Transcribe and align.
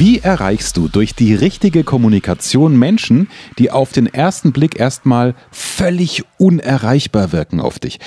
Wie 0.00 0.18
erreichst 0.18 0.78
du 0.78 0.88
durch 0.88 1.14
die 1.14 1.34
richtige 1.34 1.84
Kommunikation 1.84 2.74
Menschen, 2.74 3.28
die 3.58 3.70
auf 3.70 3.92
den 3.92 4.06
ersten 4.06 4.50
Blick 4.50 4.80
erstmal 4.80 5.34
völlig 5.52 6.22
unerreichbar 6.38 7.32
wirken 7.32 7.60
auf 7.60 7.78
dich? 7.78 7.98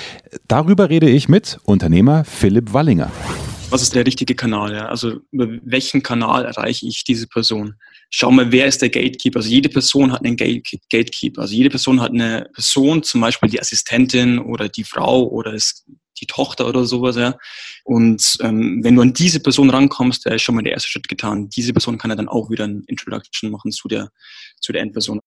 Darüber 0.48 0.90
rede 0.90 1.08
ich 1.08 1.28
mit 1.28 1.60
Unternehmer 1.62 2.24
Philipp 2.24 2.72
Wallinger. 2.72 3.12
Was 3.70 3.80
ist 3.80 3.94
der 3.94 4.04
richtige 4.04 4.34
Kanal? 4.34 4.74
Ja? 4.74 4.86
Also 4.86 5.20
über 5.30 5.46
welchen 5.62 6.02
Kanal 6.02 6.46
erreiche 6.46 6.84
ich 6.84 7.04
diese 7.04 7.28
Person? 7.28 7.76
Schau 8.10 8.32
mal, 8.32 8.50
wer 8.50 8.66
ist 8.66 8.82
der 8.82 8.90
Gatekeeper? 8.90 9.38
Also 9.38 9.50
jede 9.50 9.68
Person 9.68 10.10
hat 10.10 10.24
einen 10.24 10.36
Gatekeeper. 10.36 11.42
Also 11.42 11.54
jede 11.54 11.70
Person 11.70 12.00
hat 12.00 12.10
eine 12.10 12.50
Person, 12.54 13.04
zum 13.04 13.20
Beispiel 13.20 13.50
die 13.50 13.60
Assistentin 13.60 14.40
oder 14.40 14.68
die 14.68 14.82
Frau 14.82 15.28
oder 15.28 15.54
ist 15.54 15.86
die 16.20 16.26
Tochter 16.26 16.68
oder 16.68 16.84
sowas, 16.84 17.16
ja. 17.16 17.36
Und 17.84 18.38
ähm, 18.40 18.80
wenn 18.82 18.94
du 18.96 19.02
an 19.02 19.12
diese 19.12 19.40
Person 19.40 19.70
rankommst, 19.70 20.24
der 20.24 20.36
ist 20.36 20.42
schon 20.42 20.54
mal 20.54 20.62
der 20.62 20.72
erste 20.72 20.88
Schritt 20.88 21.08
getan. 21.08 21.48
Diese 21.48 21.72
Person 21.72 21.98
kann 21.98 22.10
ja 22.10 22.16
dann 22.16 22.28
auch 22.28 22.50
wieder 22.50 22.64
ein 22.64 22.84
Introduction 22.86 23.50
machen 23.50 23.72
zu 23.72 23.88
der, 23.88 24.10
zu 24.60 24.72
der 24.72 24.82
Endperson. 24.82 25.20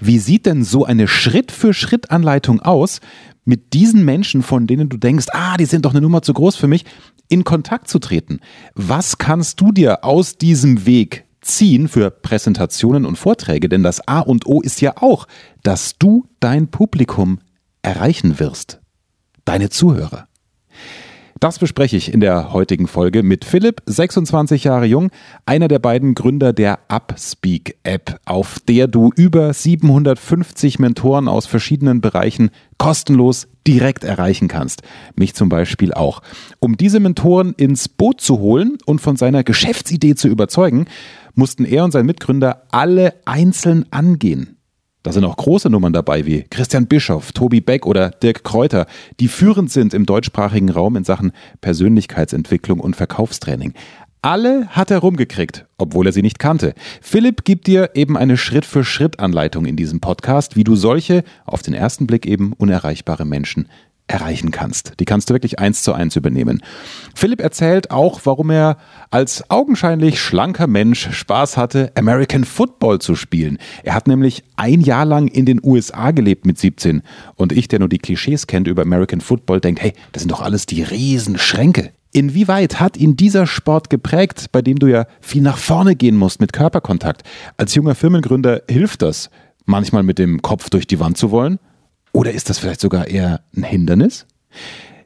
Wie 0.00 0.18
sieht 0.18 0.46
denn 0.46 0.62
so 0.62 0.84
eine 0.84 1.08
Schritt-für-Schritt-Anleitung 1.08 2.60
aus, 2.60 3.00
mit 3.44 3.72
diesen 3.72 4.04
Menschen, 4.04 4.42
von 4.42 4.66
denen 4.66 4.88
du 4.88 4.96
denkst, 4.96 5.26
ah, 5.32 5.56
die 5.56 5.64
sind 5.64 5.84
doch 5.84 5.92
eine 5.92 6.00
Nummer 6.00 6.20
zu 6.20 6.34
groß 6.34 6.56
für 6.56 6.66
mich, 6.66 6.84
in 7.28 7.44
Kontakt 7.44 7.88
zu 7.88 7.98
treten? 7.98 8.40
Was 8.74 9.18
kannst 9.18 9.60
du 9.60 9.72
dir 9.72 10.04
aus 10.04 10.36
diesem 10.36 10.84
Weg 10.84 11.24
ziehen 11.40 11.88
für 11.88 12.10
Präsentationen 12.10 13.06
und 13.06 13.16
Vorträge? 13.16 13.68
Denn 13.68 13.82
das 13.82 14.06
A 14.06 14.20
und 14.20 14.46
O 14.46 14.60
ist 14.60 14.80
ja 14.80 14.96
auch, 14.96 15.26
dass 15.62 15.96
du 15.96 16.26
dein 16.40 16.70
Publikum 16.70 17.38
erreichen 17.82 18.38
wirst 18.40 18.80
deine 19.46 19.70
Zuhörer. 19.70 20.28
Das 21.38 21.58
bespreche 21.58 21.98
ich 21.98 22.14
in 22.14 22.20
der 22.20 22.54
heutigen 22.54 22.86
Folge 22.86 23.22
mit 23.22 23.44
Philipp, 23.44 23.82
26 23.84 24.64
Jahre 24.64 24.86
jung, 24.86 25.10
einer 25.44 25.68
der 25.68 25.78
beiden 25.78 26.14
Gründer 26.14 26.54
der 26.54 26.78
Upspeak 26.88 27.76
App, 27.82 28.18
auf 28.24 28.58
der 28.60 28.86
du 28.88 29.10
über 29.14 29.52
750 29.52 30.78
Mentoren 30.78 31.28
aus 31.28 31.44
verschiedenen 31.44 32.00
Bereichen 32.00 32.50
kostenlos 32.78 33.48
direkt 33.66 34.02
erreichen 34.02 34.48
kannst. 34.48 34.82
Mich 35.14 35.34
zum 35.34 35.50
Beispiel 35.50 35.92
auch. 35.92 36.22
Um 36.58 36.78
diese 36.78 37.00
Mentoren 37.00 37.52
ins 37.52 37.90
Boot 37.90 38.22
zu 38.22 38.38
holen 38.38 38.78
und 38.86 39.02
von 39.02 39.16
seiner 39.16 39.44
Geschäftsidee 39.44 40.14
zu 40.14 40.28
überzeugen, 40.28 40.86
mussten 41.34 41.66
er 41.66 41.84
und 41.84 41.90
sein 41.90 42.06
Mitgründer 42.06 42.62
alle 42.70 43.12
einzeln 43.26 43.84
angehen. 43.90 44.55
Da 45.06 45.12
sind 45.12 45.24
auch 45.24 45.36
große 45.36 45.70
Nummern 45.70 45.92
dabei 45.92 46.26
wie 46.26 46.42
Christian 46.50 46.88
Bischoff, 46.88 47.30
Tobi 47.30 47.60
Beck 47.60 47.86
oder 47.86 48.10
Dirk 48.10 48.42
Kräuter, 48.42 48.86
die 49.20 49.28
führend 49.28 49.70
sind 49.70 49.94
im 49.94 50.04
deutschsprachigen 50.04 50.68
Raum 50.68 50.96
in 50.96 51.04
Sachen 51.04 51.30
Persönlichkeitsentwicklung 51.60 52.80
und 52.80 52.96
Verkaufstraining. 52.96 53.72
Alle 54.20 54.66
hat 54.70 54.90
er 54.90 54.98
rumgekriegt, 54.98 55.64
obwohl 55.78 56.06
er 56.06 56.12
sie 56.12 56.22
nicht 56.22 56.40
kannte. 56.40 56.74
Philipp 57.00 57.44
gibt 57.44 57.68
dir 57.68 57.90
eben 57.94 58.16
eine 58.16 58.36
Schritt-für-Schritt-Anleitung 58.36 59.66
in 59.66 59.76
diesem 59.76 60.00
Podcast, 60.00 60.56
wie 60.56 60.64
du 60.64 60.74
solche, 60.74 61.22
auf 61.44 61.62
den 61.62 61.74
ersten 61.74 62.08
Blick 62.08 62.26
eben 62.26 62.52
unerreichbare 62.52 63.24
Menschen 63.24 63.68
erreichen 64.08 64.50
kannst. 64.50 64.92
Die 65.00 65.04
kannst 65.04 65.28
du 65.30 65.34
wirklich 65.34 65.58
eins 65.58 65.82
zu 65.82 65.92
eins 65.92 66.16
übernehmen. 66.16 66.62
Philipp 67.14 67.40
erzählt 67.40 67.90
auch, 67.90 68.20
warum 68.24 68.50
er 68.50 68.76
als 69.10 69.50
augenscheinlich 69.50 70.20
schlanker 70.20 70.66
Mensch 70.66 71.08
Spaß 71.10 71.56
hatte, 71.56 71.90
American 71.96 72.44
Football 72.44 73.00
zu 73.00 73.16
spielen. 73.16 73.58
Er 73.82 73.94
hat 73.94 74.06
nämlich 74.06 74.44
ein 74.56 74.80
Jahr 74.80 75.04
lang 75.04 75.28
in 75.28 75.44
den 75.44 75.60
USA 75.62 76.12
gelebt 76.12 76.46
mit 76.46 76.58
17 76.58 77.02
und 77.34 77.52
ich, 77.52 77.68
der 77.68 77.80
nur 77.80 77.88
die 77.88 77.98
Klischees 77.98 78.46
kennt 78.46 78.68
über 78.68 78.82
American 78.82 79.20
Football, 79.20 79.60
denkt, 79.60 79.82
hey, 79.82 79.92
das 80.12 80.22
sind 80.22 80.30
doch 80.30 80.40
alles 80.40 80.66
die 80.66 80.82
Riesenschränke. 80.82 81.90
Inwieweit 82.12 82.80
hat 82.80 82.96
ihn 82.96 83.16
dieser 83.16 83.46
Sport 83.46 83.90
geprägt, 83.90 84.46
bei 84.52 84.62
dem 84.62 84.78
du 84.78 84.86
ja 84.86 85.06
viel 85.20 85.42
nach 85.42 85.58
vorne 85.58 85.96
gehen 85.96 86.16
musst 86.16 86.40
mit 86.40 86.52
Körperkontakt? 86.52 87.24
Als 87.56 87.74
junger 87.74 87.94
Firmengründer 87.94 88.62
hilft 88.70 89.02
das, 89.02 89.30
manchmal 89.66 90.02
mit 90.02 90.18
dem 90.18 90.40
Kopf 90.40 90.70
durch 90.70 90.86
die 90.86 91.00
Wand 91.00 91.18
zu 91.18 91.30
wollen 91.30 91.58
oder 92.16 92.32
ist 92.32 92.48
das 92.48 92.58
vielleicht 92.58 92.80
sogar 92.80 93.08
eher 93.08 93.42
ein 93.54 93.62
Hindernis? 93.62 94.26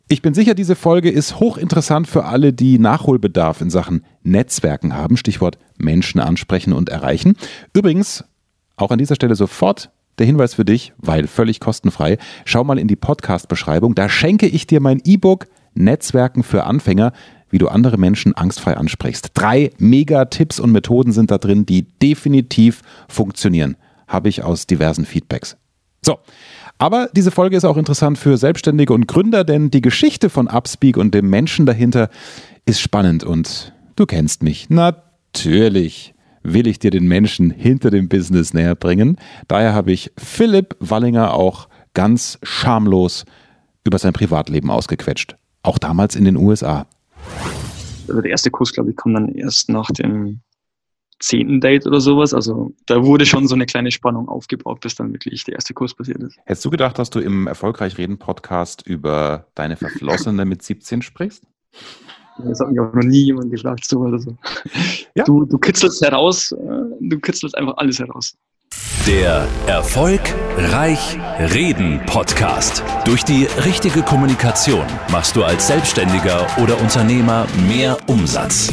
Ich 0.06 0.22
bin 0.22 0.32
sicher, 0.32 0.54
diese 0.54 0.76
Folge 0.76 1.10
ist 1.10 1.40
hochinteressant 1.40 2.06
für 2.06 2.24
alle, 2.24 2.52
die 2.52 2.78
Nachholbedarf 2.78 3.60
in 3.60 3.68
Sachen 3.68 4.04
Netzwerken 4.22 4.94
haben. 4.94 5.16
Stichwort 5.16 5.58
Menschen 5.76 6.20
ansprechen 6.20 6.72
und 6.72 6.88
erreichen. 6.88 7.34
Übrigens, 7.72 8.22
auch 8.76 8.92
an 8.92 8.98
dieser 8.98 9.16
Stelle 9.16 9.34
sofort 9.34 9.90
der 10.18 10.26
Hinweis 10.26 10.54
für 10.54 10.64
dich, 10.64 10.92
weil 10.98 11.26
völlig 11.26 11.58
kostenfrei. 11.58 12.16
Schau 12.44 12.62
mal 12.62 12.78
in 12.78 12.86
die 12.86 12.94
Podcast-Beschreibung. 12.94 13.96
Da 13.96 14.08
schenke 14.08 14.46
ich 14.46 14.68
dir 14.68 14.78
mein 14.78 15.00
E-Book 15.04 15.48
Netzwerken 15.74 16.44
für 16.44 16.62
Anfänger, 16.62 17.12
wie 17.48 17.58
du 17.58 17.66
andere 17.66 17.98
Menschen 17.98 18.36
angstfrei 18.36 18.76
ansprichst. 18.76 19.30
Drei 19.34 19.70
Mega-Tipps 19.78 20.60
und 20.60 20.70
Methoden 20.70 21.10
sind 21.10 21.32
da 21.32 21.38
drin, 21.38 21.66
die 21.66 21.88
definitiv 21.98 22.82
funktionieren. 23.08 23.76
Habe 24.06 24.28
ich 24.28 24.44
aus 24.44 24.68
diversen 24.68 25.04
Feedbacks. 25.04 25.56
So, 26.02 26.18
aber 26.80 27.10
diese 27.12 27.30
Folge 27.30 27.58
ist 27.58 27.66
auch 27.66 27.76
interessant 27.76 28.16
für 28.16 28.38
Selbstständige 28.38 28.94
und 28.94 29.06
Gründer, 29.06 29.44
denn 29.44 29.70
die 29.70 29.82
Geschichte 29.82 30.30
von 30.30 30.48
Upspeak 30.48 30.96
und 30.96 31.14
dem 31.14 31.28
Menschen 31.28 31.66
dahinter 31.66 32.08
ist 32.64 32.80
spannend 32.80 33.22
und 33.22 33.74
du 33.96 34.06
kennst 34.06 34.42
mich. 34.42 34.70
Natürlich 34.70 36.14
will 36.42 36.66
ich 36.66 36.78
dir 36.78 36.90
den 36.90 37.06
Menschen 37.06 37.50
hinter 37.50 37.90
dem 37.90 38.08
Business 38.08 38.54
näher 38.54 38.76
bringen. 38.76 39.18
Daher 39.46 39.74
habe 39.74 39.92
ich 39.92 40.10
Philipp 40.16 40.74
Wallinger 40.80 41.34
auch 41.34 41.68
ganz 41.92 42.38
schamlos 42.42 43.26
über 43.84 43.98
sein 43.98 44.14
Privatleben 44.14 44.70
ausgequetscht. 44.70 45.36
Auch 45.62 45.76
damals 45.76 46.16
in 46.16 46.24
den 46.24 46.38
USA. 46.38 46.86
Also 48.08 48.22
der 48.22 48.30
erste 48.30 48.50
Kurs, 48.50 48.72
glaube 48.72 48.92
ich, 48.92 48.96
kam 48.96 49.12
dann 49.12 49.28
erst 49.34 49.68
nach 49.68 49.90
dem 49.90 50.40
zehnten 51.20 51.60
Date 51.60 51.86
oder 51.86 52.00
sowas. 52.00 52.34
Also 52.34 52.72
da 52.86 53.04
wurde 53.04 53.26
schon 53.26 53.46
so 53.46 53.54
eine 53.54 53.66
kleine 53.66 53.90
Spannung 53.90 54.28
aufgebaut, 54.28 54.80
bis 54.80 54.96
dann 54.96 55.12
wirklich 55.12 55.44
der 55.44 55.54
erste 55.54 55.74
Kurs 55.74 55.94
passiert 55.94 56.22
ist. 56.22 56.36
Hättest 56.44 56.64
du 56.64 56.70
gedacht, 56.70 56.98
dass 56.98 57.10
du 57.10 57.20
im 57.20 57.46
Erfolgreich 57.46 57.96
Reden 57.98 58.18
Podcast 58.18 58.86
über 58.86 59.46
deine 59.54 59.76
Verflossene 59.76 60.44
mit 60.44 60.62
17 60.62 61.02
sprichst? 61.02 61.44
Das 62.38 62.60
hat 62.60 62.70
mich 62.70 62.80
auch 62.80 62.92
noch 62.94 63.02
nie 63.02 63.24
jemand 63.24 63.50
gefragt, 63.50 63.84
so 63.84 64.00
oder 64.00 64.18
so. 64.18 64.36
Ja. 65.14 65.24
Du, 65.24 65.44
du 65.44 65.58
kitzelst 65.58 66.00
heraus, 66.02 66.52
äh, 66.52 66.56
du 67.00 67.18
kitzelst 67.18 67.56
einfach 67.56 67.76
alles 67.76 67.98
heraus. 67.98 68.34
Der 69.06 69.48
Erfolg 69.66 70.20
Reich 70.56 71.18
Reden 71.52 72.00
Podcast. 72.06 72.84
Durch 73.04 73.24
die 73.24 73.44
richtige 73.64 74.02
Kommunikation 74.02 74.84
machst 75.10 75.34
du 75.34 75.42
als 75.42 75.66
Selbstständiger 75.66 76.46
oder 76.62 76.80
Unternehmer 76.80 77.46
mehr 77.66 77.98
Umsatz. 78.06 78.72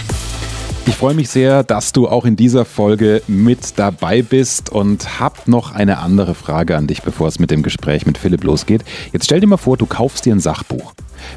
Ich 0.87 0.95
freue 0.95 1.13
mich 1.13 1.29
sehr, 1.29 1.63
dass 1.63 1.93
du 1.93 2.07
auch 2.07 2.25
in 2.25 2.35
dieser 2.35 2.65
Folge 2.65 3.21
mit 3.27 3.77
dabei 3.77 4.23
bist 4.23 4.71
und 4.71 5.19
hab 5.19 5.47
noch 5.47 5.71
eine 5.71 5.99
andere 5.99 6.33
Frage 6.33 6.75
an 6.75 6.87
dich, 6.87 7.03
bevor 7.03 7.27
es 7.27 7.37
mit 7.37 7.51
dem 7.51 7.61
Gespräch 7.61 8.07
mit 8.07 8.17
Philipp 8.17 8.43
losgeht. 8.43 8.83
Jetzt 9.13 9.25
stell 9.25 9.39
dir 9.39 9.47
mal 9.47 9.57
vor, 9.57 9.77
du 9.77 9.85
kaufst 9.85 10.25
dir 10.25 10.33
ein 10.33 10.39
Sachbuch, 10.39 10.93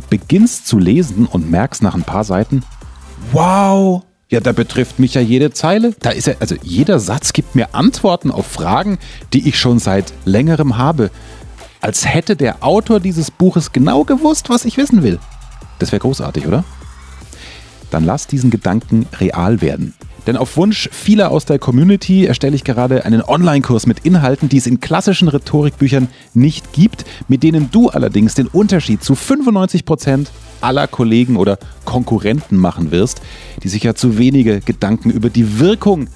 beginnst 0.08 0.66
zu 0.66 0.78
lesen 0.78 1.26
und 1.26 1.50
merkst 1.50 1.82
nach 1.82 1.94
ein 1.94 2.04
paar 2.04 2.24
Seiten, 2.24 2.62
wow, 3.32 4.02
ja, 4.30 4.40
da 4.40 4.52
betrifft 4.52 4.98
mich 4.98 5.14
ja 5.14 5.20
jede 5.20 5.52
Zeile. 5.52 5.94
Da 6.00 6.10
ist 6.10 6.26
ja, 6.26 6.34
also 6.40 6.56
jeder 6.62 6.98
Satz 6.98 7.34
gibt 7.34 7.54
mir 7.54 7.74
Antworten 7.74 8.30
auf 8.30 8.46
Fragen, 8.46 8.98
die 9.32 9.46
ich 9.46 9.58
schon 9.58 9.78
seit 9.78 10.12
längerem 10.24 10.78
habe. 10.78 11.10
Als 11.82 12.06
hätte 12.06 12.34
der 12.34 12.64
Autor 12.64 12.98
dieses 12.98 13.30
Buches 13.30 13.72
genau 13.72 14.04
gewusst, 14.04 14.48
was 14.48 14.64
ich 14.64 14.78
wissen 14.78 15.02
will. 15.02 15.18
Das 15.78 15.92
wäre 15.92 16.00
großartig, 16.00 16.46
oder? 16.46 16.64
Dann 17.94 18.04
lass 18.04 18.26
diesen 18.26 18.50
Gedanken 18.50 19.06
real 19.20 19.60
werden. 19.60 19.94
Denn 20.26 20.36
auf 20.36 20.56
Wunsch 20.56 20.88
vieler 20.90 21.30
aus 21.30 21.44
der 21.44 21.60
Community 21.60 22.24
erstelle 22.26 22.56
ich 22.56 22.64
gerade 22.64 23.04
einen 23.04 23.22
Online-Kurs 23.22 23.86
mit 23.86 24.00
Inhalten, 24.00 24.48
die 24.48 24.56
es 24.56 24.66
in 24.66 24.80
klassischen 24.80 25.28
Rhetorikbüchern 25.28 26.08
nicht 26.32 26.72
gibt, 26.72 27.04
mit 27.28 27.44
denen 27.44 27.70
du 27.70 27.90
allerdings 27.90 28.34
den 28.34 28.48
Unterschied 28.48 29.04
zu 29.04 29.14
95 29.14 29.84
Prozent 29.84 30.32
aller 30.60 30.88
Kollegen 30.88 31.36
oder 31.36 31.56
Konkurrenten 31.84 32.56
machen 32.56 32.90
wirst, 32.90 33.20
die 33.62 33.68
sich 33.68 33.84
ja 33.84 33.94
zu 33.94 34.18
wenige 34.18 34.60
Gedanken 34.60 35.10
über 35.10 35.30
die 35.30 35.60
Wirkung 35.60 36.08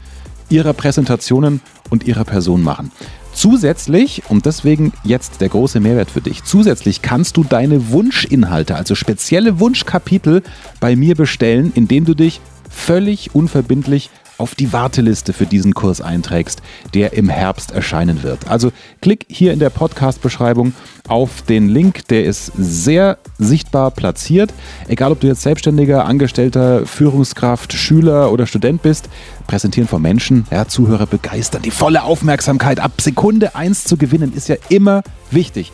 ihrer 0.48 0.72
Präsentationen 0.72 1.60
und 1.90 2.04
ihrer 2.04 2.24
Person 2.24 2.62
machen. 2.62 2.90
Zusätzlich, 3.38 4.24
und 4.28 4.46
deswegen 4.46 4.92
jetzt 5.04 5.40
der 5.40 5.48
große 5.48 5.78
Mehrwert 5.78 6.10
für 6.10 6.20
dich, 6.20 6.42
zusätzlich 6.42 7.02
kannst 7.02 7.36
du 7.36 7.44
deine 7.44 7.90
Wunschinhalte, 7.90 8.74
also 8.74 8.96
spezielle 8.96 9.60
Wunschkapitel 9.60 10.42
bei 10.80 10.96
mir 10.96 11.14
bestellen, 11.14 11.70
indem 11.76 12.04
du 12.04 12.14
dich 12.14 12.40
völlig 12.68 13.36
unverbindlich 13.36 14.10
auf 14.38 14.54
die 14.54 14.72
Warteliste 14.72 15.32
für 15.32 15.46
diesen 15.46 15.74
Kurs 15.74 16.00
einträgst, 16.00 16.62
der 16.94 17.12
im 17.12 17.28
Herbst 17.28 17.72
erscheinen 17.72 18.22
wird. 18.22 18.48
Also 18.48 18.72
klick 19.00 19.26
hier 19.28 19.52
in 19.52 19.58
der 19.58 19.70
Podcast-Beschreibung 19.70 20.72
auf 21.08 21.42
den 21.42 21.68
Link, 21.68 22.06
der 22.08 22.24
ist 22.24 22.52
sehr 22.56 23.18
sichtbar 23.38 23.90
platziert. 23.90 24.54
Egal, 24.86 25.12
ob 25.12 25.20
du 25.20 25.26
jetzt 25.26 25.42
Selbstständiger, 25.42 26.04
Angestellter, 26.04 26.86
Führungskraft, 26.86 27.72
Schüler 27.72 28.30
oder 28.32 28.46
Student 28.46 28.82
bist, 28.82 29.08
präsentieren 29.46 29.88
vor 29.88 29.98
Menschen, 29.98 30.46
ja, 30.50 30.68
Zuhörer 30.68 31.06
begeistern. 31.06 31.62
Die 31.62 31.70
volle 31.70 32.04
Aufmerksamkeit 32.04 32.80
ab 32.80 33.00
Sekunde 33.00 33.54
1 33.54 33.84
zu 33.84 33.96
gewinnen, 33.96 34.32
ist 34.32 34.48
ja 34.48 34.56
immer 34.68 35.02
wichtig. 35.30 35.72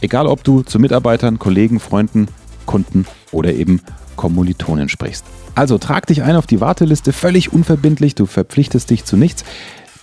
Egal, 0.00 0.26
ob 0.26 0.42
du 0.44 0.62
zu 0.62 0.78
Mitarbeitern, 0.78 1.38
Kollegen, 1.38 1.78
Freunden, 1.78 2.28
Kunden 2.64 3.06
oder 3.32 3.52
eben 3.52 3.82
Kommilitonen 4.20 4.90
sprichst. 4.90 5.24
Also 5.54 5.78
trag 5.78 6.06
dich 6.06 6.22
ein 6.22 6.36
auf 6.36 6.46
die 6.46 6.60
Warteliste, 6.60 7.14
völlig 7.14 7.54
unverbindlich, 7.54 8.14
du 8.14 8.26
verpflichtest 8.26 8.90
dich 8.90 9.06
zu 9.06 9.16
nichts. 9.16 9.44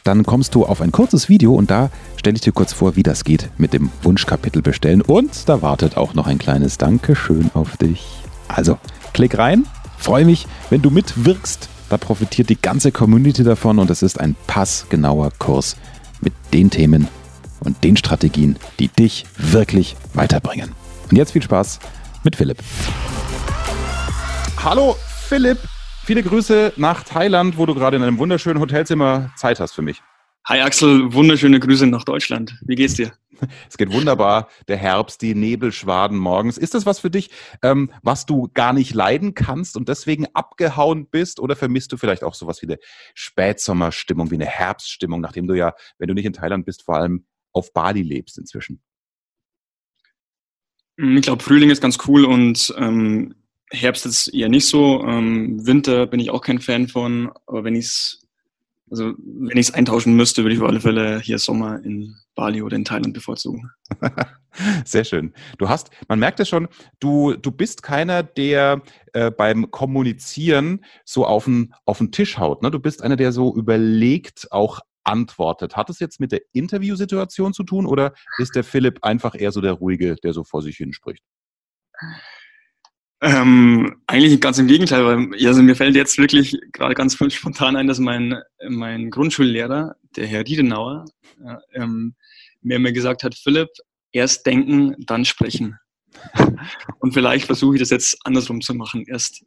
Dann 0.04 0.25
kommst 0.25 0.56
du 0.56 0.66
auf 0.66 0.81
ein 0.81 0.92
kurzes 0.92 1.30
Video 1.30 1.54
und 1.54 1.69
da 1.69 1.92
stelle 2.16 2.36
ich 2.36 2.42
dir 2.42 2.52
kurz 2.52 2.74
vor, 2.74 2.96
wie 2.96 3.04
das 3.04 3.24
geht 3.24 3.52
mit 3.60 3.74
dem 3.74 3.92
Wunschkapitel 4.02 4.64
bestellen. 4.64 5.04
Und 5.04 5.48
da 5.48 5.62
wartet 5.62 5.98
auch 5.98 6.16
noch 6.16 6.25
ein 6.25 6.40
kleines 6.40 6.80
Dankeschön 6.80 7.52
auf 7.54 7.78
dich. 7.78 8.08
Also, 8.48 8.80
klick 9.14 9.38
rein, 9.38 9.66
freue 10.00 10.25
mich, 10.25 10.48
wenn 10.72 10.81
du 10.81 10.90
mitwirkst. 10.90 11.70
Da 11.90 11.98
profitiert 11.98 12.50
die 12.50 12.60
ganze 12.60 12.92
Community 12.92 13.44
davon 13.44 13.78
und 13.78 13.92
es 13.92 14.02
ist 14.02 14.20
ein 14.20 14.36
passgenauer 14.48 15.30
Kurs 15.38 15.78
mit 16.22 16.34
den 16.54 16.72
Themen 16.72 17.08
und 17.60 17.84
den 17.84 17.98
Strategien, 17.98 18.56
die 18.80 18.88
dich 18.88 19.25
wirklich 19.38 19.96
weiterbringen. 20.16 20.72
Und 21.12 21.18
jetzt 21.18 21.34
viel 21.34 21.44
Spaß 21.44 21.80
mit 22.24 22.36
Philipp. 22.36 22.58
Hallo 24.69 24.98
Philipp, 25.30 25.60
viele 26.04 26.22
Grüße 26.22 26.74
nach 26.75 27.02
Thailand, 27.06 27.58
wo 27.58 27.66
du 27.66 27.74
gerade 27.74 27.96
in 27.96 28.04
einem 28.04 28.18
wunderschönen 28.18 28.60
Hotelzimmer 28.60 29.31
Zeit 29.38 29.62
hast 29.62 29.72
für 29.72 29.81
mich. 29.81 30.04
Hi 30.44 30.60
Axel, 30.60 31.14
wunderschöne 31.14 31.62
Grüße 31.62 31.88
nach 31.88 32.04
Deutschland. 32.04 32.60
Wie 32.66 32.75
geht's 32.75 32.96
dir? 32.96 33.14
Es 33.69 33.78
geht 33.78 33.94
wunderbar. 33.94 34.50
Der 34.68 34.75
Herbst, 34.75 35.22
die 35.22 35.36
Nebelschwaden 35.36 36.18
morgens. 36.18 36.58
Ist 36.58 36.74
das 36.74 36.86
was 36.86 37.00
für 37.00 37.10
dich, 37.10 37.30
ähm, 37.64 37.94
was 38.04 38.25
du 38.25 38.50
gar 38.54 38.74
nicht 38.74 38.94
leiden 38.94 39.36
kannst 39.36 39.78
und 39.78 39.88
deswegen 39.88 40.25
abgehauen 40.34 41.08
bist? 41.08 41.40
Oder 41.40 41.56
vermisst 41.56 41.94
du 41.94 41.98
vielleicht 41.98 42.25
auch 42.25 42.34
sowas 42.34 42.62
wie 42.62 42.66
eine 42.66 42.78
Spätsommerstimmung, 43.13 44.31
wie 44.31 44.36
eine 44.36 44.48
Herbststimmung, 44.48 45.22
nachdem 45.22 45.48
du 45.48 45.54
ja, 45.54 45.75
wenn 45.98 46.10
du 46.10 46.13
nicht 46.13 46.25
in 46.25 46.34
Thailand 46.34 46.66
bist, 46.66 46.84
vor 46.84 46.98
allem 46.98 47.25
auf 47.54 47.72
Bali 47.72 48.02
lebst 48.02 48.38
inzwischen? 48.38 48.81
Ich 50.98 51.22
glaube, 51.22 51.42
Frühling 51.42 51.70
ist 51.70 51.81
ganz 51.81 51.98
cool 52.06 52.25
und 52.25 52.75
ähm, 52.78 53.34
Herbst 53.69 54.06
ist 54.06 54.28
eher 54.30 54.50
nicht 54.50 54.68
so. 54.68 55.04
Ähm, 55.06 55.66
Winter 55.66 56.08
bin 56.08 56.19
ich 56.19 56.30
auch 56.30 56.42
kein 56.42 56.60
Fan 56.60 56.88
von, 56.88 57.31
aber 57.46 57.64
wenn 57.64 57.75
ich 57.75 57.86
es 57.86 58.28
also 58.90 59.14
wenn 59.18 59.58
ich 59.58 59.68
es 59.68 59.74
eintauschen 59.74 60.16
müsste, 60.16 60.44
würde 60.44 60.56
ich 60.56 60.62
auf 60.62 60.68
alle 60.68 60.80
Fälle 60.80 61.19
hier 61.19 61.40
Sommer 61.40 61.84
in 61.84 62.16
Bali 62.36 62.62
oder 62.62 62.75
in 62.75 62.86
Thailand 62.86 63.14
bevorzugen. 63.14 63.69
Sehr 64.86 65.04
schön. 65.04 65.34
Du 65.58 65.68
hast, 65.69 65.90
man 66.08 66.19
merkt 66.19 66.40
es 66.40 66.50
schon, 66.50 66.68
du, 67.00 67.36
du 67.36 67.52
bist 67.52 67.84
keiner, 67.84 68.24
der 68.24 68.81
äh, 69.14 69.30
beim 69.30 69.72
Kommunizieren 69.72 70.86
so 71.04 71.25
auf 71.25 71.46
den, 71.46 71.74
auf 71.86 71.98
den 71.98 72.12
Tisch 72.12 72.38
haut. 72.38 72.63
Ne? 72.63 72.72
Du 72.72 72.80
bist 72.80 73.04
einer, 73.04 73.18
der 73.18 73.31
so 73.31 73.54
überlegt 73.56 74.52
auch 74.52 74.80
antwortet. 75.04 75.75
Hat 75.75 75.90
es 75.90 76.00
jetzt 76.00 76.20
mit 76.20 76.31
der 76.31 76.42
Interviewsituation 76.54 77.54
zu 77.54 77.63
tun 77.63 77.86
oder 77.86 78.13
ist 78.38 78.56
der 78.56 78.63
Philipp 78.63 79.00
einfach 79.04 79.36
eher 79.36 79.52
so 79.52 79.62
der 79.62 79.74
Ruhige, 79.74 80.16
der 80.16 80.34
so 80.34 80.44
vor 80.44 80.62
sich 80.62 80.78
hinspricht? 80.78 81.24
Ähm, 83.19 84.02
eigentlich 84.06 84.40
ganz 84.40 84.60
im 84.60 84.68
Gegenteil, 84.68 85.04
weil 85.04 85.48
also 85.48 85.64
mir 85.64 85.75
fällt 85.75 85.96
jetzt 85.96 86.19
wirklich 86.19 86.56
gerade 86.72 86.94
ganz 86.94 87.18
spontan 87.34 87.75
ein, 87.75 87.88
dass 87.88 88.00
mein, 88.00 88.36
mein 88.69 89.10
Grundschullehrer, 89.10 89.96
der 90.16 90.28
Herr 90.28 90.46
Riedenauer, 90.46 91.06
ja, 91.44 91.60
ähm, 91.74 92.16
mir 92.62 92.75
immer 92.75 92.92
gesagt 92.92 93.24
hat, 93.24 93.34
Philipp, 93.36 93.69
erst 94.12 94.46
denken, 94.46 94.96
dann 95.00 95.25
sprechen. 95.25 95.80
und 97.00 97.14
vielleicht 97.14 97.46
versuche 97.46 97.75
ich 97.75 97.81
das 97.81 97.90
jetzt 97.90 98.18
andersrum 98.24 98.62
zu 98.62 98.74
machen. 98.74 99.06
Erst, 99.08 99.44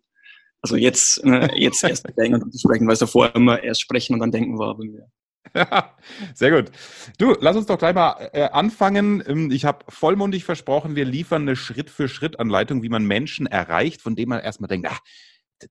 also 0.62 0.76
jetzt, 0.76 1.22
äh, 1.24 1.48
jetzt 1.56 1.84
erst 1.84 2.06
denken 2.16 2.34
und 2.34 2.40
dann 2.40 2.58
sprechen, 2.58 2.86
weil 2.86 2.94
es 2.94 3.00
davor 3.00 3.34
immer 3.34 3.62
erst 3.62 3.82
sprechen 3.82 4.14
und 4.14 4.20
dann 4.20 4.32
denken 4.32 4.58
war 4.58 4.76
bei 4.76 4.84
mir. 4.84 5.06
Sehr 6.34 6.50
gut. 6.50 6.70
Du, 7.18 7.36
lass 7.40 7.56
uns 7.56 7.66
doch 7.66 7.78
gleich 7.78 7.94
mal 7.94 8.30
äh, 8.32 8.48
anfangen. 8.50 9.22
Ähm, 9.26 9.50
ich 9.50 9.64
habe 9.64 9.84
vollmundig 9.88 10.44
versprochen, 10.44 10.96
wir 10.96 11.04
liefern 11.04 11.42
eine 11.42 11.56
Schritt-für-Schritt-Anleitung, 11.56 12.82
wie 12.82 12.88
man 12.88 13.04
Menschen 13.04 13.46
erreicht, 13.46 14.02
von 14.02 14.16
dem 14.16 14.28
man 14.28 14.40
erstmal 14.40 14.68
denkt, 14.68 14.88
ach, 14.90 15.00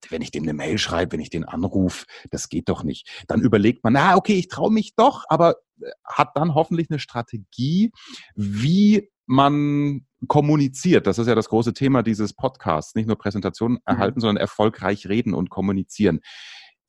wenn 0.09 0.21
ich 0.21 0.31
dem 0.31 0.43
eine 0.43 0.53
Mail 0.53 0.77
schreibe, 0.77 1.13
wenn 1.13 1.19
ich 1.19 1.29
den 1.29 1.45
anrufe, 1.45 2.05
das 2.29 2.49
geht 2.49 2.69
doch 2.69 2.83
nicht. 2.83 3.25
Dann 3.27 3.41
überlegt 3.41 3.83
man, 3.83 3.93
na, 3.93 4.15
okay, 4.15 4.33
ich 4.33 4.47
traue 4.47 4.71
mich 4.71 4.95
doch, 4.95 5.23
aber 5.29 5.55
äh, 5.81 5.89
hat 6.05 6.31
dann 6.35 6.55
hoffentlich 6.55 6.89
eine 6.89 6.99
Strategie, 6.99 7.91
wie 8.35 9.09
man 9.25 10.07
kommuniziert. 10.27 11.05
Das 11.07 11.19
ist 11.19 11.27
ja 11.27 11.35
das 11.35 11.49
große 11.49 11.73
Thema 11.73 12.01
dieses 12.01 12.33
Podcasts. 12.33 12.95
Nicht 12.95 13.07
nur 13.07 13.17
Präsentationen 13.17 13.75
mhm. 13.77 13.83
erhalten, 13.85 14.19
sondern 14.19 14.37
erfolgreich 14.37 15.07
reden 15.07 15.33
und 15.33 15.49
kommunizieren. 15.49 16.19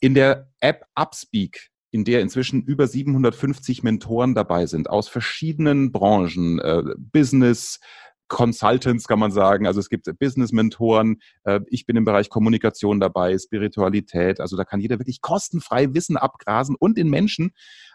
In 0.01 0.15
der 0.15 0.51
App 0.61 0.87
Upspeak 0.95 1.71
in 1.91 2.05
der 2.05 2.21
inzwischen 2.21 2.63
über 2.63 2.87
750 2.87 3.83
Mentoren 3.83 4.35
dabei 4.35 4.67
sind 4.67 4.89
aus 4.89 5.09
verschiedenen 5.09 5.93
Branchen, 5.93 6.59
äh, 6.61 6.83
Business, 6.97 7.81
Consultants 8.31 9.09
kann 9.09 9.19
man 9.19 9.33
sagen. 9.33 9.67
Also 9.67 9.81
es 9.81 9.91
gibt 9.91 10.07
Business-Mentoren. 10.19 11.21
Äh, 11.43 11.61
ich 11.67 11.85
bin 11.85 11.97
im 11.97 12.05
Bereich 12.05 12.31
Kommunikation 12.31 13.01
dabei, 13.01 13.37
Spiritualität. 13.37 14.41
Also 14.41 14.57
da 14.57 14.65
kann 14.65 14.81
jeder 14.81 14.99
wirklich 14.99 15.21
kostenfrei 15.21 15.93
Wissen 15.93 16.17
abgrasen 16.17 16.77
und 16.79 16.97
den 16.97 17.11
Menschen 17.11 17.51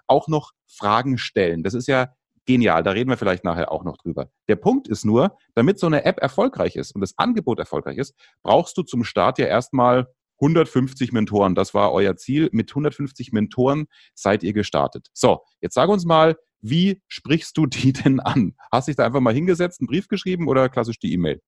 auch 0.07 0.27
noch 0.27 0.51
Fragen 0.67 1.17
stellen. 1.17 1.63
Das 1.63 1.73
ist 1.73 1.87
ja 1.87 2.09
genial. 2.45 2.83
Da 2.83 2.91
reden 2.91 3.09
wir 3.09 3.17
vielleicht 3.17 3.43
nachher 3.43 3.71
auch 3.71 3.83
noch 3.83 3.97
drüber. 3.97 4.29
Der 4.47 4.57
Punkt 4.57 4.87
ist 4.87 5.05
nur, 5.05 5.37
damit 5.55 5.79
so 5.79 5.87
eine 5.87 6.05
App 6.05 6.19
erfolgreich 6.19 6.75
ist 6.75 6.93
und 6.93 7.01
das 7.01 7.17
Angebot 7.17 7.57
erfolgreich 7.57 7.97
ist, 7.97 8.13
brauchst 8.43 8.77
du 8.77 8.83
zum 8.83 9.03
Start 9.03 9.39
ja 9.39 9.47
erstmal 9.47 10.07
150 10.41 11.11
Mentoren, 11.11 11.55
das 11.55 11.73
war 11.73 11.91
euer 11.91 12.15
Ziel. 12.17 12.49
Mit 12.51 12.71
150 12.71 13.31
Mentoren 13.31 13.87
seid 14.13 14.43
ihr 14.43 14.53
gestartet. 14.53 15.07
So, 15.13 15.41
jetzt 15.61 15.73
sag 15.73 15.89
uns 15.89 16.05
mal, 16.05 16.35
wie 16.61 17.01
sprichst 17.07 17.57
du 17.57 17.65
die 17.65 17.93
denn 17.93 18.19
an? 18.19 18.55
Hast 18.71 18.87
dich 18.87 18.95
da 18.95 19.05
einfach 19.05 19.21
mal 19.21 19.33
hingesetzt, 19.33 19.81
einen 19.81 19.87
Brief 19.87 20.07
geschrieben 20.07 20.47
oder 20.47 20.69
klassisch 20.69 20.99
die 20.99 21.13
E-Mail? 21.13 21.41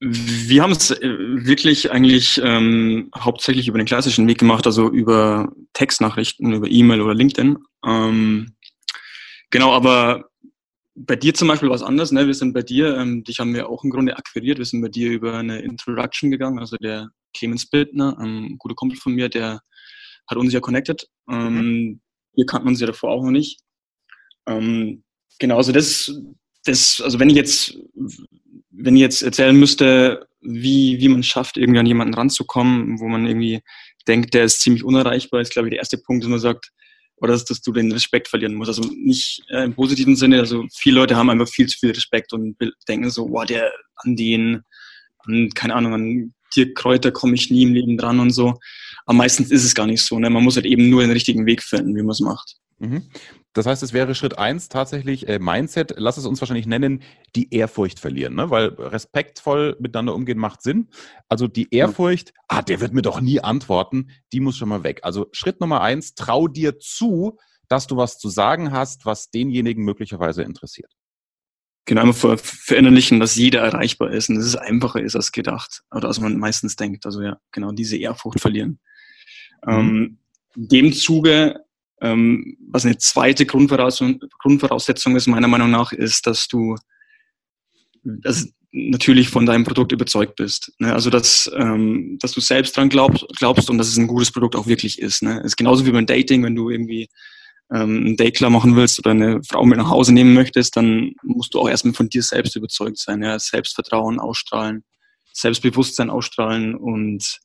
Wir 0.00 0.62
haben 0.62 0.70
es 0.70 0.92
äh, 0.92 1.00
wirklich 1.02 1.90
eigentlich 1.90 2.40
ähm, 2.44 3.10
hauptsächlich 3.16 3.66
über 3.66 3.78
den 3.78 3.86
klassischen 3.86 4.28
Weg 4.28 4.38
gemacht, 4.38 4.64
also 4.64 4.88
über 4.88 5.52
Textnachrichten, 5.72 6.52
über 6.52 6.68
E-Mail 6.70 7.00
oder 7.00 7.14
LinkedIn. 7.14 7.58
Ähm, 7.84 8.54
genau, 9.50 9.72
aber 9.72 10.30
bei 11.06 11.16
dir 11.16 11.34
zum 11.34 11.48
Beispiel 11.48 11.70
was 11.70 11.82
anderes, 11.82 12.12
ne? 12.12 12.26
Wir 12.26 12.34
sind 12.34 12.52
bei 12.52 12.62
dir, 12.62 12.96
ähm, 12.96 13.22
dich 13.22 13.38
haben 13.38 13.54
wir 13.54 13.68
auch 13.68 13.84
im 13.84 13.90
Grunde 13.90 14.16
akquiriert. 14.16 14.58
Wir 14.58 14.64
sind 14.64 14.80
bei 14.80 14.88
dir 14.88 15.10
über 15.10 15.34
eine 15.34 15.60
Introduction 15.60 16.30
gegangen. 16.30 16.58
Also 16.58 16.76
der 16.76 17.10
Clemens 17.36 17.66
Bildner, 17.66 18.18
ein 18.18 18.58
guter 18.58 18.74
Kumpel 18.74 18.98
von 18.98 19.14
mir, 19.14 19.28
der 19.28 19.60
hat 20.26 20.38
uns 20.38 20.52
ja 20.52 20.60
connected. 20.60 21.08
Ähm, 21.30 21.54
mhm. 21.54 22.00
Wir 22.34 22.46
kannten 22.46 22.68
uns 22.68 22.80
ja 22.80 22.86
davor 22.86 23.10
auch 23.10 23.22
noch 23.22 23.30
nicht. 23.30 23.60
Ähm, 24.46 25.04
genau, 25.38 25.56
also 25.56 25.72
das, 25.72 26.12
das, 26.64 27.00
also 27.00 27.18
wenn 27.20 27.30
ich 27.30 27.36
jetzt, 27.36 27.78
wenn 28.70 28.96
ich 28.96 29.02
jetzt 29.02 29.22
erzählen 29.22 29.56
müsste, 29.56 30.26
wie, 30.40 30.98
wie 31.00 31.08
man 31.08 31.22
schafft, 31.22 31.56
irgendwie 31.56 31.80
an 31.80 31.86
jemanden 31.86 32.14
ranzukommen, 32.14 32.98
wo 33.00 33.08
man 33.08 33.26
irgendwie 33.26 33.60
denkt, 34.06 34.34
der 34.34 34.44
ist 34.44 34.60
ziemlich 34.60 34.84
unerreichbar, 34.84 35.40
ist, 35.40 35.52
glaube 35.52 35.68
ich, 35.68 35.72
der 35.72 35.80
erste 35.80 35.98
Punkt, 35.98 36.24
dass 36.24 36.30
man 36.30 36.40
sagt, 36.40 36.70
oder 37.20 37.32
dass, 37.32 37.44
dass 37.44 37.60
du 37.60 37.72
den 37.72 37.92
Respekt 37.92 38.28
verlieren 38.28 38.54
musst. 38.54 38.68
Also 38.68 38.82
nicht 38.82 39.42
äh, 39.48 39.64
im 39.64 39.74
positiven 39.74 40.16
Sinne, 40.16 40.38
also 40.38 40.64
viele 40.74 40.96
Leute 40.96 41.16
haben 41.16 41.30
einfach 41.30 41.48
viel 41.48 41.66
zu 41.66 41.78
viel 41.78 41.90
Respekt 41.90 42.32
und 42.32 42.56
denken 42.88 43.10
so, 43.10 43.28
wow, 43.30 43.44
der 43.44 43.72
an 43.96 44.16
den, 44.16 44.62
an, 45.18 45.50
keine 45.54 45.74
Ahnung, 45.74 45.94
an 45.94 46.34
Tierkräuter 46.50 47.10
komme 47.10 47.34
ich 47.34 47.50
nie 47.50 47.62
im 47.64 47.74
Leben 47.74 47.96
dran 47.96 48.20
und 48.20 48.30
so. 48.30 48.58
Aber 49.06 49.16
meistens 49.16 49.50
ist 49.50 49.64
es 49.64 49.74
gar 49.74 49.86
nicht 49.86 50.02
so. 50.02 50.18
Ne? 50.18 50.30
Man 50.30 50.44
muss 50.44 50.56
halt 50.56 50.66
eben 50.66 50.88
nur 50.88 51.02
den 51.02 51.10
richtigen 51.10 51.46
Weg 51.46 51.62
finden, 51.62 51.94
wie 51.94 52.02
man 52.02 52.10
es 52.10 52.20
macht. 52.20 52.56
Mhm. 52.78 53.02
Das 53.58 53.66
heißt, 53.66 53.82
es 53.82 53.92
wäre 53.92 54.14
Schritt 54.14 54.38
eins 54.38 54.68
tatsächlich 54.68 55.26
äh, 55.26 55.40
Mindset, 55.40 55.94
lass 55.96 56.16
es 56.16 56.26
uns 56.26 56.40
wahrscheinlich 56.40 56.68
nennen, 56.68 57.02
die 57.34 57.52
Ehrfurcht 57.52 57.98
verlieren, 57.98 58.36
ne? 58.36 58.50
weil 58.50 58.68
respektvoll 58.68 59.76
miteinander 59.80 60.14
umgehen 60.14 60.38
macht 60.38 60.62
Sinn. 60.62 60.90
Also 61.28 61.48
die 61.48 61.74
Ehrfurcht, 61.74 62.32
ah, 62.46 62.62
der 62.62 62.80
wird 62.80 62.92
mir 62.92 63.02
doch 63.02 63.20
nie 63.20 63.40
antworten, 63.40 64.10
die 64.32 64.38
muss 64.38 64.56
schon 64.56 64.68
mal 64.68 64.84
weg. 64.84 65.00
Also 65.02 65.26
Schritt 65.32 65.60
Nummer 65.60 65.80
eins, 65.80 66.14
trau 66.14 66.46
dir 66.46 66.78
zu, 66.78 67.36
dass 67.66 67.88
du 67.88 67.96
was 67.96 68.20
zu 68.20 68.28
sagen 68.28 68.70
hast, 68.70 69.06
was 69.06 69.30
denjenigen 69.30 69.84
möglicherweise 69.84 70.44
interessiert. 70.44 70.92
Genau, 71.84 72.02
einfach 72.02 72.38
verinnerlichen, 72.38 73.18
dass 73.18 73.34
jeder 73.34 73.62
erreichbar 73.62 74.12
ist 74.12 74.28
und 74.28 74.36
dass 74.36 74.44
es 74.44 74.54
einfacher 74.54 75.00
ist 75.00 75.16
als 75.16 75.32
gedacht 75.32 75.82
oder 75.90 76.06
als 76.06 76.20
man 76.20 76.38
meistens 76.38 76.76
denkt. 76.76 77.04
Also 77.06 77.22
ja, 77.22 77.40
genau, 77.50 77.72
diese 77.72 77.96
Ehrfurcht 77.96 78.38
verlieren. 78.38 78.78
Mhm. 79.66 79.72
Ähm, 79.72 80.18
in 80.54 80.68
dem 80.68 80.92
Zuge 80.92 81.64
ähm, 82.00 82.56
was 82.70 82.84
eine 82.84 82.98
zweite 82.98 83.46
Grundvoraussetzung, 83.46 84.20
Grundvoraussetzung 84.40 85.16
ist, 85.16 85.26
meiner 85.26 85.48
Meinung 85.48 85.70
nach, 85.70 85.92
ist, 85.92 86.26
dass 86.26 86.48
du 86.48 86.76
also 88.24 88.48
natürlich 88.72 89.28
von 89.28 89.46
deinem 89.46 89.64
Produkt 89.64 89.92
überzeugt 89.92 90.36
bist. 90.36 90.72
Ne? 90.78 90.92
Also 90.92 91.10
dass, 91.10 91.50
ähm, 91.56 92.18
dass 92.20 92.32
du 92.32 92.40
selbst 92.40 92.76
dran 92.76 92.88
glaubst, 92.88 93.26
glaubst 93.38 93.70
und 93.70 93.78
dass 93.78 93.88
es 93.88 93.96
ein 93.96 94.06
gutes 94.06 94.30
Produkt 94.30 94.56
auch 94.56 94.66
wirklich 94.66 94.98
ist. 95.00 95.22
Ne? 95.22 95.38
Es 95.38 95.46
ist 95.46 95.56
genauso 95.56 95.86
wie 95.86 95.90
beim 95.90 96.06
Dating, 96.06 96.42
wenn 96.44 96.54
du 96.54 96.70
irgendwie 96.70 97.08
ähm, 97.72 98.06
ein 98.06 98.16
Date 98.16 98.36
klar 98.36 98.50
machen 98.50 98.76
willst 98.76 98.98
oder 98.98 99.10
eine 99.10 99.42
Frau 99.42 99.64
mit 99.64 99.78
nach 99.78 99.90
Hause 99.90 100.12
nehmen 100.12 100.34
möchtest, 100.34 100.76
dann 100.76 101.14
musst 101.22 101.54
du 101.54 101.60
auch 101.60 101.68
erstmal 101.68 101.94
von 101.94 102.08
dir 102.08 102.22
selbst 102.22 102.56
überzeugt 102.56 102.98
sein, 102.98 103.22
ja? 103.22 103.38
Selbstvertrauen 103.38 104.20
ausstrahlen, 104.20 104.84
Selbstbewusstsein 105.32 106.10
ausstrahlen 106.10 106.74
und 106.74 107.40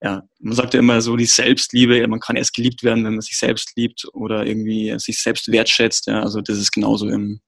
ja, 0.00 0.22
man 0.40 0.54
sagt 0.54 0.74
ja 0.74 0.80
immer 0.80 1.00
so 1.00 1.16
die 1.16 1.26
Selbstliebe, 1.26 2.06
man 2.06 2.20
kann 2.20 2.36
erst 2.36 2.54
geliebt 2.54 2.84
werden, 2.84 3.04
wenn 3.04 3.14
man 3.14 3.20
sich 3.20 3.36
selbst 3.36 3.72
liebt 3.76 4.06
oder 4.12 4.46
irgendwie 4.46 4.96
sich 4.98 5.18
selbst 5.18 5.50
wertschätzt. 5.50 6.06
Ja, 6.06 6.22
also 6.22 6.40
das 6.40 6.58
ist 6.58 6.72
genauso 6.72 7.08
im, 7.08 7.40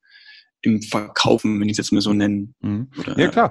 im 0.63 0.83
Verkaufen, 0.83 1.61
wenn 1.61 1.69
ich 1.69 1.73
es 1.73 1.79
jetzt 1.79 1.93
mal 1.93 2.01
so 2.01 2.13
nennen. 2.13 2.55
Mhm. 2.61 2.89
ja, 3.17 3.29
klar. 3.29 3.51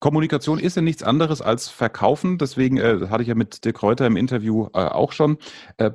Kommunikation 0.00 0.60
ist 0.60 0.76
ja 0.76 0.82
nichts 0.82 1.02
anderes 1.02 1.42
als 1.42 1.68
Verkaufen. 1.68 2.38
Deswegen 2.38 2.76
äh, 2.76 3.08
hatte 3.08 3.22
ich 3.22 3.28
ja 3.28 3.34
mit 3.34 3.64
Dirk 3.64 3.78
Kräuter 3.78 4.06
im 4.06 4.16
Interview 4.16 4.66
äh, 4.66 4.78
auch 4.78 5.10
schon. 5.10 5.38
Äh, 5.76 5.90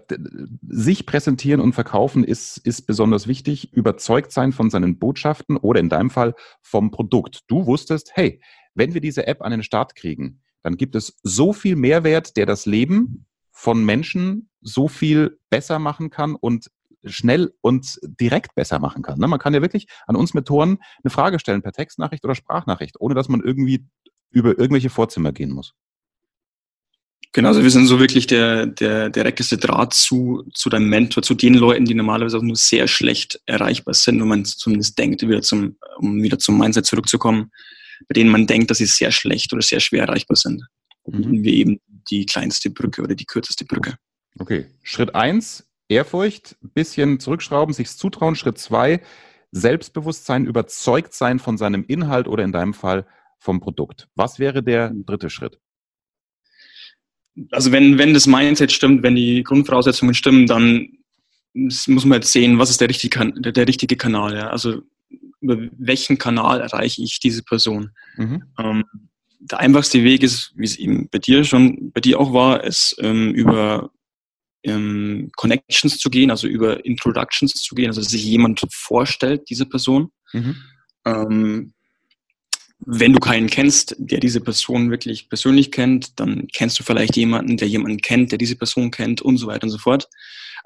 sich 0.68 1.06
präsentieren 1.06 1.62
und 1.62 1.74
verkaufen 1.74 2.26
ist, 2.26 2.58
ist 2.58 2.82
besonders 2.82 3.28
wichtig. 3.28 3.72
Überzeugt 3.72 4.34
sein 4.34 4.52
von 4.52 4.70
seinen 4.70 5.00
Botschaften 5.00 5.56
oder 5.56 5.80
in 5.80 5.88
deinem 5.88 6.10
Fall 6.10 6.36
vom 6.62 6.92
Produkt. 6.92 7.44
Du 7.48 7.66
wusstest, 7.66 8.12
hey, 8.14 8.42
wenn 8.76 8.94
wir 8.94 9.00
diese 9.00 9.26
App 9.26 9.42
an 9.42 9.52
den 9.52 9.64
Start 9.64 9.96
kriegen, 9.96 10.43
dann 10.64 10.78
gibt 10.78 10.96
es 10.96 11.18
so 11.22 11.54
viel 11.54 11.76
Mehrwert, 11.76 12.36
der 12.38 12.46
das 12.46 12.66
Leben 12.66 13.26
von 13.52 13.86
Menschen 13.86 14.50
so 14.62 14.88
viel 14.88 15.38
besser 15.50 15.78
machen 15.78 16.10
kann 16.10 16.36
und 16.36 16.72
schnell 17.06 17.54
und 17.62 18.00
direkt 18.02 18.56
besser 18.56 18.80
machen 18.80 19.04
kann. 19.04 19.20
Ne? 19.20 19.28
Man 19.28 19.40
kann 19.40 19.54
ja 19.54 19.62
wirklich 19.62 19.88
an 20.08 20.16
uns 20.16 20.34
Mentoren 20.34 20.80
eine 21.04 21.12
Frage 21.12 21.38
stellen 21.38 21.62
per 21.62 21.74
Textnachricht 21.74 22.24
oder 22.24 22.34
Sprachnachricht, 22.34 23.00
ohne 23.00 23.14
dass 23.14 23.28
man 23.28 23.42
irgendwie 23.42 23.86
über 24.32 24.58
irgendwelche 24.58 24.90
Vorzimmer 24.90 25.34
gehen 25.34 25.52
muss. 25.52 25.74
Genau, 27.34 27.50
also 27.50 27.64
wir 27.64 27.72
sind 27.72 27.88
so 27.88 28.00
wirklich 28.00 28.28
der, 28.28 28.68
der 28.68 29.10
direkteste 29.10 29.58
Draht 29.58 29.94
zu, 29.94 30.44
zu 30.54 30.70
deinem 30.70 30.88
Mentor, 30.88 31.24
zu 31.24 31.34
den 31.34 31.56
Leuten, 31.56 31.86
die 31.86 31.96
normalerweise 31.96 32.38
auch 32.38 32.44
nur 32.44 32.56
sehr 32.56 32.88
schlecht 32.88 33.42
erreichbar 33.48 33.96
sind, 33.96 34.22
wenn 34.22 34.28
man 34.28 34.46
zumindest 34.46 34.98
denkt, 35.00 35.24
wieder 35.24 35.42
zum, 35.42 35.76
um 35.98 36.22
wieder 36.22 36.38
zum 36.38 36.60
Mindset 36.60 36.86
zurückzukommen 36.86 37.52
bei 38.08 38.14
denen 38.14 38.30
man 38.30 38.48
denkt, 38.48 38.70
dass 38.70 38.80
sie 38.80 38.86
sehr 38.86 39.12
schlecht 39.12 39.54
oder 39.54 39.62
sehr 39.62 39.80
schwer 39.80 40.04
erreichbar 40.04 40.38
sind. 40.38 40.64
Mhm. 41.06 41.44
wir 41.44 41.54
eben 41.54 41.82
die 42.10 42.26
kleinste 42.26 42.70
Brücke 42.70 43.02
oder 43.02 43.16
die 43.16 43.26
kürzeste 43.26 43.66
Brücke. 43.66 43.98
Okay, 44.40 44.68
Schritt 44.84 45.16
eins 45.16 45.68
Ehrfurcht, 45.90 46.56
bisschen 46.74 47.20
zurückschrauben, 47.20 47.74
sich's 47.74 47.98
zutrauen. 47.98 48.36
Schritt 48.36 48.58
zwei 48.58 49.02
Selbstbewusstsein, 49.52 50.46
überzeugt 50.46 51.14
sein 51.14 51.40
von 51.40 51.58
seinem 51.58 51.84
Inhalt 51.88 52.28
oder 52.28 52.44
in 52.44 52.52
deinem 52.52 52.74
Fall 52.74 53.06
vom 53.38 53.60
Produkt. 53.60 54.08
Was 54.16 54.40
wäre 54.40 54.64
der 54.64 54.92
dritte 54.94 55.30
Schritt? 55.30 55.60
Also 57.52 57.72
wenn, 57.72 57.98
wenn 57.98 58.14
das 58.14 58.26
Mindset 58.28 58.72
stimmt, 58.72 59.04
wenn 59.04 59.16
die 59.16 59.44
Grundvoraussetzungen 59.44 60.14
stimmen, 60.14 60.48
dann 60.48 60.98
muss 61.54 62.06
man 62.06 62.14
jetzt 62.14 62.32
sehen, 62.32 62.58
was 62.58 62.70
ist 62.70 62.82
der 62.82 62.90
richtige, 62.90 63.32
der, 63.34 63.52
der 63.52 63.68
richtige 63.68 63.96
Kanal. 63.96 64.36
Ja? 64.36 64.50
Also 64.50 64.82
über 65.44 65.58
welchen 65.78 66.18
Kanal 66.18 66.62
erreiche 66.62 67.04
ich 67.04 67.20
diese 67.20 67.44
Person. 67.44 67.92
Mhm. 68.16 68.44
Ähm, 68.58 68.84
der 69.40 69.60
einfachste 69.60 70.04
Weg 70.04 70.24
ist, 70.24 70.54
wie 70.56 70.66
es 70.66 70.78
eben 70.78 71.10
bei 71.10 71.20
dir 71.20 71.44
schon, 71.44 71.92
bei 71.92 72.00
dir 72.00 72.20
auch 72.20 72.34
war, 72.34 72.64
ist 72.64 72.96
ähm, 73.00 73.34
über 73.34 73.92
ähm, 74.64 75.30
Connections 75.36 75.98
zu 75.98 76.10
gehen, 76.10 76.32
also 76.32 76.48
über 76.48 76.86
Introductions 76.86 77.54
zu 77.54 77.76
gehen, 77.76 77.88
also 77.88 78.02
dass 78.02 78.10
sich 78.10 78.24
jemand 78.24 78.66
vorstellt, 78.72 79.50
diese 79.50 79.66
Person. 79.66 80.12
Mhm. 80.32 80.56
Ähm, 81.06 81.74
wenn 82.86 83.14
du 83.14 83.20
keinen 83.20 83.50
kennst, 83.50 83.96
der 83.98 84.20
diese 84.20 84.42
Person 84.42 84.90
wirklich 84.92 85.30
persönlich 85.30 85.72
kennt, 85.72 86.20
dann 86.20 86.48
kennst 86.54 86.80
du 86.80 86.84
vielleicht 86.84 87.16
jemanden, 87.16 87.58
der 87.58 87.68
jemanden 87.68 88.00
kennt, 88.00 88.32
der 88.32 88.38
diese 88.38 88.56
Person 88.56 88.92
kennt 88.92 89.22
und 89.22 89.38
so 89.38 89.48
weiter 89.48 89.64
und 89.64 89.70
so 89.70 89.78
fort. 89.78 90.10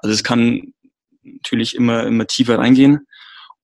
Also 0.00 0.14
es 0.14 0.24
kann 0.24 0.72
natürlich 1.22 1.74
immer, 1.74 2.06
immer 2.06 2.26
tiefer 2.26 2.58
reingehen. 2.58 3.06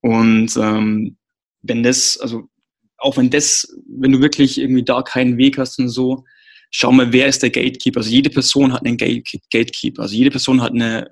Und 0.04 0.54
ähm, 0.58 1.16
wenn 1.62 1.82
das, 1.82 2.18
also 2.20 2.50
auch 2.99 3.16
wenn 3.16 3.30
das, 3.30 3.75
wenn 3.88 4.12
du 4.12 4.20
wirklich 4.20 4.58
irgendwie 4.58 4.82
da 4.82 5.00
keinen 5.00 5.38
Weg 5.38 5.56
hast 5.56 5.78
und 5.78 5.88
so, 5.88 6.25
schau 6.70 6.92
mal, 6.92 7.11
wer 7.11 7.26
ist 7.26 7.42
der 7.42 7.49
Gatekeeper? 7.49 8.00
Also 8.00 8.11
jede 8.11 8.28
Person 8.28 8.75
hat 8.75 8.84
einen 8.84 8.99
Gatekeeper. 8.99 10.02
Also 10.02 10.14
jede 10.14 10.30
Person 10.30 10.61
hat 10.61 10.73
eine, 10.73 11.11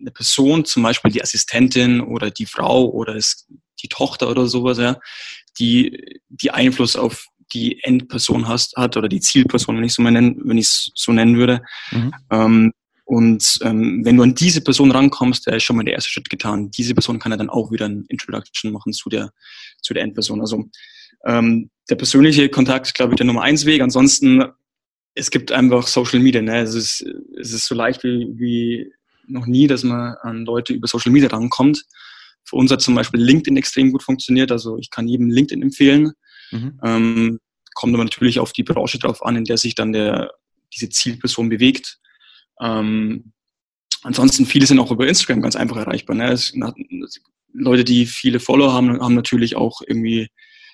eine 0.00 0.10
Person, 0.10 0.64
zum 0.64 0.82
Beispiel 0.82 1.12
die 1.12 1.22
Assistentin 1.22 2.00
oder 2.00 2.32
die 2.32 2.46
Frau 2.46 2.90
oder 2.90 3.16
die 3.16 3.88
Tochter 3.88 4.28
oder 4.28 4.48
sowas, 4.48 4.78
ja, 4.78 4.98
die, 5.60 6.20
die 6.30 6.50
Einfluss 6.50 6.96
auf 6.96 7.26
die 7.52 7.80
Endperson 7.84 8.48
hast, 8.48 8.76
hat 8.76 8.96
oder 8.96 9.08
die 9.08 9.20
Zielperson, 9.20 9.76
wenn 9.76 9.84
ich 9.84 9.94
so 9.94 10.02
mal 10.02 10.10
nennen, 10.10 10.40
wenn 10.42 10.58
ich 10.58 10.66
es 10.66 10.90
so 10.96 11.12
nennen 11.12 11.36
würde. 11.36 11.62
Mhm. 11.92 12.12
Ähm, 12.28 12.72
und 13.12 13.58
ähm, 13.60 14.00
wenn 14.06 14.16
du 14.16 14.22
an 14.22 14.34
diese 14.34 14.62
Person 14.62 14.90
rankommst, 14.90 15.46
der 15.46 15.56
ist 15.56 15.64
schon 15.64 15.76
mal 15.76 15.84
der 15.84 15.92
erste 15.92 16.08
Schritt 16.08 16.30
getan. 16.30 16.70
Diese 16.70 16.94
Person 16.94 17.18
kann 17.18 17.30
ja 17.30 17.36
dann 17.36 17.50
auch 17.50 17.70
wieder 17.70 17.84
ein 17.86 18.06
Introduction 18.08 18.72
machen 18.72 18.94
zu 18.94 19.10
der, 19.10 19.34
zu 19.82 19.92
der 19.92 20.02
Endperson. 20.02 20.40
Also 20.40 20.64
ähm, 21.26 21.68
der 21.90 21.96
persönliche 21.96 22.48
Kontakt 22.48 22.86
ist, 22.86 22.94
glaube 22.94 23.12
ich, 23.12 23.16
der 23.18 23.26
Nummer 23.26 23.42
eins 23.42 23.66
Weg. 23.66 23.82
Ansonsten, 23.82 24.42
es 25.14 25.30
gibt 25.30 25.52
einfach 25.52 25.86
Social 25.88 26.20
Media. 26.20 26.40
Ne? 26.40 26.60
Es, 26.60 26.74
ist, 26.74 27.04
es 27.38 27.52
ist 27.52 27.66
so 27.66 27.74
leicht 27.74 28.02
wie, 28.02 28.32
wie 28.36 28.90
noch 29.26 29.44
nie, 29.44 29.66
dass 29.66 29.84
man 29.84 30.14
an 30.22 30.46
Leute 30.46 30.72
über 30.72 30.88
Social 30.88 31.12
Media 31.12 31.28
rankommt. 31.28 31.84
Für 32.44 32.56
uns 32.56 32.70
hat 32.70 32.80
zum 32.80 32.94
Beispiel 32.94 33.20
LinkedIn 33.20 33.58
extrem 33.58 33.92
gut 33.92 34.02
funktioniert. 34.02 34.50
Also 34.50 34.78
ich 34.78 34.88
kann 34.88 35.06
jedem 35.06 35.28
LinkedIn 35.28 35.60
empfehlen. 35.60 36.12
Mhm. 36.50 36.80
Ähm, 36.82 37.40
kommt 37.74 37.92
aber 37.92 38.04
natürlich 38.04 38.40
auf 38.40 38.54
die 38.54 38.62
Branche 38.62 38.98
drauf 38.98 39.22
an, 39.22 39.36
in 39.36 39.44
der 39.44 39.58
sich 39.58 39.74
dann 39.74 39.92
der, 39.92 40.32
diese 40.72 40.88
Zielperson 40.88 41.50
bewegt. 41.50 41.98
Ähm, 42.60 43.32
ansonsten, 44.02 44.46
viele 44.46 44.66
sind 44.66 44.78
auch 44.78 44.90
über 44.90 45.06
Instagram 45.06 45.42
ganz 45.42 45.56
einfach 45.56 45.76
erreichbar. 45.76 46.16
Ne? 46.16 46.32
Es, 46.32 46.52
Leute, 47.52 47.84
die 47.84 48.06
viele 48.06 48.40
Follower 48.40 48.72
haben, 48.72 49.00
haben 49.00 49.14
natürlich 49.14 49.56
auch 49.56 49.80
irgendwie 49.86 50.28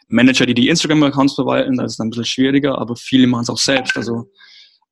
Manager, 0.08 0.46
die 0.46 0.54
die 0.54 0.68
Instagram-Accounts 0.68 1.34
verwalten. 1.34 1.76
Das 1.76 1.92
ist 1.92 2.00
dann 2.00 2.08
ein 2.08 2.10
bisschen 2.10 2.24
schwieriger, 2.24 2.78
aber 2.78 2.96
viele 2.96 3.26
machen 3.26 3.42
es 3.42 3.50
auch 3.50 3.58
selbst. 3.58 3.96
Also 3.96 4.30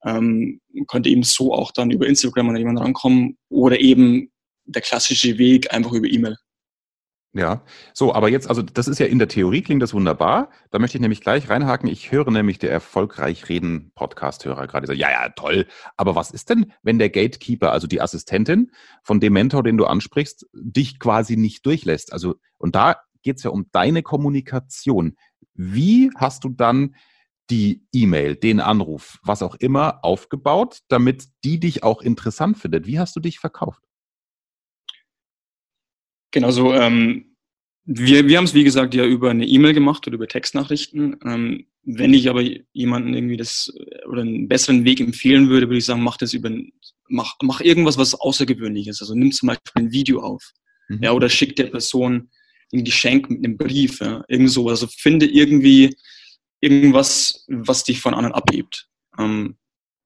ähm, 0.04 0.60
könnte 0.88 1.08
eben 1.08 1.22
so 1.22 1.52
auch 1.52 1.72
dann 1.72 1.90
über 1.90 2.06
Instagram 2.06 2.50
an 2.50 2.56
jemanden 2.56 2.82
rankommen 2.82 3.38
oder 3.48 3.80
eben 3.80 4.30
der 4.66 4.82
klassische 4.82 5.38
Weg 5.38 5.72
einfach 5.72 5.92
über 5.92 6.06
E-Mail. 6.06 6.36
Ja, 7.32 7.62
so, 7.92 8.14
aber 8.14 8.30
jetzt, 8.30 8.48
also 8.48 8.62
das 8.62 8.88
ist 8.88 8.98
ja 8.98 9.04
in 9.04 9.18
der 9.18 9.28
Theorie, 9.28 9.60
klingt 9.60 9.82
das 9.82 9.92
wunderbar. 9.92 10.48
Da 10.70 10.78
möchte 10.78 10.96
ich 10.96 11.02
nämlich 11.02 11.20
gleich 11.20 11.50
reinhaken. 11.50 11.86
Ich 11.86 12.10
höre 12.10 12.30
nämlich 12.30 12.58
der 12.58 12.70
erfolgreich 12.70 13.50
reden 13.50 13.92
Podcast-Hörer 13.94 14.66
gerade 14.66 14.86
sagen, 14.86 14.98
ja, 14.98 15.10
ja, 15.10 15.28
toll. 15.28 15.66
Aber 15.98 16.14
was 16.14 16.30
ist 16.30 16.48
denn, 16.48 16.72
wenn 16.82 16.98
der 16.98 17.10
Gatekeeper, 17.10 17.72
also 17.72 17.86
die 17.86 18.00
Assistentin 18.00 18.72
von 19.02 19.20
dem 19.20 19.34
Mentor, 19.34 19.62
den 19.62 19.76
du 19.76 19.84
ansprichst, 19.84 20.46
dich 20.54 20.98
quasi 20.98 21.36
nicht 21.36 21.66
durchlässt? 21.66 22.12
Also, 22.14 22.36
und 22.56 22.74
da 22.74 22.96
geht 23.22 23.36
es 23.36 23.42
ja 23.42 23.50
um 23.50 23.66
deine 23.70 24.02
Kommunikation. 24.02 25.16
Wie 25.52 26.10
hast 26.16 26.44
du 26.44 26.48
dann 26.48 26.94
die 27.50 27.86
E-Mail, 27.92 28.36
den 28.36 28.60
Anruf, 28.60 29.18
was 29.22 29.42
auch 29.42 29.56
immer, 29.56 30.04
aufgebaut, 30.04 30.78
damit 30.88 31.28
die 31.44 31.60
dich 31.60 31.82
auch 31.82 32.00
interessant 32.00 32.56
findet? 32.56 32.86
Wie 32.86 32.98
hast 32.98 33.14
du 33.14 33.20
dich 33.20 33.38
verkauft? 33.38 33.85
Genau 36.30 36.50
so. 36.50 36.74
Ähm, 36.74 37.36
wir 37.84 38.26
wir 38.26 38.36
haben 38.36 38.44
es, 38.44 38.54
wie 38.54 38.64
gesagt, 38.64 38.94
ja 38.94 39.04
über 39.04 39.30
eine 39.30 39.46
E-Mail 39.46 39.72
gemacht 39.72 40.06
oder 40.06 40.14
über 40.14 40.26
Textnachrichten. 40.26 41.16
Ähm, 41.24 41.66
wenn 41.84 42.14
ich 42.14 42.28
aber 42.28 42.42
jemanden 42.72 43.14
irgendwie 43.14 43.36
das 43.36 43.72
oder 44.08 44.22
einen 44.22 44.48
besseren 44.48 44.84
Weg 44.84 45.00
empfehlen 45.00 45.48
würde, 45.48 45.68
würde 45.68 45.78
ich 45.78 45.84
sagen, 45.84 46.02
mach 46.02 46.16
das 46.16 46.34
über, 46.34 46.50
mach, 47.08 47.36
mach 47.42 47.60
irgendwas, 47.60 47.96
was 47.96 48.14
außergewöhnliches. 48.14 49.00
Also 49.00 49.14
nimm 49.14 49.30
zum 49.30 49.48
Beispiel 49.48 49.72
ein 49.74 49.92
Video 49.92 50.20
auf. 50.20 50.52
Mhm. 50.88 51.02
Ja, 51.02 51.12
oder 51.12 51.28
schick 51.28 51.54
der 51.54 51.66
Person 51.66 52.28
ein 52.72 52.84
Geschenk 52.84 53.30
mit 53.30 53.44
einem 53.44 53.56
Brief, 53.56 54.00
ja, 54.00 54.24
irgend 54.26 54.50
sowas. 54.50 54.82
Also 54.82 54.88
finde 54.98 55.26
irgendwie 55.26 55.94
irgendwas, 56.60 57.44
was 57.48 57.84
dich 57.84 58.00
von 58.00 58.14
anderen 58.14 58.34
abhebt. 58.34 58.88
Ähm, 59.18 59.56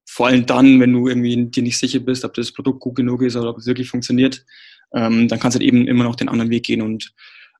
vor 0.07 0.27
allem 0.27 0.45
dann, 0.45 0.79
wenn 0.79 0.93
du 0.93 1.07
irgendwie 1.07 1.47
dir 1.47 1.63
nicht 1.63 1.79
sicher 1.79 1.99
bist, 1.99 2.25
ob 2.25 2.33
das 2.33 2.51
Produkt 2.51 2.81
gut 2.81 2.95
genug 2.95 3.21
ist 3.23 3.35
oder 3.35 3.49
ob 3.49 3.57
es 3.57 3.65
wirklich 3.65 3.89
funktioniert, 3.89 4.45
ähm, 4.93 5.27
dann 5.27 5.39
kannst 5.39 5.55
du 5.55 5.59
halt 5.59 5.67
eben 5.67 5.87
immer 5.87 6.03
noch 6.03 6.15
den 6.15 6.29
anderen 6.29 6.51
Weg 6.51 6.65
gehen 6.65 6.81
und 6.81 7.13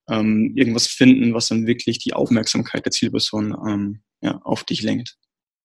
ähm, 0.10 0.54
irgendwas 0.56 0.88
finden, 0.88 1.34
was 1.34 1.48
dann 1.48 1.68
wirklich 1.68 2.00
die 2.00 2.14
Aufmerksamkeit 2.14 2.86
der 2.86 2.92
Zielperson 2.92 3.56
ähm, 3.68 4.02
ja, 4.22 4.40
auf 4.44 4.64
dich 4.64 4.82
lenkt. 4.82 5.18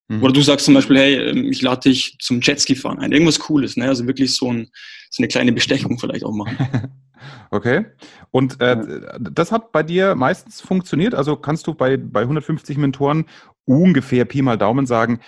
Mhm. 0.09 0.23
Oder 0.23 0.33
du 0.33 0.43
sagst 0.43 0.67
zum 0.67 0.75
Beispiel, 0.75 0.99
hey, 0.99 1.15
ähm, 1.17 1.51
ich 1.51 1.63
lade 1.63 1.89
dich 1.89 2.17
zum 2.21 2.41
Jetski 2.41 2.77
fahren 2.77 2.99
ein. 2.99 3.13
Irgendwas 3.13 3.41
Cooles, 3.41 3.77
ne? 3.77 3.89
Also 3.89 4.07
wirklich 4.07 4.35
so, 4.35 4.53
ein, 4.53 4.69
so 5.11 5.21
eine 5.21 5.29
kleine 5.29 5.53
Bestechung 5.53 5.99
vielleicht 5.99 6.25
auch 6.25 6.35
machen. 6.35 6.57
okay. 7.51 7.87
Und 8.31 8.61
äh, 8.61 8.77
ja. 8.77 9.19
das 9.19 9.51
hat 9.51 9.73
bei 9.73 9.83
dir 9.83 10.15
meistens 10.15 10.61
funktioniert? 10.61 11.15
Also 11.15 11.37
kannst 11.37 11.67
du 11.67 11.75
bei, 11.75 11.97
bei 11.97 12.23
150 12.23 12.77
Mentoren 12.79 13.25
ungefähr 13.65 14.25
Pi 14.25 14.43
mal 14.43 14.59
Daumen 14.59 14.87
sagen, 14.87 15.21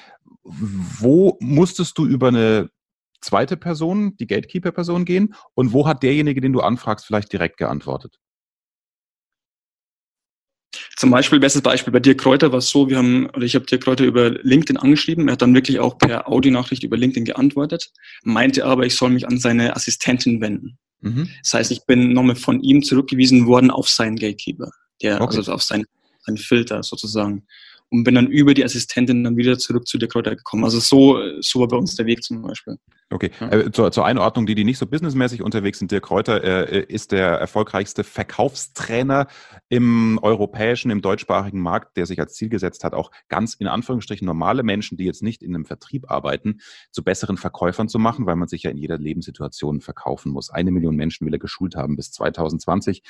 wo 0.45 1.37
musstest 1.41 1.99
du 1.99 2.07
über 2.07 2.29
eine 2.29 2.71
zweite 3.21 3.57
Person, 3.57 4.17
die 4.17 4.27
Gatekeeper-Person 4.27 5.05
gehen? 5.05 5.35
Und 5.55 5.73
wo 5.73 5.87
hat 5.87 6.03
derjenige, 6.03 6.41
den 6.41 6.53
du 6.53 6.61
anfragst, 6.61 7.07
vielleicht 7.07 7.33
direkt 7.33 7.57
geantwortet? 7.57 8.19
Zum 10.97 11.11
Beispiel, 11.11 11.39
bestes 11.39 11.63
Beispiel, 11.63 11.93
bei 11.93 12.01
Dirk 12.01 12.19
Kräuter 12.19 12.51
war 12.51 12.59
es 12.59 12.71
so, 12.71 12.89
wir 12.89 12.99
haben, 12.99 13.31
oder 13.31 13.43
ich 13.43 13.55
habe 13.55 13.65
Dirk 13.67 13.85
Kräuter 13.85 14.05
über 14.05 14.31
LinkedIn 14.31 14.77
angeschrieben, 14.77 15.29
er 15.29 15.33
hat 15.33 15.43
dann 15.43 15.55
wirklich 15.55 15.79
auch 15.79 15.97
per 15.97 16.29
Audionachricht 16.29 16.83
über 16.83 16.97
LinkedIn 16.97 17.25
geantwortet, 17.25 17.93
meinte 18.25 18.65
aber, 18.65 18.85
ich 18.85 18.97
soll 18.97 19.11
mich 19.11 19.27
an 19.27 19.39
seine 19.39 19.77
Assistentin 19.77 20.41
wenden. 20.41 20.77
Mhm. 21.01 21.29
Das 21.43 21.55
heißt, 21.55 21.71
ich 21.71 21.87
bin 21.87 22.13
nochmal 22.13 22.37
von 22.37 22.61
ihm 22.61 22.83
zurückgewiesen 22.83 23.47
worden 23.47 23.71
auf 23.71 23.89
seinen 23.89 24.17
Gatekeeper, 24.17 24.71
der, 25.01 25.21
okay. 25.21 25.37
also 25.37 25.53
auf 25.53 25.63
seinen, 25.63 25.87
seinen 26.21 26.37
Filter 26.37 26.83
sozusagen 26.83 27.45
und 27.91 28.05
bin 28.05 28.15
dann 28.15 28.27
über 28.27 28.55
die 28.55 28.65
Assistentin 28.65 29.25
dann 29.25 29.37
wieder 29.37 29.59
zurück 29.59 29.87
zu 29.87 29.99
der 29.99 30.09
Kräuter 30.09 30.37
gekommen. 30.37 30.65
Also 30.65 30.81
so, 30.81 31.21
so 31.41 31.61
war 31.61 31.69
bei 31.69 31.77
uns 31.77 31.97
der 31.97 32.07
Weg 32.07 32.23
zum 32.23 32.43
Beispiel. 32.43 32.77
Okay, 33.11 33.31
äh, 33.41 33.71
zur, 33.71 33.91
zur, 33.91 34.05
Einordnung, 34.05 34.45
die, 34.45 34.55
die 34.55 34.65
nicht 34.65 34.77
so 34.77 34.87
businessmäßig 34.87 35.43
unterwegs 35.43 35.79
sind, 35.79 35.91
Dirk 35.91 36.05
Kräuter 36.05 36.45
äh, 36.45 36.85
ist 36.85 37.13
der 37.13 37.29
erfolgreichste 37.29 38.05
Verkaufstrainer 38.05 39.29
im 39.71 40.19
europäischen, 40.21 40.91
im 40.91 41.01
deutschsprachigen 41.01 41.61
Markt, 41.61 41.97
der 41.97 42.05
sich 42.05 42.21
als 42.21 42.35
Ziel 42.35 42.51
gesetzt 42.51 42.85
hat, 42.85 42.93
auch 42.93 43.11
ganz 43.29 43.55
in 43.55 43.67
Anführungsstrichen 43.67 44.27
normale 44.27 44.63
Menschen, 44.63 44.99
die 44.99 45.07
jetzt 45.07 45.23
nicht 45.23 45.43
in 45.43 45.55
einem 45.55 45.65
Vertrieb 45.65 46.11
arbeiten, 46.11 46.61
zu 46.91 47.03
besseren 47.03 47.39
Verkäufern 47.39 47.89
zu 47.89 47.99
machen, 47.99 48.27
weil 48.27 48.37
man 48.37 48.47
sich 48.47 48.65
ja 48.65 48.71
in 48.71 48.77
jeder 48.77 48.99
Lebenssituation 48.99 49.81
verkaufen 49.81 50.31
muss. 50.31 50.51
Eine 50.51 50.71
Million 50.71 50.95
Menschen 50.95 51.27
will 51.27 51.33
er 51.33 51.39
geschult 51.39 51.77
haben 51.77 51.97
bis 51.97 52.11
2020, 52.11 53.03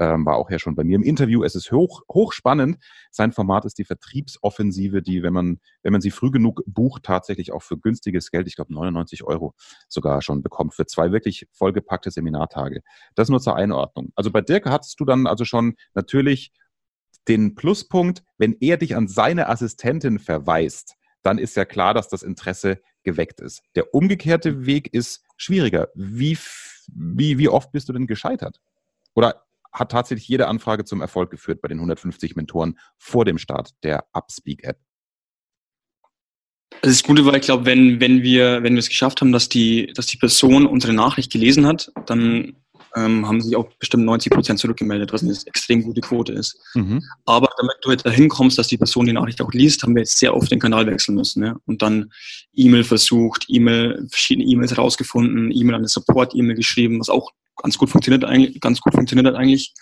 ähm, 0.00 0.26
war 0.26 0.38
auch 0.38 0.50
ja 0.50 0.58
schon 0.58 0.74
bei 0.74 0.82
mir 0.82 0.96
im 0.96 1.04
Interview. 1.04 1.44
Es 1.44 1.54
ist 1.54 1.70
hoch, 1.70 2.02
hochspannend. 2.12 2.78
Sein 3.12 3.30
Format 3.30 3.64
ist 3.64 3.78
die 3.78 3.84
Vertriebsoffensive, 3.84 5.02
die, 5.02 5.22
wenn 5.22 5.32
man, 5.32 5.60
wenn 5.84 5.92
man 5.92 6.00
sie 6.00 6.10
früh 6.10 6.32
genug 6.32 6.64
bucht, 6.66 7.04
tatsächlich 7.04 7.52
auch 7.52 7.62
für 7.62 7.78
günstiges 7.78 8.32
Geld, 8.32 8.48
ich 8.48 8.56
glaube 8.56 8.74
99 8.74 9.22
Euro 9.22 9.35
Euro 9.36 9.54
sogar 9.88 10.22
schon 10.22 10.42
bekommt 10.42 10.74
für 10.74 10.86
zwei 10.86 11.12
wirklich 11.12 11.46
vollgepackte 11.52 12.10
Seminartage. 12.10 12.82
Das 13.14 13.28
nur 13.28 13.40
zur 13.40 13.56
Einordnung. 13.56 14.12
Also 14.14 14.30
bei 14.30 14.40
Dirk 14.40 14.66
hattest 14.66 14.98
du 14.98 15.04
dann 15.04 15.26
also 15.26 15.44
schon 15.44 15.74
natürlich 15.94 16.52
den 17.28 17.54
Pluspunkt, 17.54 18.22
wenn 18.38 18.56
er 18.60 18.76
dich 18.76 18.96
an 18.96 19.08
seine 19.08 19.48
Assistentin 19.48 20.18
verweist, 20.18 20.94
dann 21.22 21.38
ist 21.38 21.56
ja 21.56 21.64
klar, 21.64 21.92
dass 21.92 22.08
das 22.08 22.22
Interesse 22.22 22.80
geweckt 23.02 23.40
ist. 23.40 23.62
Der 23.74 23.94
umgekehrte 23.94 24.64
Weg 24.64 24.92
ist 24.94 25.24
schwieriger. 25.36 25.88
Wie, 25.94 26.38
wie, 26.88 27.38
wie 27.38 27.48
oft 27.48 27.72
bist 27.72 27.88
du 27.88 27.92
denn 27.92 28.06
gescheitert? 28.06 28.60
Oder 29.14 29.42
hat 29.72 29.90
tatsächlich 29.90 30.28
jede 30.28 30.46
Anfrage 30.46 30.84
zum 30.84 31.00
Erfolg 31.00 31.30
geführt 31.30 31.60
bei 31.60 31.68
den 31.68 31.78
150 31.78 32.36
Mentoren 32.36 32.78
vor 32.96 33.24
dem 33.24 33.38
Start 33.38 33.70
der 33.82 34.06
Upspeak-App? 34.12 34.78
Das 36.82 37.02
Gute 37.02 37.24
war, 37.24 37.34
ich 37.34 37.42
glaube, 37.42 37.64
wenn, 37.66 38.00
wenn 38.00 38.22
wir, 38.22 38.62
wenn 38.62 38.74
wir 38.74 38.80
es 38.80 38.88
geschafft 38.88 39.20
haben, 39.20 39.32
dass 39.32 39.48
die, 39.48 39.92
dass 39.94 40.06
die 40.06 40.18
Person 40.18 40.66
unsere 40.66 40.92
Nachricht 40.92 41.32
gelesen 41.32 41.66
hat, 41.66 41.90
dann 42.06 42.56
ähm, 42.96 43.28
haben 43.28 43.40
sich 43.40 43.54
auch 43.54 43.68
bestimmt 43.78 44.04
90 44.04 44.32
Prozent 44.32 44.58
zurückgemeldet, 44.58 45.12
was 45.12 45.22
eine 45.22 45.36
extrem 45.44 45.82
gute 45.82 46.00
Quote 46.00 46.32
ist. 46.32 46.58
Mhm. 46.74 47.02
Aber 47.26 47.48
damit 47.58 47.76
du 47.82 47.90
jetzt 47.90 48.06
dahin 48.06 48.28
kommst, 48.28 48.58
dass 48.58 48.68
die 48.68 48.78
Person 48.78 49.06
die 49.06 49.12
Nachricht 49.12 49.40
auch 49.42 49.52
liest, 49.52 49.82
haben 49.82 49.94
wir 49.94 50.00
jetzt 50.00 50.18
sehr 50.18 50.34
oft 50.34 50.50
den 50.50 50.60
Kanal 50.60 50.86
wechseln 50.86 51.14
müssen. 51.14 51.44
Ja? 51.44 51.56
Und 51.66 51.82
dann 51.82 52.10
E-Mail 52.54 52.84
versucht, 52.84 53.44
E-Mail, 53.48 54.06
verschiedene 54.10 54.46
E-Mails 54.46 54.78
rausgefunden, 54.78 55.50
E-Mail 55.50 55.74
an 55.74 55.80
eine 55.82 55.88
Support-E-Mail 55.88 56.56
geschrieben, 56.56 56.98
was 56.98 57.10
auch 57.10 57.32
ganz 57.56 57.76
gut 57.76 57.90
funktioniert 57.90 58.24
eigentlich, 58.24 58.60
ganz 58.60 58.80
gut 58.80 58.94
funktioniert 58.94 59.26
hat 59.26 59.34
eigentlich. 59.34 59.74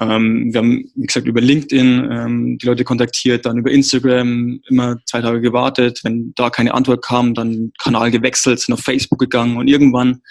Ähm, 0.00 0.52
wir 0.52 0.58
haben, 0.58 0.90
wie 0.94 1.06
gesagt, 1.06 1.26
über 1.26 1.42
LinkedIn 1.42 2.08
ähm, 2.10 2.58
die 2.58 2.66
Leute 2.66 2.84
kontaktiert, 2.84 3.44
dann 3.44 3.58
über 3.58 3.70
Instagram 3.70 4.60
immer 4.66 4.96
zwei 5.04 5.20
Tage 5.20 5.42
gewartet. 5.42 6.00
Wenn 6.02 6.32
da 6.36 6.48
keine 6.48 6.72
Antwort 6.72 7.04
kam, 7.04 7.34
dann 7.34 7.72
Kanal 7.78 8.10
gewechselt, 8.10 8.60
sind 8.60 8.72
auf 8.72 8.80
Facebook 8.80 9.18
gegangen 9.18 9.58
und 9.58 9.68
irgendwann 9.68 10.22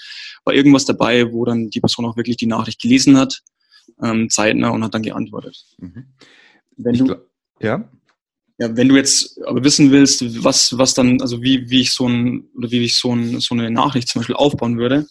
war 0.44 0.56
irgendwas 0.56 0.86
dabei, 0.86 1.32
wo 1.32 1.46
dann 1.46 1.70
die 1.70 1.82
Person 1.82 2.06
auch 2.06 2.18
wirklich 2.18 2.38
die 2.38 2.48
Nachricht 2.48 2.82
gelesen 2.82 3.16
hat, 3.16 3.42
ähm, 4.02 4.30
zeitnah 4.30 4.70
und 4.70 4.84
hat 4.84 4.96
dann 4.96 5.04
geantwortet. 5.04 5.64
Mhm. 5.78 6.06
Wenn 6.78 6.96
du, 6.96 7.16
ja? 7.60 7.88
Ja, 8.58 8.76
wenn 8.76 8.90
du 8.90 8.96
jetzt 8.96 9.40
aber 9.46 9.64
wissen 9.64 9.92
willst, 9.92 10.44
was, 10.44 10.78
was 10.78 10.94
dann, 10.94 11.22
also 11.22 11.42
wie, 11.44 11.70
wie 11.70 11.82
ich 11.82 11.92
so 11.92 12.10
ein, 12.10 12.50
oder 12.58 12.72
wie 12.72 12.84
ich 12.84 12.96
so, 12.96 13.14
ein, 13.14 13.40
so 13.40 13.54
eine 13.54 13.70
Nachricht 13.70 14.10
zum 14.10 14.20
Beispiel 14.20 14.36
aufbauen 14.36 14.78
würde, 14.78 15.06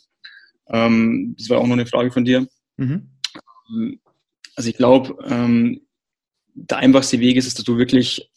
ähm, 0.68 1.34
das 1.38 1.48
war 1.48 1.58
auch 1.58 1.66
noch 1.66 1.74
eine 1.74 1.86
Frage 1.86 2.10
von 2.10 2.24
dir. 2.24 2.46
Mhm. 2.76 3.08
Also 4.58 4.70
ich 4.70 4.76
glaube, 4.76 5.16
ähm, 5.24 5.82
der 6.52 6.78
einfachste 6.78 7.20
Weg 7.20 7.36
ist, 7.36 7.46
ist, 7.46 7.58
dass 7.58 7.64
du 7.64 7.78
wirklich 7.78 8.28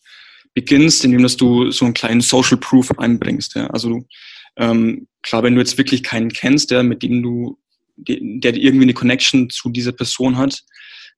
beginnst, 0.53 1.03
indem 1.03 1.23
dass 1.23 1.35
du 1.35 1.71
so 1.71 1.83
einen 1.83 1.95
kleinen 1.95 2.21
Social 2.21 2.57
Proof 2.57 2.91
einbringst. 2.99 3.55
Ja? 3.55 3.65
Also 3.71 4.05
ähm, 4.55 5.07
klar, 5.23 5.41
wenn 5.41 5.55
du 5.55 5.61
jetzt 5.61 5.79
wirklich 5.79 6.03
keinen 6.03 6.31
kennst, 6.31 6.69
der 6.69 6.83
mit 6.83 7.01
dem 7.01 7.23
du, 7.23 7.57
der 7.97 8.55
irgendwie 8.55 8.83
eine 8.83 8.93
Connection 8.93 9.49
zu 9.49 9.69
dieser 9.69 9.93
Person 9.93 10.37
hat, 10.37 10.61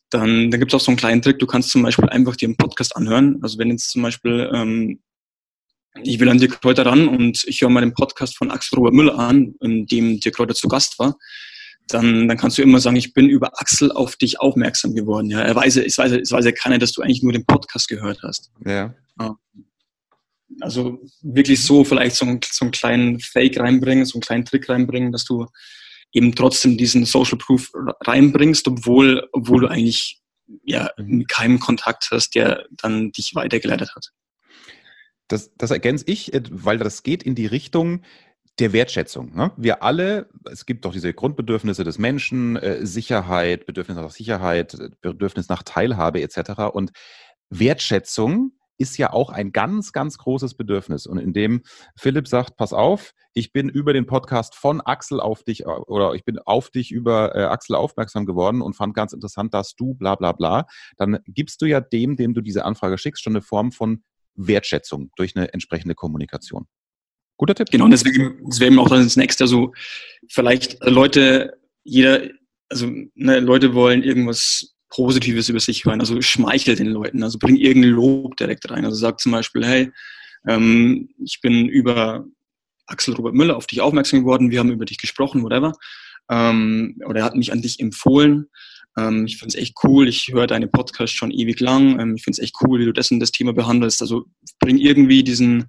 dann, 0.10 0.50
dann 0.50 0.60
gibt 0.62 0.72
es 0.72 0.80
auch 0.80 0.86
so 0.86 0.92
einen 0.92 0.98
kleinen 0.98 1.22
Trick. 1.22 1.38
Du 1.38 1.48
kannst 1.48 1.72
zum 1.72 1.84
Beispiel 1.84 2.08
einfach 2.08 2.38
dir 2.38 2.48
einen 2.48 2.56
Podcast 2.56 2.96
anhören. 2.96 3.40
Also 3.42 3.58
wenn 3.58 3.72
jetzt 3.72 3.90
zum 3.90 4.04
Beispiel 4.04 4.50
ähm, 4.54 5.02
ich 6.02 6.18
will 6.22 6.30
an 6.30 6.38
Dirk 6.38 6.62
Kräuter 6.62 6.86
ran 6.86 7.10
und 7.10 7.44
ich 7.46 7.62
höre 7.62 7.70
mal 7.70 7.82
den 7.82 7.94
Podcast 7.94 8.38
von 8.38 8.52
Axel 8.52 8.78
Robert 8.78 8.94
Müller 8.94 9.20
an, 9.20 9.54
in 9.60 9.86
dem 9.86 10.22
Dirk 10.22 10.36
Kräuter 10.36 10.56
zu 10.56 10.70
Gast 10.70 10.98
war, 10.98 11.18
dann, 11.88 12.28
dann 12.28 12.38
kannst 12.38 12.58
du 12.58 12.62
immer 12.62 12.80
sagen, 12.80 12.96
ich 12.96 13.14
bin 13.14 13.30
über 13.30 13.60
Axel 13.60 13.92
auf 13.92 14.16
dich 14.16 14.40
aufmerksam 14.40 14.96
geworden. 14.96 15.30
Ja, 15.30 15.42
er 15.42 15.56
weiß, 15.56 15.78
es 15.78 15.98
weiß, 15.98 16.12
es 16.14 16.32
weiß 16.32 16.46
ja 16.46 16.52
keiner, 16.52 16.78
dass 16.78 16.94
du 16.94 17.02
eigentlich 17.02 17.24
nur 17.24 17.34
den 17.34 17.46
Podcast 17.46 17.88
gehört 17.88 18.22
hast. 18.24 18.52
Ja. 18.66 18.96
Also 20.62 21.02
wirklich 21.22 21.64
so 21.64 21.84
vielleicht 21.84 22.16
so, 22.16 22.26
einen, 22.26 22.40
so 22.44 22.66
einen 22.66 22.72
kleinen 22.72 23.20
Fake 23.20 23.60
reinbringen, 23.60 24.06
so 24.06 24.18
einen 24.18 24.22
kleinen 24.22 24.46
Trick 24.46 24.70
reinbringen, 24.70 25.12
dass 25.12 25.26
du 25.26 25.48
eben 26.12 26.36
trotzdem 26.36 26.78
diesen 26.78 27.06
Social 27.06 27.38
Proof 27.38 27.72
reinbringst, 28.02 28.68
obwohl, 28.68 29.28
obwohl 29.32 29.62
du 29.62 29.68
eigentlich 29.68 30.22
ja 30.64 30.92
mhm. 30.98 31.26
keinen 31.28 31.60
Kontakt 31.60 32.10
hast, 32.12 32.36
der 32.36 32.66
dann 32.72 33.12
dich 33.12 33.34
weitergeleitet 33.36 33.96
hat. 33.96 34.12
Das, 35.28 35.52
das 35.58 35.72
ergänze 35.72 36.06
ich, 36.08 36.32
weil 36.52 36.78
das 36.78 37.02
geht 37.02 37.24
in 37.24 37.34
die 37.34 37.48
Richtung, 37.48 38.04
der 38.60 38.74
Wertschätzung. 38.74 39.36
Ne? 39.36 39.52
Wir 39.58 39.82
alle, 39.82 40.30
es 40.50 40.66
gibt 40.66 40.86
doch 40.86 40.94
diese 40.94 41.14
Grundbedürfnisse 41.14 41.84
des 41.84 41.98
Menschen, 41.98 42.56
äh, 42.56 42.86
Sicherheit, 42.86 43.66
Bedürfnis 43.66 43.98
nach 43.98 44.12
Sicherheit, 44.12 44.78
Bedürfnis 45.02 45.50
nach 45.50 45.64
Teilhabe 45.64 46.22
etc. 46.22 46.62
Und 46.72 46.92
Wertschätzung 47.50 48.52
ist 48.78 48.98
ja 48.98 49.14
auch 49.14 49.30
ein 49.30 49.52
ganz, 49.52 49.92
ganz 49.92 50.18
großes 50.18 50.56
Bedürfnis. 50.56 51.06
Und 51.08 51.18
indem 51.18 51.62
Philipp 51.96 52.28
sagt, 52.28 52.58
pass 52.58 52.74
auf, 52.74 53.14
ich 53.34 53.52
bin 53.52 53.70
über 53.70 53.94
den 53.94 54.06
Podcast 54.06 54.56
von 54.56 54.82
Axel 54.82 55.20
auf 55.20 55.44
dich 55.44 55.66
oder 55.66 56.14
ich 56.14 56.26
bin 56.26 56.40
auf 56.40 56.70
dich 56.70 56.92
über 56.92 57.36
äh, 57.36 57.44
Axel 57.44 57.76
aufmerksam 57.76 58.26
geworden 58.26 58.62
und 58.62 58.76
fand 58.76 58.94
ganz 58.94 59.14
interessant, 59.14 59.54
dass 59.54 59.76
du 59.76 59.94
bla 59.94 60.16
bla 60.16 60.32
bla, 60.32 60.68
dann 60.98 61.20
gibst 61.26 61.62
du 61.62 61.66
ja 61.66 61.82
dem, 61.82 62.16
dem 62.18 62.34
du 62.34 62.42
diese 62.42 62.66
Anfrage 62.66 62.98
schickst, 62.98 63.24
schon 63.24 63.34
eine 63.34 63.42
Form 63.42 63.72
von 63.72 64.04
Wertschätzung 64.36 65.12
durch 65.16 65.36
eine 65.36 65.54
entsprechende 65.54 65.96
Kommunikation. 65.96 66.68
Guter 67.38 67.56
Tipp. 67.56 67.70
Genau, 67.72 67.88
deswegen, 67.88 68.40
das 68.48 68.60
wäre 68.60 68.72
eben 68.72 68.80
auch 68.80 68.90
das 68.90 69.18
nächste. 69.18 69.46
Also 69.46 69.74
vielleicht 70.30 70.78
Leute, 70.84 71.58
jeder, 71.84 72.22
also 72.70 72.88
ne, 73.16 73.40
Leute 73.40 73.74
wollen 73.74 74.04
irgendwas 74.04 74.74
Positives 74.90 75.50
über 75.50 75.60
sich 75.60 75.86
hören. 75.86 76.00
Also 76.00 76.22
schmeichelt 76.22 76.80
den 76.80 76.88
Leuten, 76.88 77.24
also 77.24 77.40
bring 77.40 77.56
irgendein 77.56 77.92
Lob 77.92 78.38
direkt 78.38 78.70
rein. 78.70 78.86
Also 78.86 78.98
sagt 78.98 79.22
zum 79.22 79.32
Beispiel, 79.32 79.66
hey, 79.66 79.92
ähm, 80.48 81.10
ich 81.24 81.42
bin 81.42 81.68
über 81.68 82.26
Axel 82.86 83.16
Robert 83.16 83.34
Müller 83.34 83.58
auf 83.58 83.66
dich 83.66 83.82
aufmerksam 83.82 84.20
geworden, 84.20 84.52
wir 84.52 84.60
haben 84.60 84.72
über 84.72 84.86
dich 84.86 85.00
gesprochen, 85.00 85.44
whatever. 85.44 85.74
Ähm, 86.30 87.02
oder 87.06 87.22
er 87.22 87.26
hat 87.26 87.36
mich 87.36 87.52
an 87.52 87.62
dich 87.62 87.80
empfohlen. 87.80 88.50
Ähm, 88.98 89.26
ich 89.26 89.38
finde 89.38 89.56
es 89.56 89.62
echt 89.62 89.76
cool, 89.84 90.08
ich 90.08 90.30
höre 90.32 90.48
deine 90.48 90.68
Podcast 90.68 91.16
schon 91.16 91.32
ewig 91.32 91.60
lang. 91.60 92.00
Ähm, 92.00 92.16
ich 92.16 92.24
finde 92.24 92.40
es 92.40 92.44
echt 92.44 92.56
cool, 92.62 92.80
wie 92.80 92.86
du 92.86 92.94
das 92.94 93.12
und 93.12 93.20
das 93.20 93.32
Thema 93.32 93.54
behandelst. 93.54 94.02
Also 94.02 94.26
bring 94.60 94.78
irgendwie 94.78 95.24
diesen, 95.24 95.66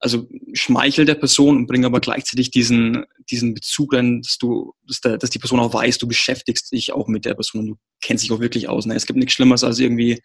also 0.00 0.28
schmeichel 0.52 1.04
der 1.04 1.16
Person 1.16 1.56
und 1.56 1.66
bring 1.66 1.84
aber 1.84 2.00
gleichzeitig 2.00 2.50
diesen, 2.50 3.04
diesen 3.30 3.54
Bezug 3.54 3.94
rein, 3.94 4.22
dass 4.22 4.38
du, 4.38 4.74
dass, 4.86 5.00
der, 5.00 5.18
dass 5.18 5.30
die 5.30 5.38
Person 5.38 5.60
auch 5.60 5.74
weiß, 5.74 5.98
du 5.98 6.06
beschäftigst 6.06 6.72
dich 6.72 6.92
auch 6.92 7.08
mit 7.08 7.24
der 7.24 7.34
Person 7.34 7.60
und 7.62 7.66
du 7.68 7.76
kennst 8.00 8.24
dich 8.24 8.32
auch 8.32 8.40
wirklich 8.40 8.68
aus. 8.68 8.86
Ne? 8.86 8.94
Es 8.94 9.06
gibt 9.06 9.18
nichts 9.18 9.34
Schlimmeres 9.34 9.64
als 9.64 9.78
irgendwie 9.80 10.22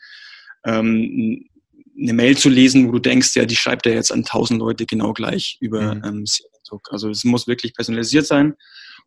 ähm, 0.65 1.49
eine 1.99 2.13
Mail 2.13 2.37
zu 2.37 2.49
lesen, 2.49 2.87
wo 2.87 2.91
du 2.91 2.99
denkst, 2.99 3.35
ja, 3.35 3.45
die 3.45 3.55
schreibt 3.55 3.85
ja 3.85 3.93
jetzt 3.93 4.11
an 4.11 4.23
tausend 4.23 4.59
Leute 4.59 4.85
genau 4.85 5.13
gleich 5.13 5.57
über 5.59 5.95
mhm. 5.95 6.03
ähm, 6.03 6.25
Also 6.89 7.09
es 7.09 7.23
muss 7.23 7.47
wirklich 7.47 7.73
personalisiert 7.73 8.25
sein. 8.25 8.55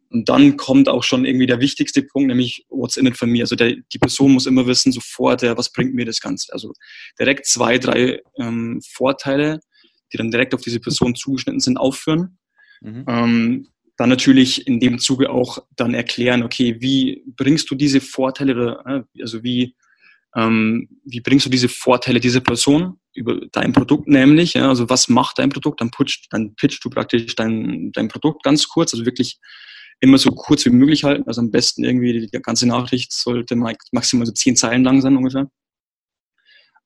Und 0.08 0.28
dann 0.28 0.56
kommt 0.56 0.88
auch 0.88 1.02
schon 1.02 1.24
irgendwie 1.24 1.46
der 1.46 1.60
wichtigste 1.60 2.02
Punkt, 2.02 2.28
nämlich 2.28 2.64
what's 2.68 2.96
in 2.96 3.06
it 3.06 3.16
for 3.16 3.26
me. 3.26 3.40
Also 3.40 3.56
der, 3.56 3.74
die 3.92 3.98
Person 3.98 4.32
muss 4.32 4.46
immer 4.46 4.66
wissen 4.66 4.92
sofort, 4.92 5.42
ja, 5.42 5.56
was 5.56 5.72
bringt 5.72 5.94
mir 5.94 6.04
das 6.04 6.20
Ganze. 6.20 6.52
Also 6.52 6.72
direkt 7.18 7.46
zwei, 7.46 7.78
drei 7.78 8.20
ähm, 8.38 8.80
Vorteile, 8.88 9.60
die 10.12 10.16
dann 10.16 10.30
direkt 10.30 10.54
auf 10.54 10.60
diese 10.60 10.80
Person 10.80 11.14
zugeschnitten 11.14 11.60
sind, 11.60 11.76
aufführen. 11.76 12.38
Mhm. 12.80 13.04
Ähm, 13.08 13.68
dann 13.96 14.10
natürlich 14.10 14.66
in 14.66 14.78
dem 14.78 14.98
Zuge 14.98 15.30
auch 15.30 15.58
dann 15.74 15.94
erklären, 15.94 16.42
okay, 16.42 16.76
wie 16.80 17.22
bringst 17.26 17.70
du 17.70 17.74
diese 17.74 18.00
Vorteile 18.00 18.54
oder 18.54 18.86
äh, 18.86 19.22
also 19.22 19.42
wie 19.42 19.74
ähm, 20.36 20.88
wie 21.04 21.20
bringst 21.20 21.46
du 21.46 21.50
diese 21.50 21.68
Vorteile 21.68 22.20
dieser 22.20 22.40
Person 22.40 23.00
über 23.14 23.40
dein 23.52 23.72
Produkt 23.72 24.06
nämlich, 24.06 24.54
ja, 24.54 24.68
also 24.68 24.88
was 24.90 25.08
macht 25.08 25.38
dein 25.38 25.48
Produkt, 25.48 25.80
dann 25.80 25.90
pitcht, 25.90 26.26
dann 26.30 26.54
pitchst 26.54 26.84
du 26.84 26.90
praktisch 26.90 27.34
dein, 27.34 27.90
dein 27.92 28.08
Produkt 28.08 28.42
ganz 28.42 28.68
kurz, 28.68 28.92
also 28.92 29.06
wirklich 29.06 29.38
immer 30.00 30.18
so 30.18 30.30
kurz 30.30 30.66
wie 30.66 30.70
möglich 30.70 31.04
halten, 31.04 31.24
also 31.26 31.40
am 31.40 31.50
besten 31.50 31.84
irgendwie 31.84 32.28
die 32.30 32.42
ganze 32.42 32.68
Nachricht 32.68 33.12
sollte 33.14 33.56
maximal 33.56 34.26
so 34.26 34.32
zehn 34.32 34.56
Zeilen 34.56 34.84
lang 34.84 35.00
sein 35.00 35.16
ungefähr. 35.16 35.50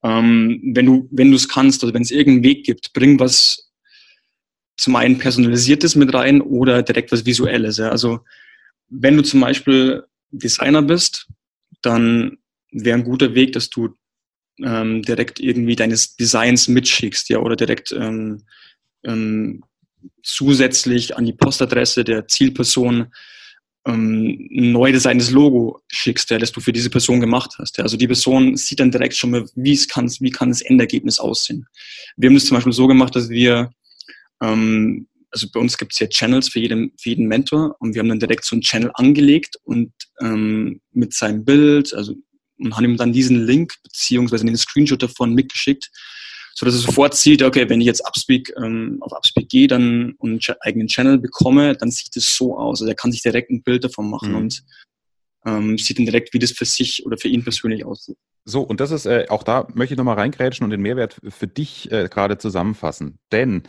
Ähm, 0.03 0.61
wenn 0.75 0.87
du 0.87 1.09
wenn 1.11 1.31
du 1.31 1.37
es 1.37 1.49
kannst, 1.49 1.83
also 1.83 1.93
wenn 1.93 2.03
es 2.03 2.11
irgendeinen 2.11 2.45
Weg 2.45 2.65
gibt, 2.65 2.93
bring 2.93 3.19
was 3.21 3.71
zum 4.77 4.97
einen 4.97 5.19
personalisiertes 5.19 5.95
mit 5.95 6.15
rein 6.15 6.41
oder 6.41 6.83
direkt 6.83 7.13
was 7.13 7.27
visuelles. 7.27 7.77
Ja. 7.77 7.91
Also 7.91 8.21
wenn 8.89 9.17
du 9.17 9.23
zum 9.23 9.41
Beispiel 9.41 10.05
Designer 10.31 10.83
bist, 10.83 11.29
dann 11.83 12.39
wäre 12.73 12.99
ein 12.99 13.05
guter 13.05 13.35
Weg, 13.35 13.53
dass 13.53 13.69
du 13.69 13.95
ähm, 14.63 15.03
direkt 15.03 15.41
irgendwie 15.41 15.77
deines 15.77 16.17
Designs 16.17 16.69
mitschickst, 16.69 17.29
ja, 17.29 17.39
oder 17.39 17.57
direkt 17.57 17.93
ähm, 17.93 18.45
ähm, 19.05 19.65
zusätzlich 20.23 21.17
an 21.17 21.27
die 21.27 21.33
Postadresse 21.33 22.05
der 22.05 22.29
Zielperson 22.29 23.13
ähm, 23.87 24.49
ein 24.51 24.73
neu 24.73 24.93
designtes 24.93 25.31
Logo 25.31 25.81
schickst, 25.89 26.31
ja, 26.31 26.39
das 26.39 26.53
du 26.53 26.61
für 26.61 26.73
diese 26.73 26.91
Person 26.91 27.21
gemacht 27.21 27.55
hast. 27.59 27.79
Ja. 27.79 27.85
Also 27.85 27.97
die 27.97 28.07
Person 28.07 28.57
sieht 28.57 28.81
dann 28.81 28.91
direkt 28.91 29.17
schon 29.17 29.31
mal, 29.31 29.47
wie 29.55 29.73
es 29.73 29.89
kann, 29.89 30.11
wie 30.21 30.31
kann 30.31 30.51
das 30.51 30.61
Endergebnis 30.61 31.19
aussehen. 31.19 31.67
Wir 32.17 32.29
haben 32.29 32.35
das 32.35 32.47
zum 32.47 32.57
Beispiel 32.57 32.73
so 32.73 32.87
gemacht, 32.87 33.17
dass 33.17 33.29
wir 33.29 33.71
ähm, 34.43 35.07
also 35.31 35.47
bei 35.53 35.61
uns 35.61 35.79
gibt 35.79 35.93
es 35.93 35.99
ja 36.01 36.09
Channels 36.09 36.49
für 36.49 36.59
jeden, 36.59 36.93
für 36.99 37.11
jeden 37.11 37.27
Mentor 37.27 37.77
und 37.79 37.95
wir 37.95 38.01
haben 38.01 38.09
dann 38.09 38.19
direkt 38.19 38.45
so 38.45 38.57
einen 38.57 38.63
Channel 38.63 38.91
angelegt 38.95 39.57
und 39.63 39.93
ähm, 40.21 40.81
mit 40.93 41.15
seinem 41.15 41.45
Bild, 41.45 41.95
also 41.95 42.15
und 42.59 42.77
haben 42.77 42.85
ihm 42.85 42.97
dann 42.97 43.13
diesen 43.13 43.47
Link 43.47 43.75
beziehungsweise 43.83 44.45
den 44.45 44.57
Screenshot 44.57 45.03
davon 45.03 45.35
mitgeschickt, 45.35 45.91
so 46.55 46.67
dass 46.67 46.75
er 46.75 46.81
sofort 46.81 47.15
sieht, 47.15 47.43
okay, 47.43 47.69
wenn 47.69 47.81
ich 47.81 47.87
jetzt 47.87 48.07
Upspeak 48.07 48.53
ähm, 48.63 48.99
auf 49.01 49.13
Upspeak 49.13 49.49
gehe 49.49 49.69
dann 49.69 50.15
und 50.19 50.49
einen 50.49 50.59
eigenen 50.61 50.89
Channel 50.89 51.19
bekomme, 51.19 51.77
dann 51.77 51.91
sieht 51.91 52.17
es 52.17 52.37
so 52.37 52.57
aus. 52.57 52.81
Also 52.81 52.91
er 52.91 52.97
kann 52.97 53.13
sich 53.13 53.23
direkt 53.23 53.51
ein 53.51 53.63
Bild 53.63 53.85
davon 53.85 54.11
machen 54.11 54.31
mhm. 54.31 54.37
und 54.37 54.63
ähm, 55.47 55.79
sieht 55.79 55.99
dann 55.99 56.07
direkt, 56.07 56.35
wie 56.35 56.39
das 56.39 56.53
für 56.53 56.65
sich 56.65 57.07
oder 57.07 57.17
für 57.17 57.29
ihn 57.29 57.43
persönlich 57.43 57.85
aussieht. 57.85 58.19
So, 58.45 58.63
und 58.63 58.81
das 58.81 58.91
ist, 58.91 59.07
äh, 59.07 59.27
auch 59.29 59.43
da 59.43 59.69
möchte 59.75 59.95
ich 59.95 59.99
nochmal 59.99 60.17
reingrätschen 60.17 60.65
und 60.65 60.71
den 60.71 60.81
Mehrwert 60.81 61.21
für 61.29 61.47
dich 61.47 61.91
äh, 61.93 62.09
gerade 62.09 62.39
zusammenfassen. 62.39 63.19
Denn 63.33 63.63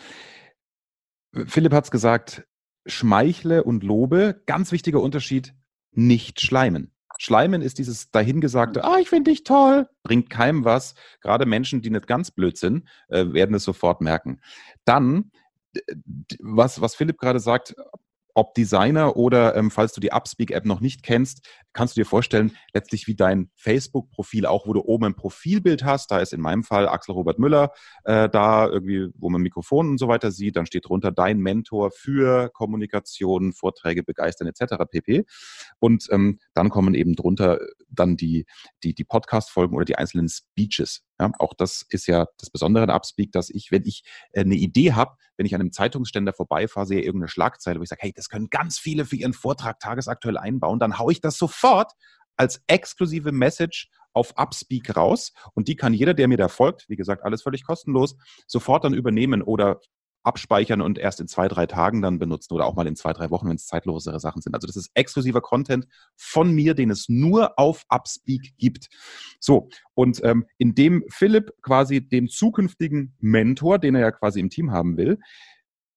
Philipp 1.46 1.74
hat 1.74 1.86
es 1.86 1.91
gesagt, 1.91 2.44
schmeichle 2.86 3.63
und 3.63 3.84
lobe, 3.84 4.41
ganz 4.46 4.72
wichtiger 4.72 5.02
Unterschied, 5.02 5.54
nicht 5.91 6.41
schleimen. 6.41 6.91
Schleimen 7.21 7.62
ist 7.62 7.77
dieses 7.77 8.10
dahingesagte, 8.10 8.84
ah, 8.84 8.97
ich 8.99 9.07
finde 9.07 9.29
dich 9.29 9.43
toll, 9.43 9.88
bringt 10.01 10.31
keinem 10.31 10.65
was. 10.65 10.95
Gerade 11.21 11.45
Menschen, 11.45 11.84
die 11.84 11.91
nicht 11.91 12.07
ganz 12.07 12.31
blöd 12.31 12.57
sind, 12.57 12.89
äh, 13.10 13.31
werden 13.31 13.53
es 13.53 13.63
sofort 13.63 14.01
merken. 14.01 14.41
Dann, 14.86 15.31
was, 16.39 16.81
was 16.81 16.95
Philipp 16.95 17.19
gerade 17.19 17.39
sagt, 17.39 17.75
ob 18.36 18.54
Designer 18.54 19.15
oder 19.15 19.56
ähm, 19.56 19.72
falls 19.72 19.94
du 19.94 20.02
die 20.02 20.12
Upspeak-App 20.12 20.65
noch 20.65 20.82
nicht 20.82 21.04
kennst, 21.04 21.48
kannst 21.74 21.96
du 21.96 22.02
dir 22.02 22.06
vorstellen, 22.06 22.56
letztlich 22.74 23.08
wie 23.08 23.15
dein 23.15 23.50
Facebook-Profil, 23.56 24.46
auch 24.46 24.67
wo 24.67 24.74
du 24.74 24.82
oben 24.82 25.06
ein 25.06 25.15
Profilbild 25.15 25.84
hast, 25.84 26.12
da 26.12 26.20
ist 26.20 26.34
in 26.34 26.41
meinem 26.41 26.63
Fall 26.63 26.88
Axel 26.88 27.13
Robert 27.13 27.39
Müller 27.39 27.72
äh, 28.04 28.30
da, 28.30 28.67
irgendwie, 28.67 29.08
wo 29.15 29.30
man 29.30 29.41
Mikrofon 29.41 29.89
und 29.89 29.98
so 29.98 30.08
weiter 30.08 30.32
sieht, 30.32 30.56
dann 30.56 30.65
steht 30.65 30.88
drunter 30.88 31.12
dein 31.12 31.39
Mentor 31.39 31.91
für 31.91 32.50
Kommunikation, 32.50 33.54
Vorträge 33.54 34.04
begeistern 34.04 34.48
etc. 34.48 34.76
pp. 34.89 35.26
Und 35.80 36.08
ähm, 36.12 36.39
dann 36.54 36.70
kommen 36.70 36.94
eben 36.94 37.15
drunter 37.15 37.60
dann 37.89 38.17
die, 38.17 38.46
die, 38.84 38.94
die 38.94 39.04
Podcast-Folgen 39.04 39.76
oder 39.76 39.86
die 39.86 39.98
einzelnen 39.98 40.30
Speeches. 40.30 41.04
Ja, 41.21 41.31
auch 41.38 41.53
das 41.53 41.86
ist 41.89 42.07
ja 42.07 42.25
das 42.39 42.49
Besondere 42.49 42.84
an 42.84 42.89
Upspeak, 42.89 43.31
dass 43.31 43.51
ich, 43.51 43.71
wenn 43.71 43.84
ich 43.86 44.03
äh, 44.31 44.41
eine 44.41 44.55
Idee 44.55 44.93
habe, 44.93 45.17
wenn 45.38 45.45
ich 45.45 45.53
an 45.53 45.62
einem 45.62 45.71
Zeitungsständer 45.71 46.34
vorbeifahre, 46.34 46.88
sehe 46.88 47.01
irgendeine 47.01 47.27
Schlagzeile, 47.27 47.79
wo 47.79 47.84
ich 47.84 47.89
sage, 47.89 48.01
hey, 48.01 48.12
das 48.12 48.27
können 48.27 48.49
ganz 48.49 48.79
viele 48.79 49.05
für 49.05 49.17
ihren 49.17 49.34
Vortrag 49.34 49.79
tagesaktuell 49.79 50.38
einbauen, 50.38 50.79
dann 50.79 50.97
haue 50.97 51.12
ich 51.12 51.21
das 51.21 51.38
sofort 51.38 51.91
als 52.38 52.63
exklusive 52.65 53.31
Message 53.31 53.91
auf 54.13 54.34
Upspeak 54.36 54.95
raus 54.95 55.31
und 55.53 55.67
die 55.67 55.75
kann 55.75 55.93
jeder, 55.93 56.15
der 56.15 56.27
mir 56.27 56.38
da 56.38 56.47
folgt, 56.47 56.89
wie 56.89 56.95
gesagt, 56.95 57.23
alles 57.23 57.43
völlig 57.43 57.65
kostenlos, 57.65 58.15
sofort 58.47 58.84
dann 58.84 58.95
übernehmen 58.95 59.43
oder 59.43 59.79
abspeichern 60.23 60.81
und 60.81 60.97
erst 60.97 61.19
in 61.19 61.27
zwei, 61.27 61.47
drei 61.47 61.65
Tagen 61.65 62.01
dann 62.01 62.19
benutzen 62.19 62.53
oder 62.53 62.65
auch 62.65 62.75
mal 62.75 62.88
in 62.88 62.95
zwei, 62.95 63.13
drei 63.13 63.29
Wochen, 63.29 63.49
wenn 63.49 63.55
es 63.55 63.65
zeitlosere 63.65 64.19
Sachen 64.19 64.41
sind. 64.41 64.53
Also 64.53 64.67
das 64.67 64.75
ist 64.75 64.91
exklusiver 64.93 65.41
Content 65.41 65.88
von 66.15 66.51
mir, 66.51 66.73
den 66.73 66.89
es 66.91 67.10
nur 67.10 67.57
auf 67.57 67.86
Upspeak 67.89 68.53
gibt. 68.57 68.88
So, 69.39 69.69
und 69.93 70.23
ähm, 70.23 70.45
indem 70.57 71.03
Philipp 71.10 71.51
quasi 71.62 72.07
dem 72.07 72.27
zukünftigen 72.27 73.15
Mentor, 73.19 73.79
den 73.79 73.95
er 73.95 74.01
ja 74.01 74.12
quasi 74.12 74.39
im 74.39 74.49
Team 74.49 74.71
haben 74.71 74.97
will, 74.97 75.19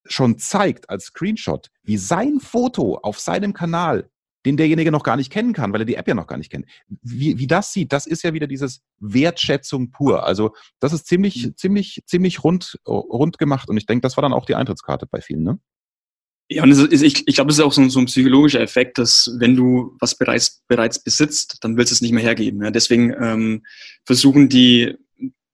schon 0.05 0.37
zeigt 0.37 0.89
als 0.89 1.05
Screenshot, 1.05 1.69
wie 1.83 1.97
sein 1.97 2.39
Foto 2.39 2.97
auf 2.97 3.19
seinem 3.19 3.53
Kanal 3.53 4.09
den 4.45 4.57
derjenige 4.57 4.91
noch 4.91 5.03
gar 5.03 5.17
nicht 5.17 5.31
kennen 5.31 5.53
kann, 5.53 5.73
weil 5.73 5.81
er 5.81 5.85
die 5.85 5.95
App 5.95 6.07
ja 6.07 6.13
noch 6.13 6.27
gar 6.27 6.37
nicht 6.37 6.51
kennt. 6.51 6.65
Wie, 7.01 7.39
wie 7.39 7.47
das 7.47 7.73
sieht, 7.73 7.91
das 7.91 8.05
ist 8.05 8.23
ja 8.23 8.33
wieder 8.33 8.47
dieses 8.47 8.81
Wertschätzung 8.99 9.91
pur. 9.91 10.25
Also 10.25 10.53
das 10.79 10.93
ist 10.93 11.07
ziemlich, 11.07 11.47
mhm. 11.47 11.57
ziemlich, 11.57 12.03
ziemlich 12.05 12.43
rund, 12.43 12.79
rund 12.87 13.37
gemacht 13.37 13.69
und 13.69 13.77
ich 13.77 13.85
denke, 13.85 14.01
das 14.01 14.17
war 14.17 14.21
dann 14.21 14.33
auch 14.33 14.45
die 14.45 14.55
Eintrittskarte 14.55 15.07
bei 15.07 15.21
vielen, 15.21 15.43
ne? 15.43 15.59
Ja, 16.47 16.61
und 16.61 16.69
ist, 16.69 17.01
ich, 17.01 17.27
ich 17.27 17.35
glaube, 17.35 17.47
das 17.47 17.57
ist 17.57 17.63
auch 17.63 17.73
so, 17.73 17.87
so, 17.89 17.99
ein 17.99 18.05
psychologischer 18.05 18.61
Effekt, 18.61 18.99
dass 18.99 19.35
wenn 19.39 19.55
du 19.55 19.95
was 19.99 20.15
bereits, 20.15 20.61
bereits 20.67 21.03
besitzt, 21.03 21.57
dann 21.61 21.75
willst 21.75 21.91
du 21.91 21.95
es 21.95 22.01
nicht 22.01 22.11
mehr 22.11 22.23
hergeben. 22.23 22.63
Ja? 22.63 22.69
Deswegen 22.69 23.15
ähm, 23.19 23.63
versuchen 24.05 24.47
die 24.47 24.95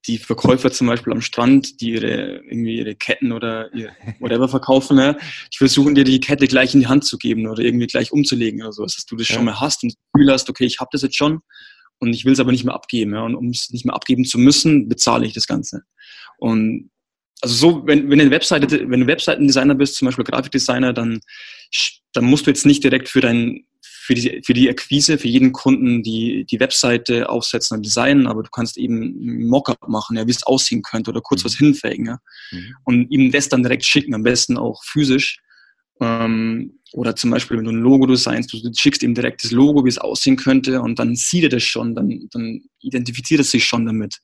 die 0.08 0.18
Verkäufer 0.18 0.72
zum 0.72 0.88
Beispiel 0.88 1.14
am 1.14 1.22
Strand, 1.22 1.80
die 1.80 1.92
ihre, 1.92 2.38
irgendwie 2.38 2.78
ihre 2.78 2.96
Ketten 2.96 3.32
oder 3.32 3.74
ihr 3.74 3.92
whatever 4.20 4.48
verkaufen, 4.48 4.98
ne, 4.98 5.18
die 5.54 5.58
versuchen 5.58 5.96
dir 5.96 6.04
die 6.04 6.20
Kette 6.20 6.48
gleich 6.48 6.74
in 6.74 6.80
die 6.80 6.88
Hand 6.88 7.06
zu 7.06 7.18
geben 7.18 7.48
oder 7.48 7.64
irgendwie 7.64 7.88
gleich 7.88 8.12
umzulegen 8.12 8.62
oder 8.62 8.74
so, 8.74 8.84
dass 8.84 9.06
du 9.06 9.16
das 9.16 9.30
ja. 9.30 9.36
schon 9.36 9.46
mal 9.46 9.60
hast 9.60 9.84
und 9.84 9.94
das 9.94 10.00
Gefühl 10.12 10.32
hast, 10.32 10.50
okay, 10.50 10.66
ich 10.66 10.80
habe 10.80 10.90
das 10.92 11.04
jetzt 11.04 11.18
schon 11.18 11.42
und 12.00 12.14
ich 12.14 12.26
will 12.26 12.34
es 12.34 12.40
aber 12.40 12.52
nicht 12.52 12.64
mehr 12.64 12.74
abgeben. 12.74 13.14
Ja, 13.14 13.22
und 13.22 13.36
um 13.36 13.50
es 13.50 13.70
nicht 13.70 13.86
mehr 13.86 13.96
abgeben 13.96 14.26
zu 14.26 14.40
müssen, 14.40 14.90
bezahle 14.90 15.26
ich 15.26 15.34
das 15.34 15.46
Ganze. 15.46 15.84
Und 16.38 16.90
also 17.42 17.56
so, 17.56 17.88
wenn, 17.88 18.10
wenn, 18.10 18.20
eine 18.20 18.32
Webseite, 18.32 18.90
wenn 18.90 19.02
du 19.02 19.08
Webseitendesigner 19.08 19.76
bist, 19.76 19.96
zum 19.96 20.08
Beispiel 20.08 20.26
Grafikdesigner, 20.26 20.94
dann, 20.94 21.22
dann 22.14 22.26
musst 22.26 22.46
du 22.46 22.52
jetzt 22.52 22.66
nicht 22.66 22.84
direkt 22.84 23.10
für 23.10 23.22
dein 23.22 23.66
für 24.12 24.16
die, 24.16 24.42
für 24.44 24.54
die 24.54 24.70
Akquise, 24.70 25.18
für 25.18 25.30
jeden 25.30 25.54
Kunden 25.54 26.04
die, 26.04 26.46
die 26.46 26.60
Webseite 26.60 27.30
aufsetzen 27.30 27.78
und 27.78 27.86
designen, 27.86 28.28
aber 28.28 28.44
du 28.44 28.50
kannst 28.50 28.78
eben 28.78 29.02
ein 29.02 29.48
Mockup 29.48 29.88
machen, 29.88 30.18
ja, 30.18 30.28
wie 30.28 30.32
es 30.32 30.44
aussehen 30.44 30.82
könnte 30.82 31.12
oder 31.12 31.22
kurz 31.22 31.44
mhm. 31.44 31.46
was 31.46 31.56
hinfaken. 31.56 32.06
Ja, 32.08 32.20
mhm. 32.52 32.76
Und 32.84 33.12
ihm 33.12 33.32
das 33.32 33.48
dann 33.48 33.64
direkt 33.64 33.86
schicken, 33.86 34.14
am 34.14 34.24
besten 34.24 34.58
auch 34.58 34.84
physisch. 34.84 35.40
Ähm, 36.02 36.80
oder 36.92 37.16
zum 37.16 37.32
Beispiel, 37.32 37.58
wenn 37.58 37.66
du 37.66 37.72
ein 37.72 37.80
Logo 37.80 38.06
designst, 38.06 38.52
du 38.52 38.58
schickst 38.76 39.02
ihm 39.02 39.16
direkt 39.16 39.46
das 39.46 39.52
Logo, 39.52 39.86
wie 39.86 39.90
es 39.90 39.98
aussehen 39.98 40.36
könnte 40.36 40.82
und 40.82 41.00
dann 41.00 41.16
sieht 41.16 41.44
er 41.44 41.50
das 41.50 41.64
schon, 41.64 41.96
dann, 41.96 42.28
dann 42.32 42.64
identifiziert 42.82 43.40
er 43.40 43.46
sich 43.46 43.64
schon 43.64 43.86
damit. 43.86 44.20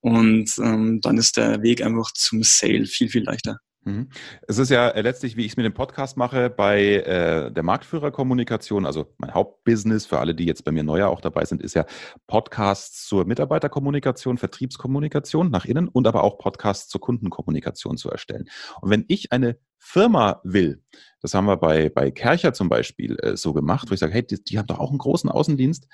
Und 0.00 0.50
ähm, 0.58 1.00
dann 1.02 1.18
ist 1.18 1.36
der 1.36 1.62
Weg 1.62 1.84
einfach 1.84 2.12
zum 2.12 2.42
Sale 2.42 2.86
viel, 2.86 3.10
viel 3.10 3.24
leichter. 3.24 3.58
Mhm. 3.84 4.08
Es 4.46 4.58
ist 4.58 4.70
ja 4.70 4.88
äh, 4.88 5.00
letztlich, 5.02 5.36
wie 5.36 5.44
ich 5.44 5.52
es 5.52 5.56
mit 5.56 5.64
dem 5.64 5.74
Podcast 5.74 6.16
mache, 6.16 6.50
bei 6.50 6.94
äh, 6.94 7.50
der 7.50 7.62
Marktführerkommunikation, 7.62 8.84
also 8.84 9.14
mein 9.18 9.32
Hauptbusiness 9.32 10.06
für 10.06 10.18
alle, 10.18 10.34
die 10.34 10.44
jetzt 10.44 10.64
bei 10.64 10.72
mir 10.72 10.82
neuer 10.82 11.08
auch 11.08 11.20
dabei 11.20 11.44
sind, 11.44 11.62
ist 11.62 11.74
ja 11.74 11.86
Podcasts 12.26 13.06
zur 13.06 13.24
Mitarbeiterkommunikation, 13.24 14.38
Vertriebskommunikation 14.38 15.50
nach 15.50 15.64
innen 15.64 15.88
und 15.88 16.06
aber 16.06 16.24
auch 16.24 16.38
Podcasts 16.38 16.88
zur 16.88 17.00
Kundenkommunikation 17.00 17.96
zu 17.96 18.10
erstellen. 18.10 18.48
Und 18.80 18.90
wenn 18.90 19.04
ich 19.08 19.32
eine 19.32 19.58
Firma 19.78 20.40
will, 20.44 20.82
das 21.22 21.34
haben 21.34 21.46
wir 21.46 21.56
bei, 21.56 21.88
bei 21.88 22.10
Kercher 22.10 22.52
zum 22.52 22.68
Beispiel 22.68 23.16
äh, 23.22 23.36
so 23.36 23.52
gemacht, 23.52 23.88
wo 23.90 23.94
ich 23.94 24.00
sage, 24.00 24.12
hey, 24.12 24.26
die, 24.26 24.42
die 24.42 24.58
haben 24.58 24.66
doch 24.66 24.80
auch 24.80 24.90
einen 24.90 24.98
großen 24.98 25.30
Außendienst, 25.30 25.88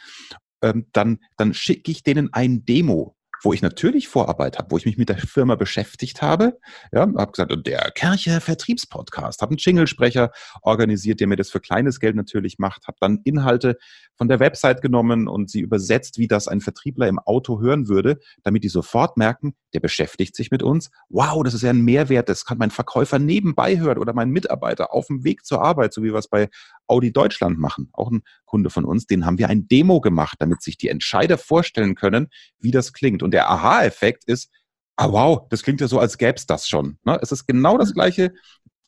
ähm, 0.63 0.87
dann, 0.93 1.19
dann 1.37 1.55
schicke 1.55 1.91
ich 1.91 2.03
denen 2.03 2.33
ein 2.33 2.65
Demo 2.65 3.17
wo 3.45 3.53
ich 3.53 3.63
natürlich 3.63 4.09
Vorarbeit 4.09 4.59
habe, 4.59 4.71
wo 4.71 4.77
ich 4.77 4.87
mich 4.87 4.97
mit 4.97 5.09
der 5.09 5.19
Firma 5.19 5.55
beschäftigt 5.55 6.23
habe. 6.23 6.59
Ja, 6.93 7.01
habe 7.03 7.33
gesagt, 7.33 7.53
und 7.53 7.67
der 7.67 7.91
Kercher 7.95 8.41
Vertriebspodcast, 8.41 9.43
habe 9.43 9.51
einen 9.51 9.59
Jinglesprecher 9.59 10.31
organisiert, 10.63 11.21
der 11.21 11.27
mir 11.27 11.37
das 11.37 11.51
für 11.51 11.61
kleines 11.61 12.01
Geld 12.01 12.17
natürlich 12.17 12.59
macht, 12.59 12.87
habe 12.87 12.97
dann 13.01 13.21
Inhalte 13.25 13.77
von 14.17 14.29
der 14.29 14.41
Website 14.41 14.81
genommen 14.81 15.29
und 15.29 15.51
sie 15.51 15.61
übersetzt, 15.61 16.19
wie 16.19 16.29
das 16.29 16.49
ein 16.49 16.61
Vertriebler 16.61 17.09
im 17.09 17.19
Auto 17.19 17.61
hören 17.61 17.89
würde, 17.89 18.19
damit 18.43 18.65
die 18.65 18.69
sofort 18.69 19.17
merken, 19.17 19.55
der 19.75 19.81
beschäftigt 19.81 20.37
sich 20.37 20.51
mit 20.51 20.63
uns. 20.63 20.91
Wow, 21.09 21.43
das 21.43 21.55
ist 21.55 21.63
ja 21.63 21.71
ein 21.71 21.83
Mehrwert, 21.83 22.29
das 22.29 22.45
kann 22.45 22.59
mein 22.59 22.71
Verkäufer 22.71 23.19
nebenbei 23.19 23.79
hören 23.79 23.99
oder 23.99 24.13
mein 24.13 24.31
Mitarbeiter 24.31 24.95
auf 24.95 25.09
dem 25.09 25.25
Weg 25.25 25.45
zur 25.45 25.63
Arbeit, 25.63 25.93
so 25.93 26.03
wie 26.03 26.13
wir 26.13 26.19
es 26.19 26.29
bei 26.29 26.49
Audi 26.87 27.13
Deutschland 27.13 27.59
machen. 27.59 27.89
Auch 27.93 28.11
ein 28.11 28.23
Kunde 28.45 28.71
von 28.71 28.85
uns, 28.85 29.07
den 29.07 29.27
haben 29.27 29.39
wir 29.39 29.49
ein 29.49 29.69
Demo 29.69 30.01
gemacht, 30.01 30.37
damit 30.39 30.63
sich 30.63 30.77
die 30.77 30.89
Entscheider 30.89 31.39
vorstellen 31.39 31.95
können, 31.95 32.29
wie 32.59 32.71
das 32.71 32.93
klingt. 32.93 33.23
Und 33.23 33.33
der 33.33 33.51
Aha-Effekt 33.51 34.25
ist, 34.25 34.51
ah 34.97 35.11
wow, 35.11 35.47
das 35.51 35.63
klingt 35.63 35.81
ja 35.81 35.89
so, 35.89 35.99
als 35.99 36.19
gäbe 36.19 36.37
es 36.37 36.47
das 36.47 36.69
schon. 36.69 36.99
Ne? 37.05 37.19
Es 37.21 37.33
ist 37.33 37.47
genau 37.47 37.79
das 37.79 37.95
gleiche, 37.95 38.33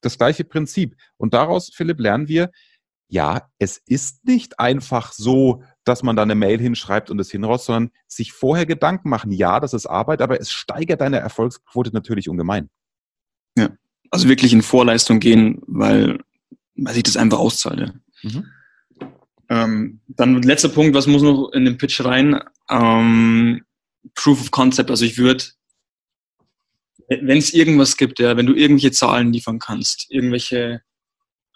das 0.00 0.18
gleiche 0.18 0.44
Prinzip. 0.44 0.96
Und 1.16 1.34
daraus, 1.34 1.70
Philipp, 1.74 2.00
lernen 2.00 2.28
wir, 2.28 2.50
ja, 3.08 3.48
es 3.58 3.80
ist 3.86 4.24
nicht 4.24 4.58
einfach 4.58 5.12
so, 5.12 5.62
dass 5.84 6.02
man 6.02 6.16
da 6.16 6.22
eine 6.22 6.34
Mail 6.34 6.60
hinschreibt 6.60 7.10
und 7.10 7.20
es 7.20 7.30
hinraus, 7.30 7.66
sondern 7.66 7.92
sich 8.08 8.32
vorher 8.32 8.66
Gedanken 8.66 9.08
machen. 9.08 9.30
Ja, 9.30 9.60
das 9.60 9.74
ist 9.74 9.86
Arbeit, 9.86 10.22
aber 10.22 10.40
es 10.40 10.50
steigert 10.50 11.00
deine 11.00 11.18
Erfolgsquote 11.18 11.92
natürlich 11.92 12.28
ungemein. 12.28 12.68
Ja, 13.56 13.70
also 14.10 14.28
wirklich 14.28 14.52
in 14.52 14.62
Vorleistung 14.62 15.20
gehen, 15.20 15.62
weil, 15.66 16.18
weil 16.76 16.94
sich 16.94 17.02
das 17.02 17.16
einfach 17.16 17.38
auszahlt. 17.38 17.80
Ja. 17.80 17.94
Mhm. 18.22 18.46
Ähm, 19.48 20.00
dann 20.08 20.42
letzter 20.42 20.68
Punkt, 20.68 20.94
was 20.94 21.06
muss 21.06 21.22
noch 21.22 21.50
in 21.52 21.64
den 21.64 21.78
Pitch 21.78 22.04
rein? 22.04 22.40
Ähm, 22.68 23.62
Proof 24.14 24.40
of 24.40 24.50
Concept. 24.50 24.90
Also 24.90 25.04
ich 25.04 25.18
würde, 25.18 25.44
wenn 27.08 27.38
es 27.38 27.54
irgendwas 27.54 27.96
gibt, 27.96 28.18
ja, 28.18 28.36
wenn 28.36 28.46
du 28.46 28.54
irgendwelche 28.54 28.90
Zahlen 28.90 29.32
liefern 29.32 29.58
kannst, 29.58 30.06
irgendwelche 30.10 30.82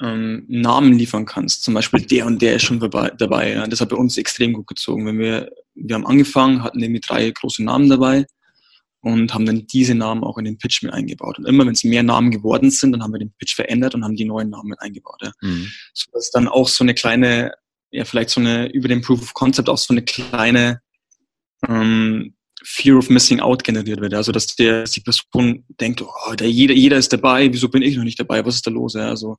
ähm, 0.01 0.45
Namen 0.49 0.93
liefern 0.93 1.27
kannst, 1.27 1.65
zum 1.65 1.75
Beispiel 1.75 2.03
der 2.03 2.27
und 2.27 2.41
der 2.41 2.57
ist 2.57 2.63
schon 2.63 2.81
dabei, 2.81 3.11
dabei 3.19 3.53
ja. 3.53 3.67
das 3.67 3.81
hat 3.81 3.89
bei 3.89 3.97
uns 3.97 4.17
extrem 4.17 4.53
gut 4.53 4.69
gezogen. 4.69 5.07
Wenn 5.07 5.19
wir, 5.19 5.51
wir 5.75 5.95
haben 5.95 6.07
angefangen, 6.07 6.63
hatten 6.63 6.81
irgendwie 6.81 7.01
drei 7.01 7.31
große 7.31 7.65
Namen 7.65 7.89
dabei 7.89 8.27
und 9.03 9.33
haben 9.33 9.47
dann 9.47 9.67
diese 9.67 9.95
Namen 9.95 10.25
auch 10.25 10.37
in 10.39 10.45
den 10.45 10.59
Pitch 10.59 10.83
mit 10.83 10.93
eingebaut. 10.93 11.39
Und 11.39 11.47
immer 11.47 11.65
wenn 11.65 11.73
es 11.73 11.85
mehr 11.85 12.03
Namen 12.03 12.31
geworden 12.31 12.71
sind, 12.71 12.93
dann 12.93 13.03
haben 13.03 13.13
wir 13.13 13.19
den 13.19 13.33
Pitch 13.39 13.55
verändert 13.55 13.95
und 13.95 14.05
haben 14.05 14.17
die 14.17 14.27
neuen 14.27 14.51
Namen 14.51 14.71
mit 14.71 14.81
eingebaut. 14.81 15.21
Ja. 15.23 15.33
Mhm. 15.41 15.71
So 15.95 16.11
dass 16.13 16.31
dann 16.31 16.49
auch 16.49 16.69
so 16.69 16.85
eine 16.85 16.95
kleine, 16.95 17.53
ja 17.91 18.05
vielleicht 18.05 18.31
so 18.31 18.41
eine, 18.41 18.71
über 18.71 18.89
den 18.89 19.01
Proof 19.01 19.23
of 19.23 19.35
Concept 19.35 19.69
auch 19.69 19.79
so 19.79 19.95
eine 19.95 20.03
kleine 20.03 20.83
ähm, 21.67 22.35
Fear 22.63 22.99
of 22.99 23.09
Missing 23.09 23.41
Out 23.41 23.65
generiert 23.65 24.01
wird. 24.01 24.13
Also 24.13 24.33
dass, 24.33 24.55
der, 24.55 24.83
dass 24.83 24.93
die 24.93 25.01
Person 25.01 25.65
denkt, 25.81 26.03
oh, 26.03 26.35
der, 26.35 26.51
jeder, 26.51 26.75
jeder 26.75 26.99
ist 26.99 27.13
dabei, 27.13 27.51
wieso 27.51 27.69
bin 27.69 27.83
ich 27.83 27.97
noch 27.97 28.05
nicht 28.05 28.21
dabei, 28.21 28.45
was 28.45 28.57
ist 28.57 28.67
da 28.67 28.71
los? 28.71 28.95
Ja, 28.95 29.09
also 29.09 29.39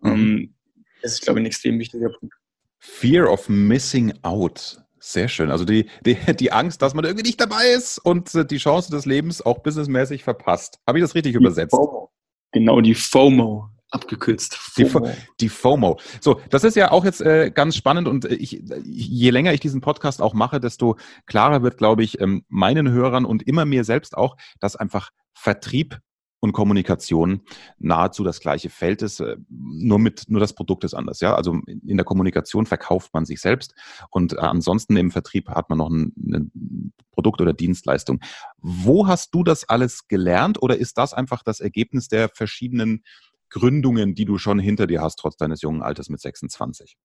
mhm. 0.00 0.10
ähm, 0.10 0.54
das 1.02 1.12
ist, 1.12 1.22
glaube 1.22 1.38
ich, 1.38 1.44
ein 1.44 1.46
extrem 1.46 1.78
wichtiger 1.78 2.10
Punkt. 2.10 2.34
Fear 2.78 3.30
of 3.30 3.48
Missing 3.48 4.12
Out. 4.22 4.82
Sehr 5.00 5.28
schön. 5.28 5.50
Also 5.50 5.64
die, 5.64 5.86
die, 6.04 6.16
die 6.36 6.52
Angst, 6.52 6.82
dass 6.82 6.94
man 6.94 7.04
irgendwie 7.04 7.26
nicht 7.26 7.40
dabei 7.40 7.64
ist 7.74 7.98
und 7.98 8.50
die 8.50 8.58
Chance 8.58 8.90
des 8.90 9.06
Lebens 9.06 9.40
auch 9.44 9.60
businessmäßig 9.60 10.22
verpasst. 10.22 10.78
Habe 10.86 10.98
ich 10.98 11.04
das 11.04 11.14
richtig 11.14 11.32
die 11.32 11.38
übersetzt? 11.38 11.74
FOMO. 11.74 12.10
Genau, 12.52 12.80
die 12.80 12.94
FOMO 12.94 13.70
abgekürzt. 13.90 14.54
FOMO. 14.54 15.06
Die, 15.06 15.12
die, 15.40 15.48
FOMO. 15.48 15.98
So, 16.20 16.40
das 16.50 16.64
ist 16.64 16.76
ja 16.76 16.90
auch 16.90 17.04
jetzt 17.04 17.22
äh, 17.22 17.50
ganz 17.50 17.76
spannend 17.76 18.08
und 18.08 18.24
äh, 18.24 18.34
ich, 18.34 18.62
je 18.84 19.30
länger 19.30 19.52
ich 19.52 19.60
diesen 19.60 19.80
Podcast 19.80 20.22
auch 20.22 20.34
mache, 20.34 20.60
desto 20.60 20.96
klarer 21.26 21.62
wird, 21.62 21.78
glaube 21.78 22.02
ich, 22.02 22.20
ähm, 22.20 22.44
meinen 22.48 22.90
Hörern 22.90 23.24
und 23.24 23.46
immer 23.46 23.64
mir 23.64 23.84
selbst 23.84 24.16
auch, 24.16 24.36
dass 24.60 24.76
einfach 24.76 25.10
Vertrieb 25.32 25.98
und 26.40 26.52
Kommunikation 26.52 27.42
nahezu 27.78 28.24
das 28.24 28.40
gleiche 28.40 28.70
Feld 28.70 29.02
ist, 29.02 29.20
äh, 29.20 29.36
nur 29.48 29.98
mit 29.98 30.24
nur 30.28 30.40
das 30.40 30.54
Produkt 30.54 30.84
ist 30.84 30.94
anders. 30.94 31.20
Ja, 31.20 31.34
also 31.34 31.60
in 31.66 31.96
der 31.96 32.04
Kommunikation 32.04 32.66
verkauft 32.66 33.12
man 33.12 33.26
sich 33.26 33.40
selbst 33.40 33.74
und 34.10 34.32
äh, 34.32 34.36
ansonsten 34.36 34.96
im 34.96 35.10
Vertrieb 35.10 35.48
hat 35.50 35.68
man 35.68 35.78
noch 35.78 35.90
ein, 35.90 36.12
ein 36.16 36.92
Produkt 37.12 37.40
oder 37.40 37.52
Dienstleistung. 37.52 38.20
Wo 38.58 39.06
hast 39.06 39.34
du 39.34 39.44
das 39.44 39.68
alles 39.68 40.08
gelernt 40.08 40.60
oder 40.62 40.78
ist 40.78 40.96
das 40.98 41.12
einfach 41.12 41.42
das 41.42 41.60
Ergebnis 41.60 42.08
der 42.08 42.30
verschiedenen 42.30 43.04
Gründungen, 43.50 44.14
die 44.14 44.24
du 44.24 44.38
schon 44.38 44.58
hinter 44.58 44.86
dir 44.86 45.02
hast, 45.02 45.16
trotz 45.16 45.36
deines 45.36 45.60
jungen 45.60 45.82
Alters 45.82 46.08
mit 46.08 46.20
26? 46.20 46.96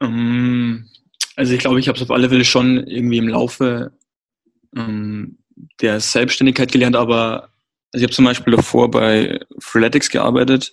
Ähm, 0.00 0.88
also 1.36 1.52
ich 1.52 1.60
glaube, 1.60 1.80
ich 1.80 1.88
habe 1.88 1.96
es 1.96 2.02
auf 2.02 2.10
alle 2.10 2.28
Fälle 2.28 2.44
schon 2.44 2.86
irgendwie 2.86 3.18
im 3.18 3.28
Laufe 3.28 3.92
ähm, 4.74 5.39
der 5.80 6.00
Selbstständigkeit 6.00 6.72
gelernt, 6.72 6.96
aber 6.96 7.50
also 7.92 8.02
ich 8.02 8.02
habe 8.04 8.14
zum 8.14 8.24
Beispiel 8.24 8.54
davor 8.54 8.90
bei 8.90 9.40
Freeletics 9.58 10.10
gearbeitet 10.10 10.72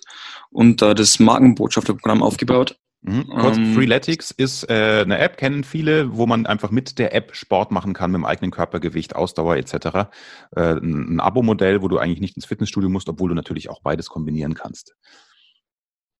und 0.50 0.80
da 0.82 0.94
das 0.94 1.18
Markenbotschafterprogramm 1.18 2.22
aufgebaut. 2.22 2.78
Mhm. 3.02 3.26
Kurz, 3.28 3.56
ähm, 3.56 3.74
Freeletics 3.74 4.30
ist 4.32 4.68
äh, 4.68 5.02
eine 5.02 5.18
App, 5.18 5.36
kennen 5.36 5.62
viele, 5.62 6.16
wo 6.16 6.26
man 6.26 6.46
einfach 6.46 6.70
mit 6.70 6.98
der 6.98 7.14
App 7.14 7.34
Sport 7.34 7.70
machen 7.70 7.92
kann, 7.92 8.10
mit 8.10 8.20
dem 8.20 8.24
eigenen 8.24 8.50
Körpergewicht, 8.50 9.14
Ausdauer 9.14 9.56
etc. 9.56 10.10
Äh, 10.54 10.74
ein, 10.74 11.20
Abo-Modell, 11.20 11.80
wo 11.80 11.88
du 11.88 11.98
eigentlich 11.98 12.20
nicht 12.20 12.36
ins 12.36 12.46
Fitnessstudio 12.46 12.88
musst, 12.88 13.08
obwohl 13.08 13.28
du 13.28 13.34
natürlich 13.34 13.70
auch 13.70 13.82
beides 13.82 14.08
kombinieren 14.08 14.54
kannst. 14.54 14.96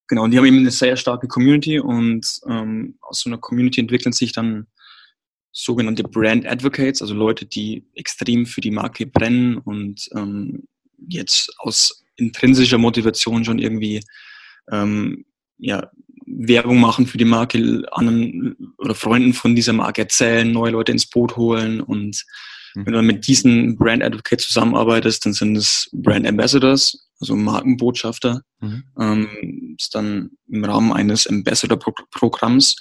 Genau, 0.07 0.25
und 0.25 0.31
die 0.31 0.39
haben 0.39 0.47
eben 0.47 0.59
eine 0.59 0.71
sehr 0.71 0.97
starke 0.97 1.27
Community 1.27 1.81
und 1.81 2.41
ähm, 2.49 2.97
aus 3.03 3.21
so 3.21 3.31
einer 3.31 3.39
Community 3.39 3.81
entwickeln 3.81 4.13
sich 4.13 4.33
dann 4.33 4.69
sogenannte 5.53 6.05
Brand 6.05 6.47
Advocates, 6.47 7.03
also 7.03 7.15
Leute, 7.15 7.47
die 7.47 7.85
extrem 7.95 8.47
für 8.47 8.61
die 8.61 8.71
Marke 8.71 9.07
brennen 9.07 9.59
und 9.59 10.09
ähm, 10.15 10.65
jetzt 11.09 11.51
aus 11.59 12.05
intrinsischer 12.17 12.79
Motivation 12.79 13.45
schon 13.45 13.59
irgendwie 13.59 14.03
ähm, 14.71 15.25
ja, 15.59 15.91
Werbung 16.27 16.81
machen 16.81 17.07
für 17.07 17.19
die 17.19 17.25
Marke, 17.25 17.85
anderen 17.93 18.75
oder 18.79 18.95
Freunden 18.95 19.33
von 19.33 19.55
dieser 19.55 19.73
Marke 19.73 20.03
erzählen, 20.03 20.51
neue 20.51 20.73
Leute 20.73 20.93
ins 20.93 21.07
Boot 21.07 21.37
holen 21.37 21.81
und 21.81 22.25
mhm. 22.75 22.87
wenn 22.87 22.93
du 22.93 23.03
mit 23.03 23.27
diesen 23.27 23.77
Brand 23.77 24.03
Advocates 24.03 24.47
zusammenarbeitest, 24.47 25.25
dann 25.25 25.33
sind 25.33 25.57
es 25.57 25.89
Brand 25.93 26.27
Ambassadors, 26.27 27.09
also 27.21 27.35
Markenbotschafter. 27.35 28.43
Mhm. 28.61 28.85
Ähm, 29.01 29.77
ist 29.79 29.95
dann 29.95 30.31
im 30.49 30.65
Rahmen 30.65 30.93
eines 30.93 31.27
Ambassador-Programms. 31.27 32.77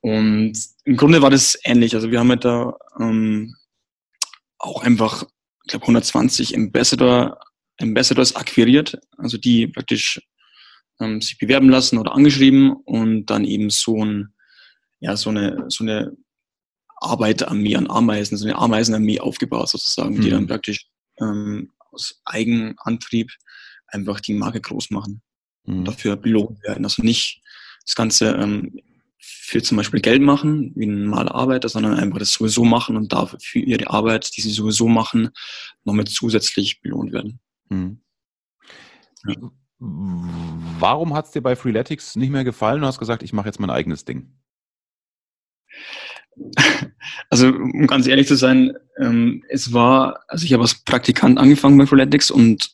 Und 0.00 0.52
im 0.84 0.96
Grunde 0.96 1.22
war 1.22 1.30
das 1.30 1.58
ähnlich. 1.64 1.94
Also 1.94 2.10
wir 2.10 2.20
haben 2.20 2.30
halt 2.30 2.44
da 2.44 2.76
ähm, 2.98 3.54
auch 4.58 4.82
einfach, 4.82 5.24
ich 5.64 5.70
glaube, 5.70 5.84
120 5.84 6.56
Ambassador, 6.56 7.38
Ambassadors 7.78 8.34
akquiriert, 8.36 8.98
also 9.16 9.38
die 9.38 9.66
praktisch 9.66 10.20
ähm, 11.00 11.20
sich 11.20 11.38
bewerben 11.38 11.68
lassen 11.68 11.98
oder 11.98 12.14
angeschrieben 12.14 12.72
und 12.72 13.26
dann 13.26 13.44
eben 13.44 13.70
so 13.70 14.04
ein, 14.04 14.34
ja, 15.00 15.16
so 15.16 15.30
eine, 15.30 15.64
so 15.68 15.84
eine 15.84 16.16
Arbeiterarmee 16.96 17.76
an 17.76 17.90
Ameisen, 17.90 18.36
so 18.36 18.46
eine 18.46 18.56
Ameisenarmee 18.56 19.20
aufgebaut 19.20 19.70
sozusagen, 19.70 20.16
mhm. 20.16 20.20
die 20.20 20.30
dann 20.30 20.46
praktisch 20.46 20.86
ähm, 21.20 21.72
aus 21.90 22.20
Eigenantrieb 22.24 23.30
einfach 23.86 24.20
die 24.20 24.34
Marke 24.34 24.60
groß 24.60 24.90
machen 24.90 25.22
mhm. 25.64 25.78
und 25.78 25.84
dafür 25.88 26.16
belohnt 26.16 26.62
werden. 26.62 26.84
Also 26.84 27.02
nicht 27.02 27.42
das 27.86 27.94
Ganze 27.94 28.32
ähm, 28.32 28.78
für 29.20 29.62
zum 29.62 29.76
Beispiel 29.76 30.00
Geld 30.00 30.22
machen, 30.22 30.72
wie 30.76 30.86
ein 30.86 31.04
normaler 31.04 31.34
Arbeiter, 31.34 31.68
sondern 31.68 31.94
einfach 31.94 32.18
das 32.18 32.32
sowieso 32.32 32.64
machen 32.64 32.96
und 32.96 33.12
dafür 33.12 33.38
für 33.40 33.58
ihre 33.58 33.90
Arbeit, 33.90 34.36
die 34.36 34.40
sie 34.40 34.50
sowieso 34.50 34.88
machen, 34.88 35.30
noch 35.84 35.92
mit 35.92 36.08
zusätzlich 36.08 36.80
belohnt 36.80 37.12
werden. 37.12 37.40
Mhm. 37.68 38.00
Ja. 39.26 39.36
Warum 39.78 41.14
hat 41.14 41.26
es 41.26 41.30
dir 41.32 41.42
bei 41.42 41.56
Freeletics 41.56 42.16
nicht 42.16 42.30
mehr 42.30 42.44
gefallen? 42.44 42.80
Du 42.80 42.86
hast 42.86 42.98
gesagt, 42.98 43.22
ich 43.22 43.32
mache 43.32 43.46
jetzt 43.46 43.60
mein 43.60 43.70
eigenes 43.70 44.04
Ding. 44.04 44.34
Also, 47.28 47.48
um 47.48 47.86
ganz 47.86 48.06
ehrlich 48.06 48.26
zu 48.26 48.34
sein, 48.34 48.72
ähm, 48.98 49.44
es 49.48 49.72
war, 49.72 50.24
also 50.28 50.44
ich 50.44 50.52
habe 50.52 50.62
als 50.62 50.74
Praktikant 50.74 51.38
angefangen 51.38 51.78
bei 51.78 51.86
Freeletics 51.86 52.30
und 52.30 52.70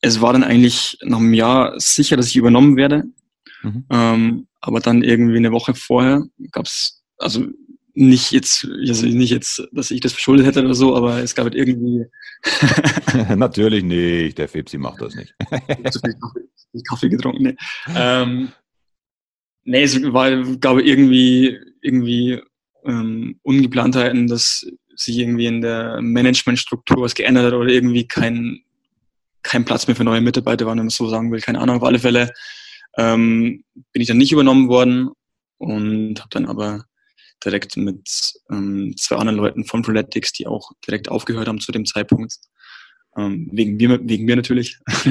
es 0.00 0.20
war 0.20 0.32
dann 0.32 0.44
eigentlich 0.44 0.98
nach 1.02 1.18
einem 1.18 1.34
Jahr 1.34 1.78
sicher, 1.78 2.16
dass 2.16 2.28
ich 2.28 2.36
übernommen 2.36 2.76
werde. 2.76 3.04
Mhm. 3.62 3.84
Ähm, 3.90 4.46
aber 4.66 4.80
dann 4.80 5.02
irgendwie 5.02 5.36
eine 5.36 5.52
Woche 5.52 5.74
vorher 5.74 6.24
gab 6.50 6.66
es, 6.66 7.02
also 7.18 7.46
nicht 7.94 8.30
jetzt, 8.30 8.68
also 8.86 9.06
nicht 9.06 9.30
jetzt, 9.30 9.66
dass 9.72 9.90
ich 9.90 10.00
das 10.00 10.12
verschuldet 10.12 10.46
hätte 10.46 10.62
oder 10.62 10.74
so, 10.74 10.94
aber 10.94 11.22
es 11.22 11.34
gab 11.34 11.44
halt 11.44 11.54
irgendwie. 11.54 12.04
Natürlich 13.36 13.82
nicht, 13.84 14.36
der 14.36 14.48
Fipsi 14.48 14.76
macht 14.76 15.00
das 15.00 15.14
nicht. 15.14 15.34
zu 15.90 16.00
viel 16.00 16.14
Kaffee, 16.14 16.82
Kaffee 16.86 17.08
getrunken, 17.08 17.42
ne. 17.42 17.56
Ähm, 17.94 18.52
nee, 19.64 19.82
es 19.82 20.00
war, 20.12 20.30
gab 20.58 20.78
irgendwie, 20.78 21.58
irgendwie 21.80 22.38
ähm, 22.84 23.40
Ungeplantheiten, 23.42 24.26
dass 24.26 24.66
sich 24.94 25.18
irgendwie 25.18 25.46
in 25.46 25.62
der 25.62 26.00
Managementstruktur 26.02 27.02
was 27.02 27.14
geändert 27.14 27.46
hat 27.46 27.54
oder 27.54 27.70
irgendwie 27.70 28.06
kein, 28.06 28.60
kein 29.42 29.64
Platz 29.64 29.86
mehr 29.86 29.96
für 29.96 30.04
neue 30.04 30.20
Mitarbeiter 30.20 30.66
war, 30.66 30.72
wenn 30.72 30.78
man 30.78 30.90
so 30.90 31.08
sagen 31.08 31.32
will. 31.32 31.40
Keine 31.40 31.60
Ahnung, 31.60 31.76
auf 31.76 31.84
alle 31.84 31.98
Fälle 31.98 32.32
ähm, 32.96 33.64
bin 33.92 34.02
ich 34.02 34.08
dann 34.08 34.18
nicht 34.18 34.32
übernommen 34.32 34.68
worden 34.68 35.10
und 35.58 36.18
habe 36.20 36.30
dann 36.30 36.46
aber 36.46 36.84
direkt 37.44 37.76
mit 37.76 38.34
ähm, 38.50 38.94
zwei 38.96 39.16
anderen 39.16 39.38
Leuten 39.38 39.64
von 39.64 39.82
Proletics, 39.82 40.32
die 40.32 40.46
auch 40.46 40.72
direkt 40.86 41.08
aufgehört 41.08 41.48
haben 41.48 41.60
zu 41.60 41.72
dem 41.72 41.84
Zeitpunkt. 41.84 42.36
Ähm, 43.16 43.48
wegen, 43.52 43.76
mir, 43.76 44.00
wegen 44.02 44.24
mir 44.24 44.36
natürlich. 44.36 44.78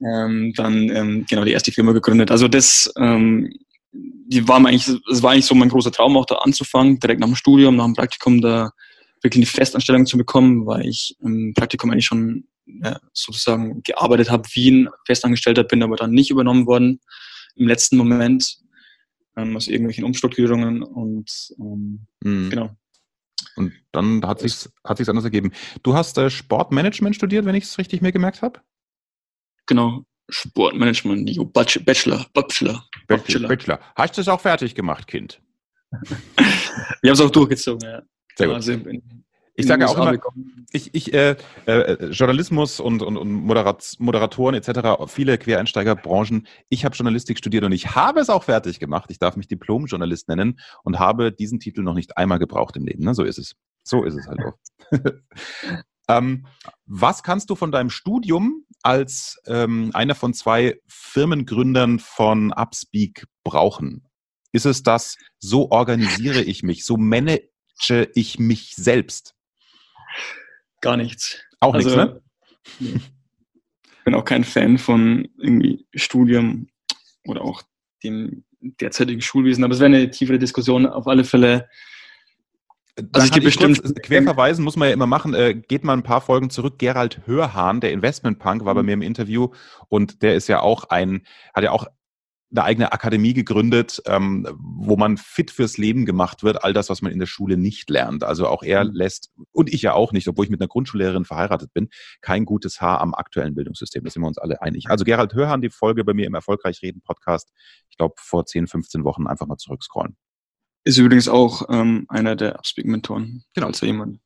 ähm, 0.00 0.52
dann 0.54 0.88
ähm, 0.90 1.26
genau 1.28 1.44
die 1.44 1.52
erste 1.52 1.72
Firma 1.72 1.92
gegründet. 1.92 2.30
Also 2.30 2.48
das, 2.48 2.92
ähm, 2.96 3.52
die 3.92 4.46
war 4.46 4.56
eigentlich, 4.58 4.90
das 5.08 5.22
war 5.22 5.32
eigentlich 5.32 5.46
so 5.46 5.54
mein 5.54 5.68
großer 5.68 5.92
Traum, 5.92 6.16
auch 6.16 6.26
da 6.26 6.36
anzufangen, 6.36 6.98
direkt 6.98 7.20
nach 7.20 7.28
dem 7.28 7.36
Studium, 7.36 7.76
nach 7.76 7.86
dem 7.86 7.94
Praktikum 7.94 8.40
da 8.40 8.70
wirklich 9.22 9.40
eine 9.40 9.46
Festanstellung 9.46 10.06
zu 10.06 10.16
bekommen, 10.16 10.66
weil 10.66 10.86
ich 10.86 11.16
im 11.20 11.52
Praktikum 11.54 11.90
eigentlich 11.90 12.06
schon 12.06 12.44
ja, 12.82 13.00
sozusagen 13.12 13.82
gearbeitet 13.82 14.30
habe 14.30 14.48
wie 14.52 14.70
ein 14.70 14.88
Festangestellter, 15.06 15.64
bin 15.64 15.82
aber 15.82 15.96
dann 15.96 16.10
nicht 16.10 16.30
übernommen 16.30 16.66
worden 16.66 17.00
im 17.56 17.68
letzten 17.68 17.96
Moment 17.96 18.58
ähm, 19.36 19.56
aus 19.56 19.68
irgendwelchen 19.68 20.04
Umstrukturierungen 20.04 20.82
und 20.82 21.30
ähm, 21.58 22.06
mhm. 22.22 22.50
genau. 22.50 22.70
Und 23.56 23.72
dann 23.92 24.24
hat 24.26 24.40
sich 24.40 24.68
hat 24.84 24.98
sich's 24.98 25.08
anders 25.08 25.24
ergeben. 25.24 25.52
Du 25.82 25.94
hast 25.94 26.16
äh, 26.18 26.30
Sportmanagement 26.30 27.16
studiert, 27.16 27.44
wenn 27.44 27.54
ich 27.54 27.64
es 27.64 27.78
richtig 27.78 28.00
mir 28.00 28.12
gemerkt 28.12 28.42
habe? 28.42 28.60
Genau. 29.66 30.04
Sportmanagement, 30.28 31.28
die 31.28 31.38
Bachelor, 31.38 31.84
Bachelor, 31.84 32.26
Bachelor. 32.32 32.84
Bachelor. 33.08 33.48
Bachelor. 33.48 33.80
Hast 33.96 34.16
du 34.16 34.20
es 34.20 34.28
auch 34.28 34.40
fertig 34.40 34.74
gemacht, 34.74 35.06
Kind? 35.08 35.40
ich 36.02 37.10
habe 37.10 37.12
es 37.12 37.20
auch 37.20 37.30
durchgezogen, 37.30 37.88
ja. 37.88 38.02
Sehr 38.36 38.46
gut. 38.46 38.56
Also 38.56 38.72
ich 39.54 39.66
sage 39.66 39.88
auch 39.88 39.96
immer, 39.96 40.18
ich, 40.72 40.94
ich, 40.94 41.12
äh, 41.12 41.36
äh, 41.66 42.06
Journalismus 42.10 42.80
und, 42.80 43.02
und, 43.02 43.16
und 43.16 43.32
Moderat, 43.32 43.96
Moderatoren 43.98 44.54
etc., 44.54 45.06
viele 45.06 45.38
Quereinsteigerbranchen. 45.38 46.46
Ich 46.68 46.84
habe 46.84 46.94
Journalistik 46.94 47.38
studiert 47.38 47.64
und 47.64 47.72
ich 47.72 47.94
habe 47.94 48.20
es 48.20 48.30
auch 48.30 48.44
fertig 48.44 48.78
gemacht. 48.78 49.10
Ich 49.10 49.18
darf 49.18 49.36
mich 49.36 49.48
Diplom-Journalist 49.48 50.28
nennen 50.28 50.60
und 50.84 50.98
habe 50.98 51.32
diesen 51.32 51.60
Titel 51.60 51.82
noch 51.82 51.94
nicht 51.94 52.16
einmal 52.16 52.38
gebraucht 52.38 52.76
im 52.76 52.86
Leben. 52.86 53.04
Ne? 53.04 53.14
So 53.14 53.24
ist 53.24 53.38
es. 53.38 53.54
So 53.82 54.04
ist 54.04 54.14
es 54.14 54.26
halt 54.26 54.40
auch. 54.40 54.54
ähm, 56.08 56.46
was 56.86 57.22
kannst 57.22 57.50
du 57.50 57.54
von 57.54 57.72
deinem 57.72 57.90
Studium 57.90 58.64
als 58.82 59.40
ähm, 59.46 59.90
einer 59.94 60.14
von 60.14 60.34
zwei 60.34 60.80
Firmengründern 60.86 61.98
von 61.98 62.52
Upspeak 62.52 63.26
brauchen? 63.44 64.06
Ist 64.52 64.66
es 64.66 64.82
das, 64.82 65.16
so 65.38 65.70
organisiere 65.70 66.42
ich 66.42 66.62
mich, 66.62 66.84
so 66.84 66.96
manage 66.96 67.48
ich 68.14 68.38
mich 68.38 68.74
selbst? 68.76 69.34
Gar 70.80 70.96
nichts. 70.96 71.42
Auch 71.60 71.74
also, 71.74 71.88
nichts, 71.88 72.04
ne? 72.04 72.22
Ich 72.80 74.04
bin 74.04 74.14
auch 74.14 74.24
kein 74.24 74.44
Fan 74.44 74.78
von 74.78 75.28
irgendwie 75.38 75.86
Studium 75.94 76.68
oder 77.26 77.42
auch 77.42 77.62
dem 78.02 78.44
derzeitigen 78.60 79.20
Schulwesen, 79.20 79.62
aber 79.64 79.74
es 79.74 79.80
wäre 79.80 79.94
eine 79.94 80.10
tiefere 80.10 80.38
Diskussion. 80.38 80.86
Auf 80.86 81.06
alle 81.06 81.24
Fälle 81.24 81.68
also 83.12 83.26
es 83.26 83.30
gibt 83.30 83.44
bestimmt 83.44 84.02
quer 84.02 84.22
verweisen 84.22 84.64
muss 84.64 84.76
man 84.76 84.88
ja 84.88 84.94
immer 84.94 85.06
machen. 85.06 85.34
Äh, 85.34 85.54
geht 85.54 85.84
mal 85.84 85.94
ein 85.94 86.02
paar 86.02 86.20
Folgen 86.20 86.50
zurück. 86.50 86.78
Gerald 86.78 87.20
Hörhahn, 87.26 87.80
der 87.80 87.92
Investmentpunk, 87.92 88.64
war 88.64 88.74
bei 88.74 88.82
mhm. 88.82 88.86
mir 88.86 88.92
im 88.94 89.02
Interview 89.02 89.48
und 89.88 90.22
der 90.22 90.34
ist 90.34 90.48
ja 90.48 90.60
auch 90.60 90.84
ein, 90.84 91.22
hat 91.54 91.64
ja 91.64 91.72
auch 91.72 91.86
eine 92.50 92.64
eigene 92.64 92.92
Akademie 92.92 93.32
gegründet, 93.32 94.02
ähm, 94.06 94.46
wo 94.58 94.96
man 94.96 95.16
fit 95.16 95.50
fürs 95.50 95.78
Leben 95.78 96.04
gemacht 96.04 96.42
wird, 96.42 96.64
all 96.64 96.72
das, 96.72 96.90
was 96.90 97.00
man 97.00 97.12
in 97.12 97.18
der 97.18 97.26
Schule 97.26 97.56
nicht 97.56 97.88
lernt. 97.90 98.24
Also 98.24 98.48
auch 98.48 98.62
er 98.62 98.84
mhm. 98.84 98.92
lässt, 98.92 99.30
und 99.52 99.72
ich 99.72 99.82
ja 99.82 99.92
auch 99.92 100.12
nicht, 100.12 100.26
obwohl 100.26 100.44
ich 100.44 100.50
mit 100.50 100.60
einer 100.60 100.68
Grundschullehrerin 100.68 101.24
verheiratet 101.24 101.72
bin, 101.72 101.88
kein 102.20 102.44
gutes 102.44 102.80
Haar 102.80 103.00
am 103.00 103.14
aktuellen 103.14 103.54
Bildungssystem. 103.54 104.02
Da 104.02 104.10
sind 104.10 104.22
wir 104.22 104.28
uns 104.28 104.38
alle 104.38 104.62
einig. 104.62 104.90
Also 104.90 105.04
Gerald 105.04 105.34
Hörhahn, 105.34 105.62
die 105.62 105.70
Folge 105.70 106.04
bei 106.04 106.12
mir 106.12 106.26
im 106.26 106.34
Erfolgreich 106.34 106.82
Reden 106.82 107.02
Podcast, 107.02 107.52
ich 107.88 107.96
glaube 107.96 108.14
vor 108.18 108.46
10, 108.46 108.66
15 108.66 109.04
Wochen 109.04 109.26
einfach 109.26 109.46
mal 109.46 109.56
zurückscrollen. 109.56 110.16
Ist 110.84 110.98
übrigens 110.98 111.28
auch 111.28 111.68
ähm, 111.68 112.06
einer 112.08 112.36
der 112.36 112.58
Upspeak-Mentoren. 112.58 113.44
Genau. 113.54 113.68
Also 113.68 113.86
jemand. 113.86 114.18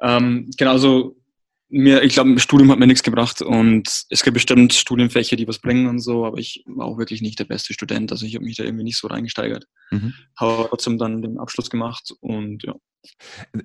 Ähm, 0.00 0.50
genau, 0.56 0.72
also 0.72 1.16
mir, 1.68 2.02
ich 2.02 2.14
glaube, 2.14 2.38
Studium 2.38 2.70
hat 2.70 2.78
mir 2.78 2.86
nichts 2.86 3.02
gebracht 3.02 3.42
und 3.42 4.04
es 4.08 4.22
gibt 4.22 4.34
bestimmt 4.34 4.72
Studienfächer, 4.72 5.36
die 5.36 5.48
was 5.48 5.58
bringen 5.58 5.88
und 5.88 5.98
so, 5.98 6.24
aber 6.24 6.38
ich 6.38 6.62
war 6.66 6.86
auch 6.86 6.98
wirklich 6.98 7.22
nicht 7.22 7.38
der 7.38 7.44
beste 7.44 7.72
Student. 7.74 8.12
Also 8.12 8.24
ich 8.24 8.36
habe 8.36 8.44
mich 8.44 8.56
da 8.56 8.64
irgendwie 8.64 8.84
nicht 8.84 8.98
so 8.98 9.08
reingesteigert. 9.08 9.66
Mhm. 9.90 10.14
Habe 10.36 10.66
trotzdem 10.68 10.98
dann 10.98 11.22
den 11.22 11.38
Abschluss 11.38 11.70
gemacht 11.70 12.14
und 12.20 12.62
ja. 12.62 12.74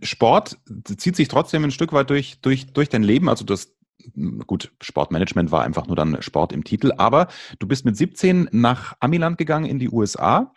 Sport 0.01 0.57
zieht 0.97 1.15
sich 1.15 1.27
trotzdem 1.27 1.63
ein 1.63 1.71
Stück 1.71 1.93
weit 1.93 2.09
durch, 2.09 2.39
durch, 2.41 2.67
durch 2.73 2.89
dein 2.89 3.03
Leben. 3.03 3.29
Also 3.29 3.45
das 3.45 3.75
gut, 4.47 4.71
Sportmanagement 4.81 5.51
war 5.51 5.63
einfach 5.63 5.87
nur 5.87 5.95
dann 5.95 6.21
Sport 6.21 6.53
im 6.53 6.63
Titel, 6.63 6.91
aber 6.97 7.27
du 7.59 7.67
bist 7.67 7.85
mit 7.85 7.95
17 7.95 8.49
nach 8.51 8.95
Amiland 8.99 9.37
gegangen 9.37 9.65
in 9.65 9.79
die 9.79 9.89
USA, 9.89 10.53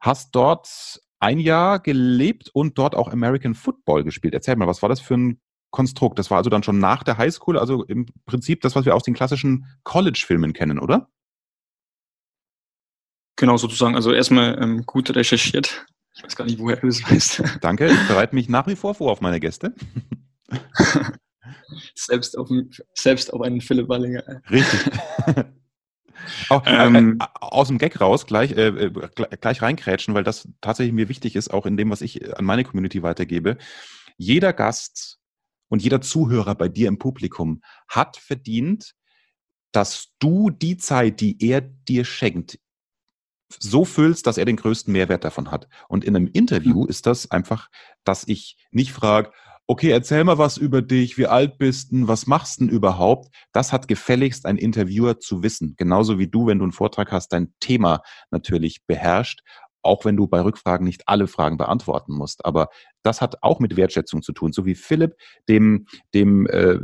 hast 0.00 0.34
dort 0.34 1.00
ein 1.20 1.38
Jahr 1.38 1.80
gelebt 1.80 2.50
und 2.52 2.78
dort 2.78 2.94
auch 2.94 3.08
American 3.08 3.54
Football 3.54 4.04
gespielt. 4.04 4.34
Erzähl 4.34 4.56
mal, 4.56 4.68
was 4.68 4.82
war 4.82 4.88
das 4.88 5.00
für 5.00 5.14
ein 5.14 5.40
Konstrukt. 5.70 6.18
Das 6.18 6.30
war 6.30 6.38
also 6.38 6.50
dann 6.50 6.62
schon 6.62 6.78
nach 6.78 7.02
der 7.02 7.18
Highschool, 7.18 7.58
also 7.58 7.84
im 7.84 8.06
Prinzip 8.26 8.60
das, 8.62 8.74
was 8.74 8.84
wir 8.84 8.94
aus 8.94 9.02
den 9.02 9.14
klassischen 9.14 9.66
College-Filmen 9.84 10.52
kennen, 10.52 10.78
oder? 10.78 11.08
Genau, 13.36 13.56
sozusagen. 13.56 13.94
Also 13.94 14.12
erstmal 14.12 14.60
ähm, 14.60 14.84
gut 14.84 15.14
recherchiert. 15.14 15.86
Ich 16.14 16.24
weiß 16.24 16.34
gar 16.34 16.44
nicht, 16.44 16.58
woher 16.58 16.76
du 16.76 16.88
das 16.88 17.02
weißt. 17.08 17.42
Danke, 17.60 17.86
ich 17.86 18.08
bereite 18.08 18.34
mich 18.34 18.48
nach 18.48 18.66
wie 18.66 18.76
vor 18.76 18.94
vor 18.94 19.12
auf 19.12 19.20
meine 19.20 19.38
Gäste. 19.38 19.74
selbst, 21.94 22.36
auf, 22.36 22.48
selbst 22.94 23.32
auf 23.32 23.42
einen 23.42 23.60
Philipp 23.60 23.88
Wallinger. 23.88 24.24
Richtig. 24.50 24.80
Auch, 26.48 26.66
äh, 26.66 26.86
ähm, 26.86 27.18
äh, 27.20 27.26
aus 27.34 27.68
dem 27.68 27.78
Gag 27.78 28.00
raus 28.00 28.26
gleich, 28.26 28.52
äh, 28.52 28.68
äh 28.68 28.90
gleich 29.40 29.62
reinkrätschen, 29.62 30.14
weil 30.14 30.24
das 30.24 30.48
tatsächlich 30.60 30.92
mir 30.92 31.08
wichtig 31.08 31.36
ist, 31.36 31.48
auch 31.48 31.64
in 31.64 31.76
dem, 31.76 31.90
was 31.90 32.00
ich 32.00 32.36
an 32.36 32.44
meine 32.44 32.64
Community 32.64 33.02
weitergebe. 33.02 33.56
Jeder 34.16 34.52
Gast 34.52 35.17
und 35.68 35.82
jeder 35.82 36.00
Zuhörer 36.00 36.54
bei 36.54 36.68
dir 36.68 36.88
im 36.88 36.98
Publikum 36.98 37.62
hat 37.88 38.16
verdient, 38.16 38.94
dass 39.72 40.14
du 40.18 40.50
die 40.50 40.76
Zeit, 40.76 41.20
die 41.20 41.36
er 41.42 41.60
dir 41.60 42.04
schenkt, 42.04 42.58
so 43.58 43.84
füllst, 43.84 44.26
dass 44.26 44.38
er 44.38 44.44
den 44.44 44.56
größten 44.56 44.92
Mehrwert 44.92 45.24
davon 45.24 45.50
hat. 45.50 45.68
Und 45.88 46.04
in 46.04 46.16
einem 46.16 46.28
Interview 46.32 46.82
mhm. 46.82 46.88
ist 46.88 47.06
das 47.06 47.30
einfach, 47.30 47.68
dass 48.04 48.26
ich 48.26 48.56
nicht 48.70 48.92
frage, 48.92 49.32
okay, 49.66 49.90
erzähl 49.90 50.24
mal 50.24 50.38
was 50.38 50.56
über 50.56 50.80
dich, 50.80 51.18
wie 51.18 51.26
alt 51.26 51.58
bist 51.58 51.92
du, 51.92 52.08
was 52.08 52.26
machst 52.26 52.60
du 52.60 52.64
denn 52.64 52.74
überhaupt? 52.74 53.28
Das 53.52 53.70
hat 53.70 53.86
gefälligst 53.86 54.46
ein 54.46 54.56
Interviewer 54.56 55.18
zu 55.20 55.42
wissen. 55.42 55.74
Genauso 55.76 56.18
wie 56.18 56.26
du, 56.26 56.46
wenn 56.46 56.58
du 56.58 56.64
einen 56.64 56.72
Vortrag 56.72 57.12
hast, 57.12 57.28
dein 57.34 57.52
Thema 57.60 58.00
natürlich 58.30 58.86
beherrscht 58.86 59.42
auch 59.82 60.04
wenn 60.04 60.16
du 60.16 60.26
bei 60.26 60.40
Rückfragen 60.40 60.84
nicht 60.84 61.02
alle 61.06 61.26
Fragen 61.26 61.56
beantworten 61.56 62.12
musst. 62.12 62.44
Aber 62.44 62.68
das 63.02 63.20
hat 63.20 63.42
auch 63.42 63.60
mit 63.60 63.76
Wertschätzung 63.76 64.22
zu 64.22 64.32
tun. 64.32 64.52
So 64.52 64.66
wie 64.66 64.74
Philipp 64.74 65.16
dem, 65.48 65.86
dem 66.14 66.46
äh, 66.46 66.78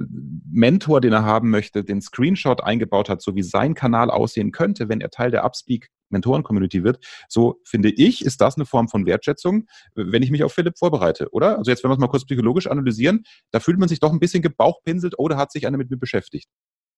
Mentor, 0.50 1.00
den 1.00 1.12
er 1.12 1.24
haben 1.24 1.50
möchte, 1.50 1.85
den 1.85 2.00
Screenshot 2.00 2.62
eingebaut 2.62 3.09
hat, 3.09 3.22
so 3.22 3.35
wie 3.35 3.42
sein 3.42 3.74
Kanal 3.74 4.11
aussehen 4.11 4.52
könnte, 4.52 4.88
wenn 4.88 5.00
er 5.00 5.11
Teil 5.11 5.30
der 5.30 5.44
Upspeak 5.44 5.90
Mentoren-Community 6.11 6.85
wird. 6.85 7.04
So 7.28 7.61
finde 7.64 7.90
ich, 7.90 8.24
ist 8.24 8.40
das 8.40 8.57
eine 8.57 8.66
Form 8.66 8.88
von 8.88 9.04
Wertschätzung, 9.04 9.66
wenn 9.94 10.22
ich 10.22 10.30
mich 10.30 10.44
auf 10.44 10.52
Philipp 10.52 10.78
vorbereite, 10.78 11.28
oder? 11.33 11.59
Also 11.59 11.70
jetzt, 11.70 11.85
wenn 11.85 11.90
wir 11.90 11.94
es 11.94 12.00
mal 12.00 12.09
kurz 12.09 12.24
psychologisch 12.24 12.66
analysieren, 12.66 13.24
da 13.50 13.61
fühlt 13.61 13.78
man 13.78 13.88
sich 13.88 14.00
doch 14.00 14.12
ein 14.12 14.20
bisschen 14.20 14.42
gebauchpinselt 14.42 15.18
oder 15.18 15.37
hat 15.37 15.52
sich 15.52 15.66
einer 15.66 15.76
mit 15.76 15.90
mir 15.90 15.98
beschäftigt. 15.98 16.48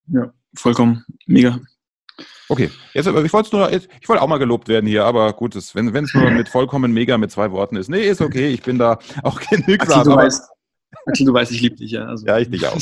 Ja, 0.09 0.33
vollkommen. 0.55 1.05
Mega. 1.27 1.61
Okay, 2.49 2.71
jetzt, 2.95 3.07
ich 3.07 3.33
wollte 3.33 3.57
nur, 3.57 3.73
ich 3.73 4.09
wollte 4.09 4.23
auch 4.23 4.29
mal 4.29 4.39
gelobt 4.39 4.69
werden 4.69 4.87
hier, 4.87 5.05
aber 5.05 5.33
gut, 5.33 5.55
das, 5.55 5.75
wenn 5.75 5.95
es 5.95 6.15
nur 6.15 6.31
mit 6.31 6.49
vollkommen 6.49 6.93
mega 6.93 7.19
mit 7.19 7.31
zwei 7.31 7.51
Worten 7.51 7.77
ist, 7.77 7.89
nee, 7.89 8.09
ist 8.09 8.21
okay, 8.21 8.49
ich 8.49 8.63
bin 8.63 8.79
da 8.79 8.99
auch 9.23 9.41
genügsam. 9.51 10.01
Axel, 10.01 10.13
du, 10.13 10.17
weißt, 10.17 10.43
Axel, 11.07 11.27
du 11.27 11.33
weißt, 11.35 11.53
ich 11.53 11.61
liebe 11.61 11.77
dich 11.77 11.91
ja. 11.91 12.07
Also. 12.07 12.27
Ja, 12.27 12.39
ich 12.39 12.49
dich 12.49 12.67
auch. 12.67 12.79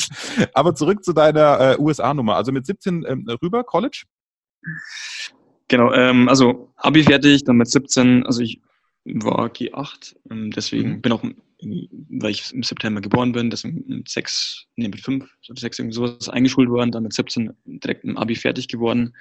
Aber 0.53 0.75
zurück 0.75 1.05
zu 1.05 1.13
deiner 1.13 1.73
äh, 1.73 1.77
USA-Nummer, 1.79 2.37
also 2.37 2.53
mit 2.53 2.67
17 2.67 3.05
ähm, 3.09 3.27
rüber, 3.43 3.65
College? 3.65 4.05
Genau, 5.69 5.93
ähm, 5.93 6.29
also 6.29 6.73
Abi 6.77 7.03
fertig, 7.03 7.45
dann 7.45 7.57
mit 7.57 7.69
17, 7.69 8.27
also 8.27 8.41
ich 8.43 8.61
war 9.05 9.47
G8, 9.49 10.17
ähm, 10.31 10.51
deswegen 10.51 10.91
mhm. 10.91 11.01
bin 11.01 11.13
auch, 11.13 11.23
weil 12.11 12.31
ich 12.31 12.53
im 12.53 12.63
September 12.63 13.01
geboren 13.01 13.33
bin, 13.33 13.51
deswegen 13.51 13.85
mit 13.87 14.09
sechs, 14.09 14.67
nee, 14.77 14.89
mit 14.89 15.01
fünf, 15.01 15.27
sechs 15.57 15.79
irgendwie 15.79 15.95
sowas 15.95 16.29
eingeschult 16.29 16.69
worden, 16.69 16.93
dann 16.93 17.05
mit 17.05 17.13
17 17.13 17.53
direkt 17.67 18.05
im 18.05 18.17
Abi 18.17 18.35
fertig 18.35 18.69
geworden 18.69 19.15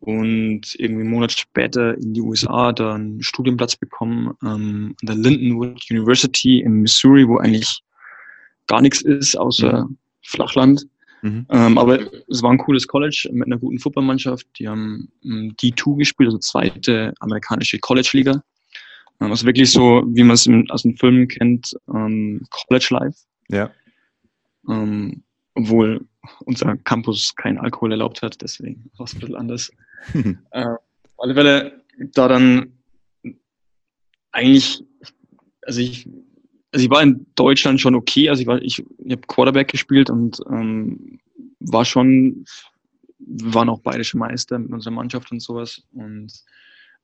und 0.00 0.74
irgendwie 0.74 1.02
einen 1.02 1.10
Monat 1.10 1.32
später 1.32 1.96
in 1.96 2.14
die 2.14 2.20
USA 2.20 2.72
dann 2.72 3.00
einen 3.00 3.22
Studienplatz 3.22 3.76
bekommen 3.76 4.34
ähm, 4.42 4.94
an 5.00 5.06
der 5.06 5.16
Lindenwood 5.16 5.80
University 5.90 6.60
in 6.60 6.82
Missouri, 6.82 7.26
wo 7.26 7.38
eigentlich 7.38 7.82
gar 8.66 8.80
nichts 8.82 9.00
ist 9.02 9.36
außer 9.36 9.84
mhm. 9.84 9.96
Flachland. 10.22 10.86
Mhm. 11.22 11.46
Ähm, 11.48 11.78
aber 11.78 11.98
es 12.28 12.42
war 12.42 12.50
ein 12.50 12.58
cooles 12.58 12.86
College 12.86 13.28
mit 13.32 13.46
einer 13.46 13.58
guten 13.58 13.78
Footballmannschaft. 13.78 14.46
Die 14.58 14.68
haben 14.68 15.08
ähm, 15.24 15.54
D2 15.60 15.98
gespielt, 15.98 16.28
also 16.28 16.38
zweite 16.38 17.14
amerikanische 17.20 17.78
College-Liga. 17.78 18.42
Ähm, 19.20 19.30
also 19.30 19.46
wirklich 19.46 19.70
so, 19.70 20.04
wie 20.08 20.24
man 20.24 20.34
es 20.34 20.48
aus 20.70 20.82
den 20.82 20.96
Filmen 20.96 21.28
kennt, 21.28 21.74
ähm, 21.88 22.42
College 22.50 22.88
Life. 22.90 23.18
Ja. 23.48 23.70
Ähm, 24.68 25.22
obwohl 25.54 26.06
unser 26.40 26.76
Campus 26.78 27.34
kein 27.34 27.58
Alkohol 27.58 27.92
erlaubt 27.92 28.22
hat, 28.22 28.40
deswegen 28.42 28.90
war 28.96 29.04
es 29.04 29.14
ein 29.14 29.20
bisschen 29.20 29.36
anders. 29.36 29.70
äh, 30.50 30.64
auf 30.64 31.18
alle 31.18 31.34
Fälle 31.34 31.84
da 32.12 32.28
dann 32.28 32.72
eigentlich, 34.32 34.84
also 35.62 35.80
ich, 35.80 36.06
also 36.72 36.84
ich 36.84 36.90
war 36.90 37.02
in 37.02 37.26
Deutschland 37.36 37.80
schon 37.80 37.94
okay, 37.94 38.28
also 38.28 38.42
ich 38.42 38.46
war, 38.46 38.60
ich, 38.60 38.84
ich 38.98 39.12
habe 39.12 39.22
Quarterback 39.26 39.68
gespielt 39.68 40.10
und 40.10 40.40
ähm, 40.50 41.20
war 41.60 41.84
schon, 41.84 42.44
wir 43.18 43.54
waren 43.54 43.70
auch 43.70 43.80
bayerische 43.80 44.18
Meister 44.18 44.58
mit 44.58 44.72
unserer 44.72 44.92
Mannschaft 44.92 45.32
und 45.32 45.40
sowas 45.40 45.82
und 45.92 46.32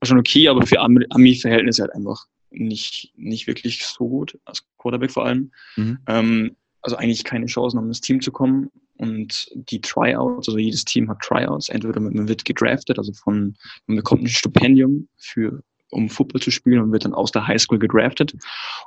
war 0.03 0.07
schon 0.07 0.19
okay, 0.19 0.49
aber 0.49 0.67
für 0.67 0.81
Ami-Verhältnisse 0.81 1.83
halt 1.83 1.95
einfach 1.95 2.27
nicht, 2.51 3.13
nicht 3.17 3.47
wirklich 3.47 3.85
so 3.85 4.09
gut, 4.09 4.39
als 4.45 4.65
Quarterback 4.79 5.13
vor 5.13 5.25
allem. 5.25 5.53
Mhm. 5.77 5.99
Ähm, 6.07 6.57
also 6.83 6.97
eigentlich 6.97 7.25
keine 7.25 7.47
Chancen, 7.47 7.79
um 7.79 7.87
ins 7.87 8.01
Team 8.01 8.21
zu 8.21 8.33
kommen. 8.33 8.71
Und 8.97 9.49
die 9.55 9.81
Tryouts, 9.81 10.49
also 10.49 10.59
jedes 10.59 10.85
Team 10.85 11.09
hat 11.09 11.21
Tryouts, 11.21 11.69
entweder 11.69 12.01
man 12.01 12.29
wird 12.29 12.45
gedraftet, 12.45 12.99
also 12.99 13.13
von, 13.13 13.57
man 13.87 13.97
bekommt 13.97 14.23
ein 14.23 14.29
Stipendium 14.29 15.09
für 15.17 15.63
um 15.91 16.09
Football 16.09 16.41
zu 16.41 16.51
spielen 16.51 16.81
und 16.81 16.93
wird 16.93 17.05
dann 17.05 17.13
aus 17.13 17.33
der 17.33 17.47
Highschool 17.47 17.79
gedraftet. 17.79 18.35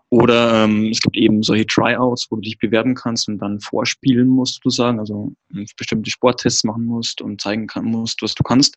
Oder 0.09 0.63
ähm, 0.63 0.87
es 0.87 0.99
gibt 0.99 1.15
eben 1.15 1.43
solche 1.43 1.65
Tryouts, 1.67 2.27
wo 2.29 2.35
du 2.37 2.41
dich 2.41 2.57
bewerben 2.57 2.95
kannst 2.95 3.27
und 3.29 3.37
dann 3.37 3.59
vorspielen 3.59 4.27
musst, 4.27 4.55
sozusagen, 4.55 4.99
also 4.99 5.33
bestimmte 5.77 6.09
Sporttests 6.09 6.63
machen 6.63 6.85
musst 6.85 7.21
und 7.21 7.39
zeigen 7.39 7.67
kann, 7.67 7.85
musst, 7.85 8.21
was 8.21 8.33
du 8.33 8.43
kannst. 8.43 8.75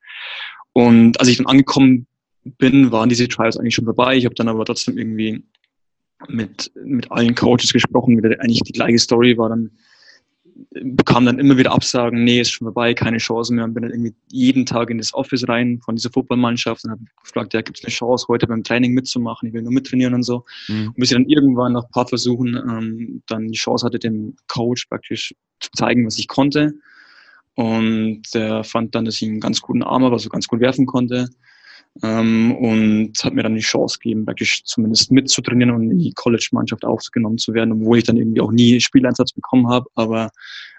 Und 0.74 1.18
als 1.18 1.28
ich 1.28 1.38
dann 1.38 1.46
angekommen 1.46 2.06
bin, 2.44 2.92
waren 2.92 3.08
diese 3.08 3.28
Trials 3.28 3.56
eigentlich 3.56 3.74
schon 3.74 3.84
vorbei. 3.84 4.16
Ich 4.16 4.24
habe 4.24 4.34
dann 4.34 4.48
aber 4.48 4.64
trotzdem 4.64 4.98
irgendwie 4.98 5.42
mit, 6.28 6.70
mit 6.74 7.10
allen 7.10 7.34
Coaches 7.34 7.72
gesprochen, 7.72 8.18
eigentlich 8.40 8.62
die 8.62 8.72
gleiche 8.72 8.98
Story 8.98 9.36
war 9.38 9.48
dann 9.48 9.70
bekam 10.70 11.24
dann 11.24 11.38
immer 11.38 11.56
wieder 11.56 11.72
Absagen, 11.72 12.24
nee, 12.24 12.40
ist 12.40 12.50
schon 12.50 12.66
vorbei, 12.66 12.94
keine 12.94 13.18
Chance 13.18 13.54
mehr 13.54 13.64
und 13.64 13.74
bin 13.74 13.82
dann 13.82 13.92
irgendwie 13.92 14.14
jeden 14.30 14.66
Tag 14.66 14.90
in 14.90 14.98
das 14.98 15.14
Office 15.14 15.48
rein 15.48 15.80
von 15.84 15.96
dieser 15.96 16.10
Footballmannschaft 16.10 16.84
und 16.84 16.90
habe 16.90 17.02
gefragt, 17.22 17.54
ja, 17.54 17.62
gibt 17.62 17.78
es 17.78 17.84
eine 17.84 17.92
Chance, 17.92 18.26
heute 18.28 18.46
beim 18.46 18.64
Training 18.64 18.92
mitzumachen, 18.92 19.48
ich 19.48 19.54
will 19.54 19.62
nur 19.62 19.72
mittrainieren 19.72 20.14
und 20.14 20.24
so. 20.24 20.44
Mhm. 20.68 20.88
Und 20.88 20.96
bis 20.96 21.10
ich 21.10 21.16
dann 21.16 21.26
irgendwann 21.26 21.72
nach 21.72 21.84
ein 21.84 21.90
paar 21.90 22.08
Versuchen 22.08 22.56
ähm, 22.56 23.22
dann 23.26 23.48
die 23.48 23.58
Chance 23.58 23.86
hatte, 23.86 23.98
dem 23.98 24.36
Coach 24.48 24.86
praktisch 24.86 25.34
zu 25.60 25.70
zeigen, 25.72 26.06
was 26.06 26.18
ich 26.18 26.28
konnte. 26.28 26.74
Und 27.54 28.22
der 28.34 28.64
fand 28.64 28.94
dann, 28.94 29.04
dass 29.04 29.20
ich 29.20 29.28
einen 29.28 29.40
ganz 29.40 29.60
guten 29.60 29.82
Arm 29.82 30.04
habe, 30.04 30.14
also 30.14 30.28
ganz 30.28 30.46
gut 30.46 30.60
werfen 30.60 30.86
konnte. 30.86 31.28
Ähm, 32.02 32.54
und 32.54 33.12
hat 33.24 33.34
mir 33.34 33.42
dann 33.42 33.56
die 33.56 33.60
Chance 33.60 33.98
gegeben, 33.98 34.24
praktisch 34.24 34.62
zumindest 34.64 35.10
mitzutrainieren 35.10 35.74
und 35.74 35.90
in 35.90 35.98
die 35.98 36.12
College-Mannschaft 36.12 36.84
aufgenommen 36.84 37.38
zu 37.38 37.54
werden, 37.54 37.72
obwohl 37.72 37.98
ich 37.98 38.04
dann 38.04 38.16
irgendwie 38.16 38.40
auch 38.40 38.52
nie 38.52 38.80
Spieleinsatz 38.80 39.32
bekommen 39.32 39.68
habe. 39.68 39.86
Aber 39.94 40.30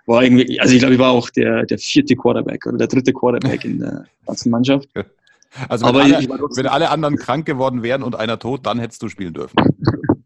war 0.06 0.24
irgendwie, 0.24 0.60
also 0.60 0.74
ich 0.74 0.80
glaube, 0.80 0.96
ich 0.96 1.00
war 1.00 1.12
auch 1.12 1.30
der, 1.30 1.66
der 1.66 1.78
vierte 1.78 2.16
Quarterback 2.16 2.66
oder 2.66 2.78
der 2.78 2.88
dritte 2.88 3.14
Quarterback 3.14 3.64
in 3.66 3.80
der 3.80 4.06
ganzen 4.26 4.50
Mannschaft. 4.50 4.90
Also 5.68 5.84
wenn, 5.84 5.96
Aber 5.96 6.04
alle, 6.04 6.22
ich, 6.22 6.30
wenn 6.30 6.68
alle 6.68 6.92
anderen 6.92 7.16
krank 7.16 7.44
geworden 7.48 7.82
wären 7.82 8.04
und 8.04 8.16
einer 8.16 8.38
tot, 8.38 8.68
dann 8.68 8.78
hättest 8.78 9.02
du 9.02 9.10
spielen 9.10 9.34
dürfen. 9.34 9.58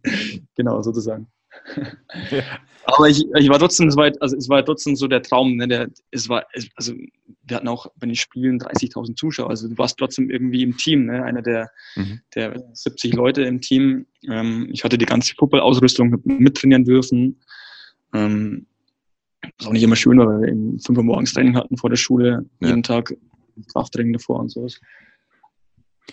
genau, 0.58 0.82
sozusagen. 0.82 1.28
Ja. 2.32 2.44
Aber 2.86 3.08
ich, 3.08 3.24
ich 3.36 3.50
war 3.50 3.60
trotzdem, 3.60 3.88
es 3.88 3.96
war, 3.96 4.12
also 4.20 4.36
es 4.36 4.50
war 4.50 4.64
trotzdem 4.66 4.96
so 4.96 5.08
der 5.08 5.22
Traum, 5.22 5.56
ne, 5.56 5.68
der, 5.68 5.90
es 6.12 6.28
war, 6.28 6.46
also 6.76 6.94
wir 7.46 7.56
hatten 7.56 7.68
auch 7.68 7.88
bei 7.98 8.08
den 8.08 8.16
Spielen 8.16 8.60
30.000 8.60 9.16
Zuschauer, 9.16 9.50
also 9.50 9.70
du 9.70 9.78
warst 9.78 9.98
trotzdem 9.98 10.30
irgendwie 10.30 10.64
im 10.64 10.76
Team, 10.76 11.06
ne, 11.06 11.24
einer 11.24 11.42
der, 11.42 11.72
mhm. 11.96 12.20
der 12.36 12.62
70 12.74 13.14
Leute 13.14 13.44
im 13.44 13.62
Team. 13.62 14.06
Ähm, 14.30 14.70
ich 14.72 14.84
hatte 14.84 14.98
die 14.98 15.06
ganze 15.06 15.34
Fußballausrüstung 15.36 16.22
mittrainieren 16.26 16.84
dürfen. 16.84 17.40
Ähm, 18.14 18.68
was 19.58 19.68
auch 19.68 19.74
nicht 19.74 19.84
immer 19.84 19.96
schön 19.96 20.18
war, 20.20 20.28
weil 20.28 20.42
wir 20.42 20.48
eben 20.50 20.80
5 20.80 20.98
Uhr 20.98 21.04
morgens 21.04 21.34
Training 21.34 21.56
hatten 21.56 21.78
vor 21.78 21.90
der 21.90 21.98
Schule, 21.98 22.46
ja. 22.60 22.68
jeden 22.70 22.84
Tag 22.84 23.14
Krafttraining 23.72 24.14
davor 24.14 24.40
und 24.40 24.50
sowas. 24.50 24.80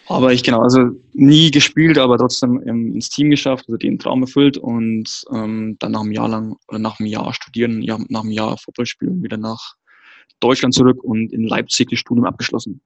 Aber 0.06 0.32
ich 0.32 0.42
genau, 0.42 0.60
also 0.60 0.90
nie 1.12 1.50
gespielt, 1.50 1.96
aber 1.96 2.18
trotzdem 2.18 2.60
ins 2.62 3.10
Team 3.10 3.30
geschafft, 3.30 3.66
also 3.68 3.76
den 3.76 3.98
Traum 3.98 4.22
erfüllt 4.22 4.58
und 4.58 5.24
ähm, 5.32 5.76
dann 5.78 5.92
nach 5.92 6.00
einem 6.00 6.12
Jahr 6.12 6.28
lang 6.28 6.56
oder 6.68 6.80
nach 6.80 6.98
einem 6.98 7.08
Jahr 7.08 7.32
studieren, 7.32 7.80
ja, 7.82 7.96
nach 8.08 8.22
einem 8.22 8.32
Jahr 8.32 8.58
Fußball 8.58 8.86
spielen, 8.86 9.22
wieder 9.22 9.36
nach 9.36 9.76
Deutschland 10.40 10.74
zurück 10.74 11.04
und 11.04 11.32
in 11.32 11.44
Leipzig 11.44 11.90
das 11.90 12.00
Studium 12.00 12.26
abgeschlossen. 12.26 12.80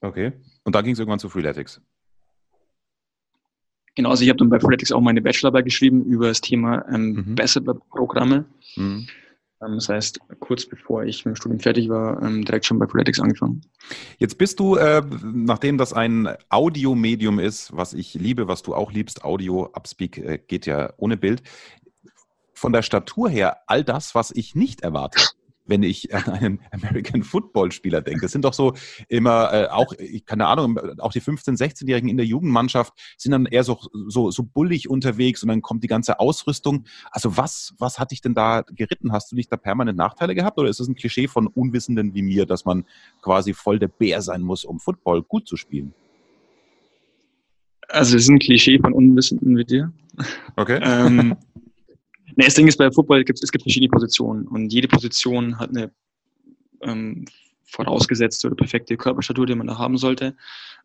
Okay. 0.00 0.32
Und 0.64 0.74
dann 0.74 0.84
ging 0.84 0.92
es 0.92 0.98
irgendwann 0.98 1.18
zu 1.18 1.28
Freeletics. 1.28 1.80
Genau, 3.94 4.10
also 4.10 4.22
ich 4.22 4.28
habe 4.28 4.36
dann 4.36 4.50
bei 4.50 4.60
Freeletics 4.60 4.92
auch 4.92 5.00
meine 5.00 5.22
Bachelorarbeit 5.22 5.64
geschrieben 5.64 6.04
über 6.04 6.28
das 6.28 6.42
Thema 6.42 6.84
ähm, 6.92 7.24
mhm. 7.26 7.34
Bachelor-Programme. 7.34 8.44
Mhm. 8.76 9.06
Ähm, 9.62 9.74
das 9.74 9.88
heißt, 9.88 10.20
kurz 10.40 10.66
bevor 10.66 11.04
ich 11.04 11.24
mit 11.24 11.34
dem 11.34 11.36
Studium 11.36 11.60
fertig 11.60 11.88
war, 11.88 12.22
ähm, 12.22 12.44
direkt 12.44 12.66
schon 12.66 12.78
bei 12.78 12.86
Politics 12.86 13.20
angefangen. 13.20 13.62
Jetzt 14.18 14.38
bist 14.38 14.60
du, 14.60 14.76
äh, 14.76 15.02
nachdem 15.22 15.78
das 15.78 15.92
ein 15.92 16.28
Audiomedium 16.48 17.38
ist, 17.38 17.76
was 17.76 17.94
ich 17.94 18.14
liebe, 18.14 18.48
was 18.48 18.62
du 18.62 18.74
auch 18.74 18.92
liebst, 18.92 19.24
Audio, 19.24 19.70
Upspeak 19.74 20.18
äh, 20.18 20.38
geht 20.38 20.66
ja 20.66 20.92
ohne 20.96 21.16
Bild, 21.16 21.42
von 22.52 22.72
der 22.72 22.82
Statur 22.82 23.28
her 23.28 23.58
all 23.66 23.84
das, 23.84 24.14
was 24.14 24.30
ich 24.30 24.54
nicht 24.54 24.80
erwarte 24.80 25.20
wenn 25.66 25.82
ich 25.82 26.14
an 26.14 26.24
einen 26.32 26.60
American 26.70 27.22
Football 27.22 27.72
Spieler 27.72 28.02
denke. 28.02 28.22
Das 28.22 28.32
sind 28.32 28.44
doch 28.44 28.54
so 28.54 28.74
immer 29.08 29.52
äh, 29.52 29.66
auch, 29.68 29.92
ich 29.98 30.24
keine 30.24 30.46
Ahnung, 30.46 30.78
auch 30.98 31.12
die 31.12 31.20
15-, 31.20 31.58
16-Jährigen 31.58 32.08
in 32.08 32.16
der 32.16 32.26
Jugendmannschaft 32.26 32.92
sind 33.16 33.32
dann 33.32 33.46
eher 33.46 33.64
so, 33.64 33.78
so, 34.08 34.30
so 34.30 34.42
bullig 34.42 34.88
unterwegs 34.88 35.42
und 35.42 35.48
dann 35.48 35.62
kommt 35.62 35.84
die 35.84 35.88
ganze 35.88 36.20
Ausrüstung. 36.20 36.84
Also 37.10 37.36
was, 37.36 37.74
was 37.78 37.98
hat 37.98 38.10
dich 38.10 38.20
denn 38.20 38.34
da 38.34 38.62
geritten? 38.62 39.12
Hast 39.12 39.32
du 39.32 39.36
nicht 39.36 39.50
da 39.52 39.56
permanent 39.56 39.98
Nachteile 39.98 40.34
gehabt 40.34 40.58
oder 40.58 40.68
ist 40.68 40.80
das 40.80 40.88
ein 40.88 40.94
Klischee 40.94 41.28
von 41.28 41.46
Unwissenden 41.46 42.14
wie 42.14 42.22
mir, 42.22 42.46
dass 42.46 42.64
man 42.64 42.84
quasi 43.22 43.54
voll 43.54 43.78
der 43.78 43.88
Bär 43.88 44.22
sein 44.22 44.42
muss, 44.42 44.64
um 44.64 44.80
Football 44.80 45.22
gut 45.22 45.46
zu 45.48 45.56
spielen? 45.56 45.94
Also 47.88 48.16
es 48.16 48.24
ist 48.24 48.30
ein 48.30 48.38
Klischee 48.38 48.78
von 48.78 48.92
Unwissenden 48.92 49.56
wie 49.56 49.64
dir. 49.64 49.92
Okay. 50.56 50.80
ähm, 50.82 51.36
Nee, 52.36 52.44
das 52.44 52.54
Ding 52.54 52.68
ist, 52.68 52.76
bei 52.76 52.90
Football 52.90 53.24
gibt 53.24 53.42
es 53.42 53.50
gibt 53.50 53.62
verschiedene 53.62 53.90
Positionen 53.90 54.46
und 54.46 54.72
jede 54.72 54.88
Position 54.88 55.58
hat 55.58 55.70
eine 55.70 55.90
ähm, 56.82 57.24
vorausgesetzte 57.64 58.46
oder 58.46 58.56
perfekte 58.56 58.96
Körperstatur, 58.96 59.46
die 59.46 59.54
man 59.54 59.66
da 59.66 59.78
haben 59.78 59.98
sollte. 59.98 60.36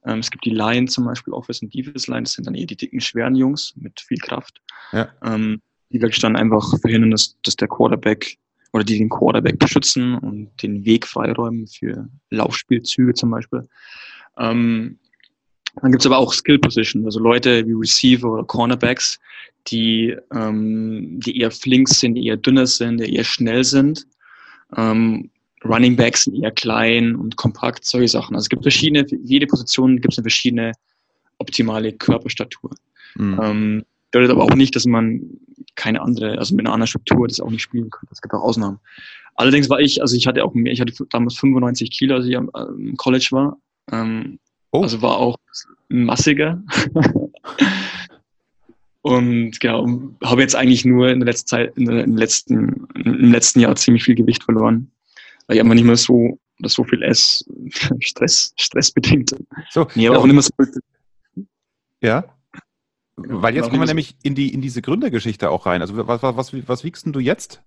Ähm, 0.06 0.20
es 0.20 0.32
gibt 0.32 0.46
die 0.46 0.52
Line 0.52 0.88
zum 0.88 1.06
Beispiel, 1.06 1.34
Office 1.34 1.62
und 1.62 1.74
Defense 1.74 2.10
Line, 2.10 2.24
das 2.24 2.34
sind 2.34 2.48
dann 2.48 2.56
eher 2.56 2.66
die 2.66 2.76
dicken, 2.76 3.02
schweren 3.02 3.36
Jungs 3.36 3.74
mit 3.76 4.00
viel 4.00 4.18
Kraft. 4.18 4.62
Ja. 4.92 5.10
Ähm, 5.24 5.62
die 5.92 6.02
wirklich 6.02 6.22
dann 6.22 6.38
einfach 6.38 6.80
verhindern, 6.80 7.12
dass, 7.12 7.38
dass 7.44 7.58
der 7.58 7.68
Quarterback 7.68 8.38
oder 8.74 8.84
die 8.86 8.98
den 8.98 9.10
Quarterback 9.10 9.60
beschützen 9.60 10.18
und 10.18 10.50
den 10.64 10.86
Weg 10.86 11.06
freiräumen 11.06 11.68
für 11.68 12.08
Laufspielzüge 12.30 13.14
zum 13.14 13.30
Beispiel. 13.30 13.68
Ähm, 14.38 15.00
dann 15.76 15.92
gibt 15.92 16.02
es 16.02 16.06
aber 16.06 16.18
auch 16.18 16.34
Skill 16.34 16.60
Position, 16.60 17.06
also 17.06 17.20
Leute 17.20 17.66
wie 17.66 17.74
Receiver 17.74 18.30
oder 18.30 18.44
Cornerbacks, 18.44 19.20
die, 19.68 20.16
ähm, 20.34 21.20
die 21.20 21.40
eher 21.40 21.52
flink 21.52 21.88
sind, 21.90 22.16
die 22.16 22.28
eher 22.28 22.38
dünner 22.38 22.68
sind, 22.68 23.00
die 23.00 23.16
eher 23.16 23.24
schnell 23.24 23.64
sind. 23.64 24.06
Ähm, 24.76 25.30
Running 25.64 25.96
Backs 25.96 26.24
sind 26.24 26.36
eher 26.36 26.52
klein 26.52 27.16
und 27.16 27.36
kompakt, 27.36 27.86
solche 27.86 28.08
Sachen. 28.08 28.36
Also 28.36 28.46
es 28.46 28.50
gibt 28.50 28.64
verschiedene, 28.64 29.08
für 29.08 29.18
jede 29.18 29.46
Position 29.46 30.02
gibt 30.02 30.14
es 30.14 30.18
eine 30.18 30.24
verschiedene 30.24 30.72
optimale 31.38 31.94
Körperstatur. 31.94 32.72
Mhm. 33.16 33.40
Ähm, 33.42 33.86
bedeutet 34.10 34.32
aber 34.32 34.44
auch 34.44 34.56
nicht, 34.56 34.76
dass 34.76 34.86
man 34.86 35.22
keine 35.76 36.02
andere, 36.02 36.38
also 36.38 36.56
mit 36.56 36.66
einer 36.66 36.74
anderen 36.74 36.88
Struktur 36.88 37.28
das 37.28 37.40
auch 37.40 37.50
nicht 37.50 37.62
spielen 37.62 37.90
kann. 37.90 38.08
Es 38.12 38.22
gibt 38.22 38.34
auch 38.34 38.42
Ausnahmen. 38.42 38.80
Allerdings 39.36 39.70
war 39.70 39.80
ich, 39.80 40.02
also 40.02 40.16
ich 40.16 40.28
hatte 40.28 40.44
auch 40.44 40.54
mehr, 40.54 40.74
ich 40.74 40.82
hatte 40.82 40.94
damals 41.10 41.36
95 41.38 41.92
Kilo, 41.92 42.16
als 42.16 42.26
ich 42.26 42.36
am, 42.36 42.50
am 42.54 42.96
College 42.98 43.30
war. 43.32 43.58
Ähm, 43.92 44.40
oh. 44.72 44.84
Also 44.84 45.02
war 45.02 45.18
auch 45.18 45.38
massiger. 45.90 46.62
Und 49.04 49.60
genau, 49.60 49.88
habe 50.24 50.42
jetzt 50.42 50.56
eigentlich 50.56 50.86
nur 50.86 51.10
in 51.10 51.20
der 51.20 51.26
letzten 51.26 51.48
Zeit, 51.48 51.76
in 51.76 51.86
der, 51.86 52.04
im, 52.04 52.16
letzten, 52.16 52.88
im 52.94 53.32
letzten 53.32 53.60
Jahr 53.60 53.76
ziemlich 53.76 54.04
viel 54.04 54.16
Gewicht 54.16 54.44
verloren. 54.44 54.92
Weil 55.48 55.56
ich 55.56 55.62
einfach 55.62 55.74
nicht 55.74 55.86
mehr 55.86 55.96
so, 55.96 56.40
oder 56.60 56.70
so 56.70 56.84
viel 56.84 57.02
ess, 57.02 57.44
Stress, 58.00 58.54
stressbedingt. 58.58 59.36
So, 59.72 59.88
nee, 59.96 60.08
aber 60.08 60.18
ja, 60.18 60.22
auch 60.22 60.26
nicht 60.26 60.34
mehr 60.34 60.44
so. 60.44 60.52
Ja. 62.02 62.26
Weil 63.16 63.56
jetzt 63.56 63.70
kommen 63.70 63.82
wir 63.82 63.88
nämlich 63.88 64.16
in 64.24 64.36
die, 64.36 64.54
in 64.54 64.62
diese 64.62 64.82
Gründergeschichte 64.82 65.50
auch 65.50 65.66
rein. 65.66 65.82
Also 65.82 65.98
was, 66.08 66.22
was, 66.22 66.36
was, 66.38 66.68
was 66.68 66.84
wiegst 66.84 67.06
denn 67.06 67.14
du 67.14 67.20
jetzt? 67.20 67.62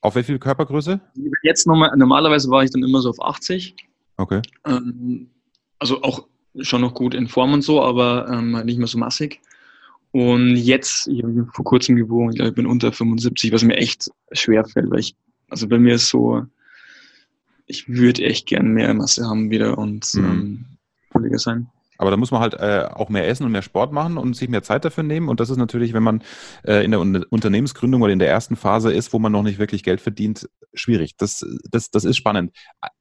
Auf 0.00 0.16
wie 0.16 0.22
viel 0.22 0.38
Körpergröße? 0.38 1.00
Jetzt 1.42 1.66
nochmal, 1.66 1.96
normalerweise 1.96 2.50
war 2.50 2.62
ich 2.62 2.70
dann 2.70 2.82
immer 2.82 3.00
so 3.00 3.10
auf 3.10 3.20
80. 3.20 3.76
Okay. 4.16 4.40
Ähm, 4.66 5.30
also 5.78 6.02
auch 6.02 6.26
schon 6.60 6.80
noch 6.80 6.94
gut 6.94 7.14
in 7.14 7.28
Form 7.28 7.52
und 7.52 7.62
so, 7.62 7.82
aber 7.82 8.28
ähm, 8.30 8.52
nicht 8.64 8.78
mehr 8.78 8.86
so 8.86 8.98
massig. 8.98 9.40
Und 10.12 10.56
jetzt, 10.56 11.08
ich 11.08 11.22
habe 11.22 11.46
vor 11.52 11.64
kurzem 11.64 11.96
gewogen, 11.96 12.30
ich, 12.30 12.36
glaube, 12.36 12.48
ich 12.50 12.54
bin 12.54 12.66
unter 12.66 12.92
75, 12.92 13.52
was 13.52 13.62
mir 13.62 13.76
echt 13.76 14.10
schwer 14.32 14.64
fällt, 14.64 14.90
weil 14.90 15.00
ich, 15.00 15.14
also 15.50 15.68
bei 15.68 15.78
mir 15.78 15.96
ist 15.96 16.08
so, 16.08 16.46
ich 17.66 17.88
würde 17.88 18.24
echt 18.24 18.46
gern 18.46 18.72
mehr 18.72 18.94
Masse 18.94 19.26
haben 19.26 19.50
wieder 19.50 19.76
und 19.76 20.14
mhm. 20.14 20.24
ähm, 20.24 21.38
sein. 21.38 21.68
Aber 21.98 22.10
da 22.10 22.16
muss 22.16 22.30
man 22.30 22.40
halt 22.40 22.54
äh, 22.54 22.88
auch 22.92 23.08
mehr 23.08 23.28
essen 23.28 23.44
und 23.44 23.52
mehr 23.52 23.62
Sport 23.62 23.92
machen 23.92 24.18
und 24.18 24.34
sich 24.34 24.48
mehr 24.48 24.62
Zeit 24.62 24.84
dafür 24.84 25.04
nehmen. 25.04 25.28
Und 25.28 25.40
das 25.40 25.50
ist 25.50 25.56
natürlich, 25.56 25.92
wenn 25.92 26.02
man 26.02 26.22
äh, 26.64 26.84
in 26.84 26.90
der 26.90 27.00
Unternehmensgründung 27.00 28.02
oder 28.02 28.12
in 28.12 28.18
der 28.18 28.28
ersten 28.28 28.56
Phase 28.56 28.92
ist, 28.92 29.12
wo 29.12 29.18
man 29.18 29.32
noch 29.32 29.42
nicht 29.42 29.58
wirklich 29.58 29.82
Geld 29.82 30.00
verdient, 30.00 30.48
schwierig. 30.74 31.16
Das, 31.16 31.44
das, 31.70 31.90
das 31.90 32.04
ist 32.04 32.16
spannend. 32.16 32.52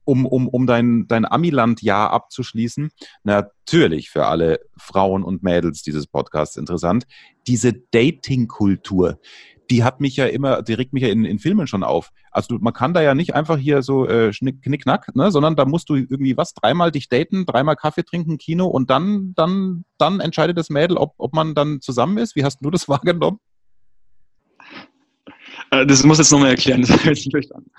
Um, 0.04 0.26
um, 0.26 0.48
um 0.48 0.68
dein, 0.68 1.08
dein 1.08 1.26
Amiland-Jahr 1.26 2.12
abzuschließen, 2.12 2.90
natürlich 3.24 4.10
für 4.10 4.28
alle 4.28 4.60
Frauen 4.78 5.24
und 5.24 5.44
Mädels 5.44 5.82
dieses 5.82 6.08
Podcasts 6.08 6.58
interessant, 6.58 7.06
diese 7.48 7.74
Dating-Kultur 7.74 9.20
die 9.70 9.84
hat 9.84 10.00
mich 10.00 10.16
ja 10.16 10.26
immer, 10.26 10.62
die 10.62 10.74
regt 10.74 10.94
mich 10.94 11.04
ja 11.04 11.10
in, 11.10 11.26
in 11.26 11.40
Filmen 11.40 11.68
schon 11.68 11.84
auf. 11.84 12.12
Also 12.32 12.58
man 12.60 12.74
kann 12.74 12.94
da 12.94 13.02
ja 13.02 13.16
nicht 13.16 13.34
einfach 13.34 13.58
hier 13.58 13.82
so 13.82 14.08
äh, 14.08 14.34
schnick, 14.34 14.66
ne, 14.66 15.32
sondern 15.32 15.56
da 15.56 15.66
musst 15.66 15.90
du 15.90 15.96
irgendwie 15.96 16.38
was, 16.38 16.54
dreimal 16.54 16.92
dich 16.92 17.10
daten, 17.10 17.46
dreimal 17.46 17.76
Kaffee 17.76 18.04
trinken, 18.04 18.38
Kino 18.38 18.68
und 18.68 18.90
dann, 18.90 19.34
dann, 19.36 19.86
dann 19.98 20.20
entscheidet 20.20 20.58
das 20.58 20.70
Mädel, 20.70 20.98
ob, 20.98 21.14
ob 21.18 21.34
man 21.34 21.56
dann 21.56 21.82
zusammen 21.82 22.18
ist. 22.18 22.36
Wie 22.36 22.44
hast 22.44 22.60
du 22.62 22.70
das 22.70 22.88
wahrgenommen? 22.90 23.40
Äh, 25.72 25.86
das 25.86 26.04
muss 26.04 26.18
jetzt 26.18 26.32
nochmal 26.32 26.52
erklären, 26.52 26.82
das 26.82 26.92
habe 26.92 27.14
ich 27.14 27.26
nicht 27.26 27.32
verstanden. 27.32 27.72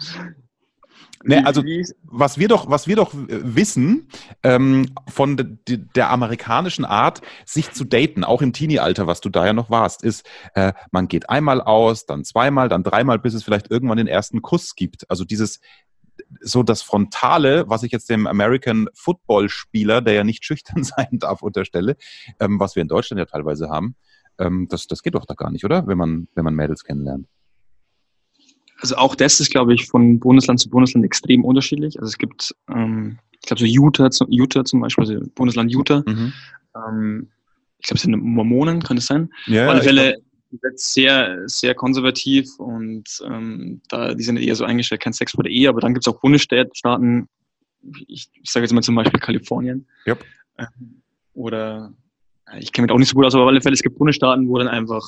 Nee, 1.24 1.38
also 1.38 1.62
was 2.02 2.38
wir 2.38 2.48
doch, 2.48 2.70
was 2.70 2.86
wir 2.86 2.96
doch 2.96 3.12
wissen 3.14 4.08
ähm, 4.42 4.86
von 5.08 5.36
de, 5.36 5.78
der 5.94 6.10
amerikanischen 6.10 6.84
Art, 6.84 7.22
sich 7.44 7.72
zu 7.72 7.84
daten, 7.84 8.24
auch 8.24 8.42
im 8.42 8.52
Teenie-Alter, 8.52 9.06
was 9.06 9.20
du 9.20 9.28
da 9.28 9.46
ja 9.46 9.52
noch 9.52 9.70
warst, 9.70 10.02
ist, 10.04 10.28
äh, 10.54 10.72
man 10.90 11.08
geht 11.08 11.28
einmal 11.30 11.60
aus, 11.60 12.06
dann 12.06 12.24
zweimal, 12.24 12.68
dann 12.68 12.82
dreimal, 12.82 13.18
bis 13.18 13.34
es 13.34 13.44
vielleicht 13.44 13.70
irgendwann 13.70 13.98
den 13.98 14.06
ersten 14.06 14.42
Kuss 14.42 14.74
gibt. 14.74 15.10
Also 15.10 15.24
dieses 15.24 15.60
so 16.40 16.62
das 16.62 16.82
Frontale, 16.82 17.68
was 17.68 17.82
ich 17.82 17.92
jetzt 17.92 18.08
dem 18.10 18.26
American 18.26 18.88
Football 18.94 19.48
Spieler, 19.48 20.00
der 20.00 20.14
ja 20.14 20.24
nicht 20.24 20.44
schüchtern 20.46 20.84
sein 20.84 21.18
darf, 21.18 21.42
unterstelle, 21.42 21.96
ähm, 22.40 22.60
was 22.60 22.76
wir 22.76 22.82
in 22.82 22.88
Deutschland 22.88 23.18
ja 23.18 23.26
teilweise 23.26 23.68
haben, 23.68 23.96
ähm, 24.38 24.66
das, 24.68 24.86
das 24.86 25.02
geht 25.02 25.14
doch 25.14 25.24
da 25.24 25.34
gar 25.34 25.50
nicht, 25.50 25.64
oder? 25.64 25.86
Wenn 25.86 25.98
man, 25.98 26.28
wenn 26.34 26.44
man 26.44 26.54
Mädels 26.54 26.84
kennenlernt. 26.84 27.26
Also 28.80 28.96
auch 28.96 29.14
das 29.14 29.40
ist, 29.40 29.50
glaube 29.50 29.74
ich, 29.74 29.86
von 29.86 30.20
Bundesland 30.20 30.60
zu 30.60 30.68
Bundesland 30.68 31.04
extrem 31.04 31.44
unterschiedlich. 31.44 31.98
Also 31.98 32.08
es 32.08 32.18
gibt, 32.18 32.54
ähm, 32.68 33.18
ich 33.32 33.46
glaube, 33.46 33.60
so 33.60 33.66
Utah, 33.66 34.10
Utah 34.28 34.64
zum 34.64 34.80
Beispiel, 34.80 35.04
also 35.04 35.26
Bundesland 35.34 35.72
Utah. 35.72 36.02
Mhm. 36.06 36.32
Ähm, 36.74 37.28
ich 37.78 37.86
glaube, 37.86 37.96
es 37.96 38.02
sind 38.02 38.16
Mormonen, 38.16 38.82
kann 38.82 38.96
es 38.96 39.06
sein? 39.06 39.30
Ja, 39.46 39.66
Auf 39.66 39.74
alle 39.74 39.82
Fälle 39.82 40.16
sehr, 40.74 41.42
sehr 41.46 41.74
konservativ 41.74 42.48
und 42.58 43.04
ähm, 43.24 43.80
da, 43.88 44.14
die 44.14 44.22
sind 44.22 44.38
eher 44.38 44.54
so 44.54 44.64
eingestellt, 44.64 45.02
kein 45.02 45.12
Sex 45.12 45.32
vor 45.32 45.44
der 45.44 45.52
Ehe, 45.52 45.68
aber 45.68 45.80
dann 45.80 45.92
gibt 45.92 46.06
es 46.06 46.12
auch 46.12 46.20
Bundesstaaten, 46.20 47.28
ich, 48.06 48.28
ich 48.32 48.50
sage 48.50 48.64
jetzt 48.64 48.72
mal 48.72 48.82
zum 48.82 48.94
Beispiel 48.94 49.20
Kalifornien. 49.20 49.86
Yep. 50.06 50.24
Ähm, 50.58 51.02
oder 51.34 51.92
ich 52.58 52.72
kenne 52.72 52.86
mich 52.86 52.92
auch 52.92 52.98
nicht 52.98 53.08
so 53.08 53.14
gut 53.14 53.24
aus, 53.24 53.34
aber 53.34 53.44
auf 53.44 53.48
alle 53.48 53.60
Fälle, 53.60 53.74
es 53.74 53.82
gibt 53.82 53.98
Bundesstaaten, 53.98 54.48
wo 54.48 54.58
dann 54.58 54.68
einfach, 54.68 55.02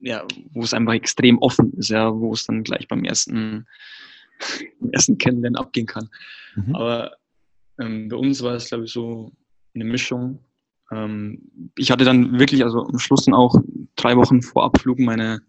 ja, 0.00 0.24
wo 0.52 0.62
es 0.62 0.72
einfach 0.72 0.94
extrem 0.94 1.38
offen 1.38 1.72
ist, 1.74 1.90
ja, 1.90 2.14
wo 2.14 2.32
es 2.32 2.46
dann 2.46 2.62
gleich 2.62 2.88
beim 2.88 3.04
ersten, 3.04 3.66
ersten 4.92 5.18
Kennenlernen 5.18 5.60
abgehen 5.60 5.86
kann. 5.86 6.08
Mhm. 6.56 6.74
Aber 6.74 7.12
ähm, 7.78 8.08
bei 8.08 8.16
uns 8.16 8.42
war 8.42 8.54
es, 8.54 8.68
glaube 8.68 8.84
ich, 8.84 8.92
so 8.92 9.32
eine 9.74 9.84
Mischung. 9.84 10.38
Ähm, 10.90 11.42
ich 11.76 11.90
hatte 11.90 12.04
dann 12.04 12.38
wirklich, 12.38 12.64
also 12.64 12.86
am 12.86 12.98
Schluss 12.98 13.24
dann 13.24 13.34
auch 13.34 13.54
drei 13.96 14.16
Wochen 14.16 14.42
vor 14.42 14.64
Abflug 14.64 14.98
meine, 14.98 15.42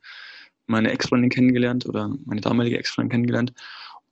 meine 0.67 0.91
Ex-Freundin 0.91 1.29
kennengelernt 1.29 1.85
oder 1.85 2.13
meine 2.25 2.41
damalige 2.41 2.77
Ex-Freundin 2.77 3.11
kennengelernt. 3.11 3.53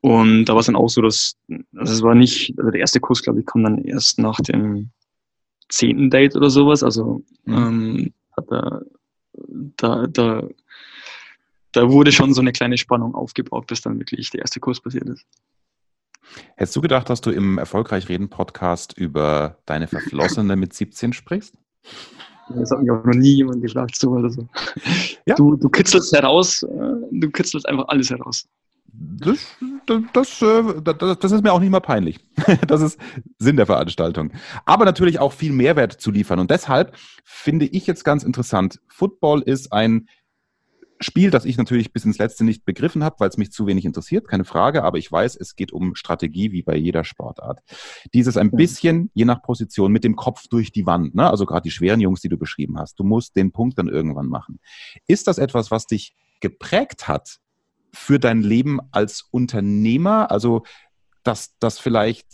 Und 0.01 0.45
da 0.45 0.53
war 0.53 0.61
es 0.61 0.65
dann 0.65 0.75
auch 0.75 0.89
so, 0.89 1.01
dass, 1.01 1.37
also 1.75 1.93
es 1.93 2.01
war 2.01 2.15
nicht, 2.15 2.57
also 2.57 2.71
der 2.71 2.79
erste 2.79 2.99
Kurs, 2.99 3.21
glaube 3.21 3.41
ich, 3.41 3.45
kam 3.45 3.63
dann 3.63 3.83
erst 3.83 4.17
nach 4.17 4.39
dem 4.41 4.89
zehnten 5.71 6.09
Date 6.09 6.35
oder 6.35 6.49
sowas. 6.49 6.83
Also 6.83 7.23
mhm. 7.45 7.55
ähm, 7.55 8.13
da, 8.47 8.81
da, 9.77 10.07
da, 10.07 10.47
da 11.71 11.91
wurde 11.91 12.11
schon 12.11 12.33
so 12.33 12.41
eine 12.41 12.51
kleine 12.51 12.77
Spannung 12.77 13.15
aufgebaut, 13.15 13.67
bis 13.67 13.81
dann 13.81 13.99
wirklich 13.99 14.29
der 14.29 14.41
erste 14.41 14.59
Kurs 14.59 14.79
passiert 14.79 15.07
ist. 15.09 15.25
Hättest 16.55 16.75
du 16.75 16.81
gedacht, 16.81 17.09
dass 17.09 17.21
du 17.21 17.31
im 17.31 17.57
Erfolgreich 17.57 18.07
Reden 18.07 18.29
Podcast 18.29 18.97
über 18.97 19.57
deine 19.65 19.87
Verflossene 19.87 20.55
mit 20.55 20.73
17 20.73 21.13
sprichst? 21.13 21.57
Das 22.49 22.71
hat 22.71 22.81
mich 22.81 22.91
auch 22.91 23.03
noch 23.03 23.13
nie 23.13 23.35
jemand 23.35 23.61
gefragt, 23.61 23.95
so 23.95 24.11
oder 24.11 24.29
so. 24.29 24.47
Ja. 25.25 25.35
Du, 25.35 25.55
du 25.55 25.69
kitzelst 25.69 26.11
heraus, 26.13 26.63
äh, 26.63 26.67
du 27.11 27.29
kitzelst 27.29 27.67
einfach 27.67 27.87
alles 27.87 28.09
heraus. 28.09 28.47
Das, 28.93 29.57
das, 30.13 30.41
äh, 30.41 30.81
das, 30.83 31.19
das, 31.19 31.31
ist 31.31 31.43
mir 31.43 31.53
auch 31.53 31.59
nicht 31.59 31.69
mal 31.69 31.79
peinlich. 31.79 32.19
Das 32.67 32.81
ist 32.81 32.99
Sinn 33.39 33.57
der 33.57 33.65
Veranstaltung. 33.65 34.33
Aber 34.65 34.85
natürlich 34.85 35.19
auch 35.19 35.33
viel 35.33 35.53
Mehrwert 35.53 35.93
zu 35.93 36.11
liefern. 36.11 36.39
Und 36.39 36.51
deshalb 36.51 36.95
finde 37.23 37.65
ich 37.65 37.87
jetzt 37.87 38.03
ganz 38.03 38.23
interessant, 38.23 38.79
Football 38.87 39.41
ist 39.41 39.71
ein 39.71 40.07
Spiel, 40.99 41.31
das 41.31 41.45
ich 41.45 41.57
natürlich 41.57 41.93
bis 41.93 42.05
ins 42.05 42.19
Letzte 42.19 42.43
nicht 42.43 42.63
begriffen 42.63 43.03
habe, 43.03 43.15
weil 43.19 43.29
es 43.29 43.37
mich 43.37 43.51
zu 43.51 43.65
wenig 43.65 43.85
interessiert, 43.85 44.27
keine 44.27 44.45
Frage, 44.45 44.83
aber 44.83 44.99
ich 44.99 45.11
weiß, 45.11 45.35
es 45.35 45.55
geht 45.55 45.71
um 45.71 45.95
Strategie 45.95 46.51
wie 46.51 46.61
bei 46.61 46.75
jeder 46.75 47.03
Sportart. 47.03 47.61
Dieses 48.13 48.37
ein 48.37 48.51
bisschen, 48.51 49.09
je 49.15 49.25
nach 49.25 49.41
Position, 49.41 49.91
mit 49.91 50.03
dem 50.03 50.15
Kopf 50.15 50.47
durch 50.47 50.71
die 50.71 50.85
Wand, 50.85 51.15
ne? 51.15 51.27
also 51.27 51.47
gerade 51.47 51.63
die 51.63 51.71
schweren 51.71 52.01
Jungs, 52.01 52.21
die 52.21 52.29
du 52.29 52.37
beschrieben 52.37 52.77
hast, 52.77 52.99
du 52.99 53.03
musst 53.03 53.35
den 53.35 53.51
Punkt 53.51 53.79
dann 53.79 53.87
irgendwann 53.87 54.27
machen. 54.27 54.59
Ist 55.07 55.27
das 55.27 55.39
etwas, 55.39 55.71
was 55.71 55.87
dich 55.87 56.13
geprägt 56.39 57.07
hat 57.07 57.39
für 57.93 58.19
dein 58.19 58.41
Leben 58.41 58.79
als 58.91 59.27
Unternehmer? 59.31 60.31
Also, 60.31 60.63
dass 61.23 61.57
das 61.59 61.79
vielleicht 61.79 62.27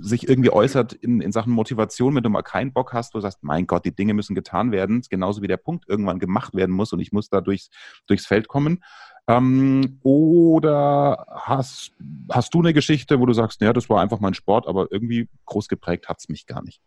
sich 0.00 0.28
irgendwie 0.28 0.50
äußert 0.50 0.92
in, 0.92 1.20
in 1.20 1.30
Sachen 1.30 1.52
Motivation, 1.52 2.14
wenn 2.14 2.22
du 2.22 2.30
mal 2.30 2.42
keinen 2.42 2.72
Bock 2.72 2.92
hast, 2.92 3.14
wo 3.14 3.18
du 3.18 3.22
sagst, 3.22 3.42
mein 3.42 3.66
Gott, 3.66 3.84
die 3.84 3.94
Dinge 3.94 4.12
müssen 4.12 4.34
getan 4.34 4.72
werden, 4.72 5.02
genauso 5.08 5.40
wie 5.40 5.46
der 5.46 5.56
Punkt 5.56 5.88
irgendwann 5.88 6.18
gemacht 6.18 6.54
werden 6.54 6.74
muss 6.74 6.92
und 6.92 7.00
ich 7.00 7.12
muss 7.12 7.28
da 7.28 7.40
durchs, 7.40 7.70
durchs 8.06 8.26
Feld 8.26 8.48
kommen. 8.48 8.82
Ähm, 9.28 9.98
oder 10.02 11.26
hast, 11.30 11.92
hast 12.30 12.54
du 12.54 12.60
eine 12.60 12.72
Geschichte, 12.72 13.20
wo 13.20 13.26
du 13.26 13.32
sagst, 13.32 13.60
ja, 13.60 13.72
das 13.72 13.88
war 13.88 14.00
einfach 14.00 14.20
mein 14.20 14.34
Sport, 14.34 14.66
aber 14.66 14.90
irgendwie 14.90 15.28
groß 15.46 15.68
geprägt 15.68 16.08
hat 16.08 16.18
es 16.18 16.28
mich 16.28 16.46
gar 16.46 16.62
nicht? 16.62 16.80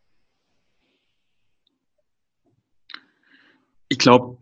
Ich 3.87 3.97
glaube, 3.97 4.37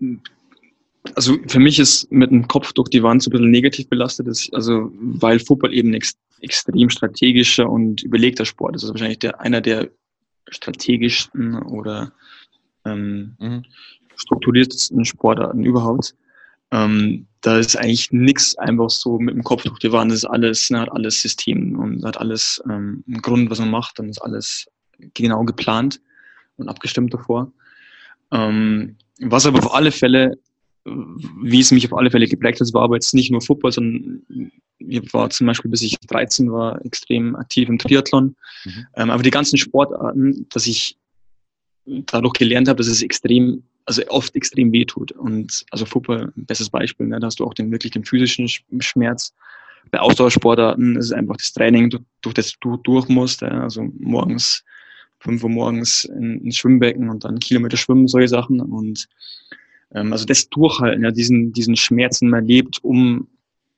also 1.15 1.37
für 1.47 1.59
mich 1.59 1.79
ist 1.79 2.11
mit 2.11 2.31
dem 2.31 2.47
Kopf 2.47 2.73
durch 2.73 2.89
die 2.89 3.03
Wand 3.03 3.21
so 3.21 3.29
ein 3.29 3.31
bisschen 3.31 3.51
negativ 3.51 3.89
belastet, 3.89 4.27
ist, 4.27 4.53
also 4.53 4.91
weil 4.99 5.39
Football 5.39 5.73
eben 5.73 5.93
ex 5.93 6.17
extrem 6.41 6.89
strategischer 6.89 7.67
und 7.67 8.03
überlegter 8.03 8.45
Sport 8.45 8.75
ist. 8.75 8.83
Also 8.83 8.93
wahrscheinlich 8.93 9.17
der, 9.17 9.41
einer 9.41 9.59
der 9.59 9.89
strategischsten 10.49 11.55
oder 11.63 12.11
ähm, 12.85 13.35
mhm. 13.39 13.65
strukturiertesten 14.15 15.03
Sportarten 15.03 15.65
überhaupt. 15.65 16.15
Ähm, 16.69 17.27
da 17.41 17.57
ist 17.57 17.77
eigentlich 17.77 18.11
nichts 18.11 18.57
einfach 18.57 18.89
so 18.89 19.19
mit 19.19 19.33
dem 19.33 19.43
Kopf 19.43 19.63
durch 19.63 19.79
die 19.79 19.91
Wand. 19.91 20.11
Das 20.11 20.19
ist 20.19 20.25
alles, 20.25 20.69
ne, 20.69 20.81
hat 20.81 20.91
alles 20.91 21.21
System 21.21 21.79
und 21.79 22.03
hat 22.05 22.17
alles 22.17 22.61
ähm, 22.65 23.03
einen 23.07 23.21
Grund, 23.21 23.49
was 23.49 23.59
man 23.59 23.71
macht. 23.71 23.99
Dann 23.99 24.09
ist 24.09 24.21
alles 24.21 24.67
genau 25.13 25.43
geplant 25.43 26.01
und 26.57 26.69
abgestimmt 26.69 27.13
davor. 27.13 27.51
Ähm, 28.31 28.97
was 29.21 29.45
aber 29.45 29.59
auf 29.59 29.73
alle 29.73 29.91
Fälle 29.91 30.37
wie 31.41 31.59
es 31.59 31.71
mich 31.71 31.85
auf 31.85 31.97
alle 31.97 32.11
Fälle 32.11 32.27
geprägt 32.27 32.59
hat, 32.59 32.73
war 32.73 32.83
aber 32.83 32.95
jetzt 32.95 33.13
nicht 33.13 33.31
nur 33.31 33.41
Football, 33.41 33.71
sondern 33.71 34.51
ich 34.79 35.13
war 35.13 35.29
zum 35.29 35.47
Beispiel, 35.47 35.71
bis 35.71 35.81
ich 35.81 35.97
13 36.07 36.51
war, 36.51 36.83
extrem 36.85 37.35
aktiv 37.35 37.69
im 37.69 37.77
Triathlon. 37.77 38.35
Mhm. 38.65 38.87
Ähm, 38.95 39.09
aber 39.09 39.23
die 39.23 39.31
ganzen 39.31 39.57
Sportarten, 39.57 40.45
dass 40.49 40.67
ich 40.67 40.97
dadurch 41.85 42.33
gelernt 42.33 42.67
habe, 42.67 42.77
dass 42.77 42.87
es 42.87 43.01
extrem, 43.01 43.63
also 43.85 44.01
oft 44.09 44.35
extrem 44.35 44.71
weh 44.71 44.85
tut. 44.85 45.11
Und 45.13 45.65
also 45.71 45.85
Football, 45.85 46.31
ein 46.35 46.45
bestes 46.45 46.69
Beispiel, 46.69 47.07
ne, 47.07 47.19
da 47.19 47.27
hast 47.27 47.39
du 47.39 47.45
auch 47.45 47.53
den 47.53 47.71
wirklich 47.71 47.91
den 47.91 48.03
physischen 48.03 48.47
Schmerz. 48.79 49.33
Bei 49.91 49.99
Ausdauersportarten 49.99 50.97
ist 50.97 51.05
es 51.05 51.11
einfach 51.13 51.37
das 51.37 51.53
Training, 51.53 51.89
durch 52.21 52.33
das 52.33 52.53
du 52.59 52.77
durch 52.77 53.07
musst. 53.07 53.41
Ja, 53.41 53.63
also 53.63 53.87
morgens, 53.99 54.63
5 55.19 55.43
Uhr 55.43 55.49
morgens 55.49 56.03
in, 56.03 56.41
ins 56.41 56.57
Schwimmbecken 56.57 57.09
und 57.09 57.23
dann 57.23 57.39
Kilometer 57.39 57.77
schwimmen, 57.77 58.07
solche 58.07 58.27
Sachen. 58.27 58.59
Und 58.59 59.07
also 59.91 60.25
das 60.25 60.49
Durchhalten, 60.49 61.03
ja, 61.03 61.11
diesen, 61.11 61.53
diesen 61.53 61.75
Schmerzen 61.75 62.29
man 62.29 62.45
lebt, 62.45 62.83
um 62.83 63.27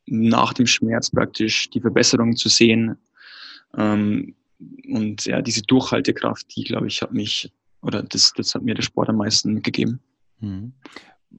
nach 0.08 0.54
dem 0.54 0.66
Schmerz 0.66 1.12
praktisch 1.12 1.70
die 1.70 1.82
Verbesserung 1.82 2.36
zu 2.36 2.50
sehen. 2.50 2.98
Ähm, 3.78 4.36
und 4.90 5.26
ja, 5.26 5.42
diese 5.42 5.62
Durchhaltekraft, 5.64 6.56
die, 6.56 6.64
glaube 6.64 6.88
ich, 6.88 7.02
hat 7.02 7.14
mich, 7.14 7.52
oder 7.82 8.04
das, 8.04 8.34
das 8.34 8.56
hat 8.56 8.64
mir 8.64 8.74
der 8.74 8.82
Sport 8.82 9.10
am 9.10 9.18
meisten 9.18 9.62
gegeben. 9.62 10.00
Mhm. 10.40 10.74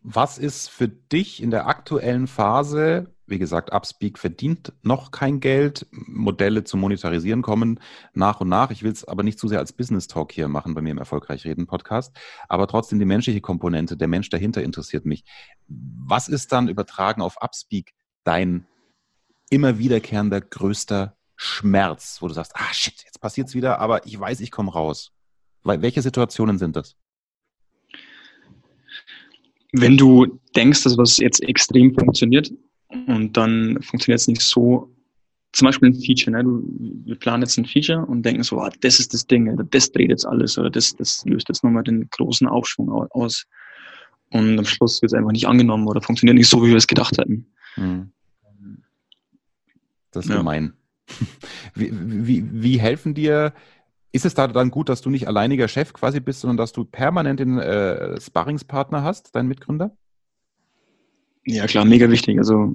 Was 0.02 0.38
ist 0.38 0.70
für 0.70 0.88
dich 0.88 1.42
in 1.42 1.50
der 1.50 1.66
aktuellen 1.66 2.28
Phase 2.28 3.12
wie 3.30 3.38
gesagt, 3.38 3.72
Upspeak 3.72 4.18
verdient 4.18 4.72
noch 4.82 5.10
kein 5.10 5.40
Geld. 5.40 5.86
Modelle 5.90 6.64
zum 6.64 6.80
Monetarisieren 6.80 7.42
kommen 7.42 7.80
nach 8.12 8.40
und 8.40 8.48
nach. 8.48 8.70
Ich 8.70 8.82
will 8.82 8.92
es 8.92 9.04
aber 9.04 9.22
nicht 9.22 9.38
zu 9.38 9.48
sehr 9.48 9.60
als 9.60 9.72
Business 9.72 10.08
Talk 10.08 10.32
hier 10.32 10.48
machen 10.48 10.74
bei 10.74 10.82
mir 10.82 10.90
im 10.90 10.98
Erfolgreich 10.98 11.44
Reden 11.44 11.66
Podcast. 11.66 12.14
Aber 12.48 12.66
trotzdem 12.66 12.98
die 12.98 13.04
menschliche 13.04 13.40
Komponente, 13.40 13.96
der 13.96 14.08
Mensch 14.08 14.28
dahinter 14.28 14.62
interessiert 14.62 15.06
mich. 15.06 15.24
Was 15.68 16.28
ist 16.28 16.52
dann 16.52 16.68
übertragen 16.68 17.22
auf 17.22 17.36
Upspeak 17.40 17.94
dein 18.24 18.66
immer 19.50 19.78
wiederkehrender 19.78 20.40
größter 20.40 21.16
Schmerz, 21.36 22.18
wo 22.20 22.28
du 22.28 22.34
sagst, 22.34 22.52
ah 22.54 22.72
shit, 22.72 23.02
jetzt 23.04 23.20
passiert 23.20 23.48
es 23.48 23.54
wieder, 23.54 23.78
aber 23.78 24.06
ich 24.06 24.18
weiß, 24.18 24.40
ich 24.40 24.50
komme 24.50 24.72
raus. 24.72 25.12
Welche 25.64 26.02
Situationen 26.02 26.58
sind 26.58 26.76
das? 26.76 26.96
Wenn 29.72 29.96
du 29.96 30.40
denkst, 30.56 30.82
dass 30.82 30.98
was 30.98 31.16
jetzt 31.18 31.42
extrem 31.42 31.94
funktioniert, 31.94 32.52
und 33.06 33.36
dann 33.36 33.80
funktioniert 33.82 34.20
es 34.20 34.28
nicht 34.28 34.42
so. 34.42 34.90
Zum 35.52 35.66
Beispiel 35.66 35.88
ein 35.88 35.94
Feature, 35.94 36.30
ne? 36.30 36.44
du, 36.44 36.62
wir 37.04 37.16
planen 37.16 37.42
jetzt 37.42 37.58
ein 37.58 37.64
Feature 37.64 38.06
und 38.06 38.22
denken 38.22 38.44
so, 38.44 38.60
ah, 38.60 38.70
das 38.82 39.00
ist 39.00 39.12
das 39.12 39.26
Ding, 39.26 39.52
oder 39.52 39.64
das 39.64 39.90
dreht 39.90 40.10
jetzt 40.10 40.24
alles 40.24 40.56
oder 40.56 40.70
das, 40.70 40.94
das 40.94 41.24
löst 41.24 41.48
jetzt 41.48 41.64
nochmal 41.64 41.82
den 41.82 42.08
großen 42.10 42.46
Aufschwung 42.46 42.88
aus. 42.88 43.46
Und 44.30 44.60
am 44.60 44.64
Schluss 44.64 45.02
wird 45.02 45.10
es 45.10 45.18
einfach 45.18 45.32
nicht 45.32 45.48
angenommen 45.48 45.88
oder 45.88 46.00
funktioniert 46.00 46.36
nicht 46.36 46.48
so, 46.48 46.62
wie 46.62 46.68
wir 46.68 46.76
es 46.76 46.86
gedacht 46.86 47.18
hätten. 47.18 47.46
Hm. 47.74 48.12
Das 50.12 50.26
ist 50.26 50.30
ja. 50.30 50.36
gemein. 50.38 50.74
Wie, 51.74 51.90
wie, 51.92 52.62
wie 52.62 52.78
helfen 52.78 53.14
dir 53.14 53.52
ist 54.12 54.24
es 54.24 54.34
da 54.34 54.48
dann 54.48 54.70
gut, 54.70 54.88
dass 54.88 55.00
du 55.00 55.10
nicht 55.10 55.28
alleiniger 55.28 55.68
Chef 55.68 55.92
quasi 55.92 56.20
bist, 56.20 56.40
sondern 56.40 56.56
dass 56.56 56.72
du 56.72 56.84
permanent 56.84 57.40
den 57.40 57.58
äh, 57.58 58.20
Sparringspartner 58.20 59.02
hast, 59.02 59.34
deinen 59.34 59.48
Mitgründer? 59.48 59.96
Ja, 61.54 61.66
klar, 61.66 61.84
mega 61.84 62.08
wichtig. 62.10 62.38
Also 62.38 62.74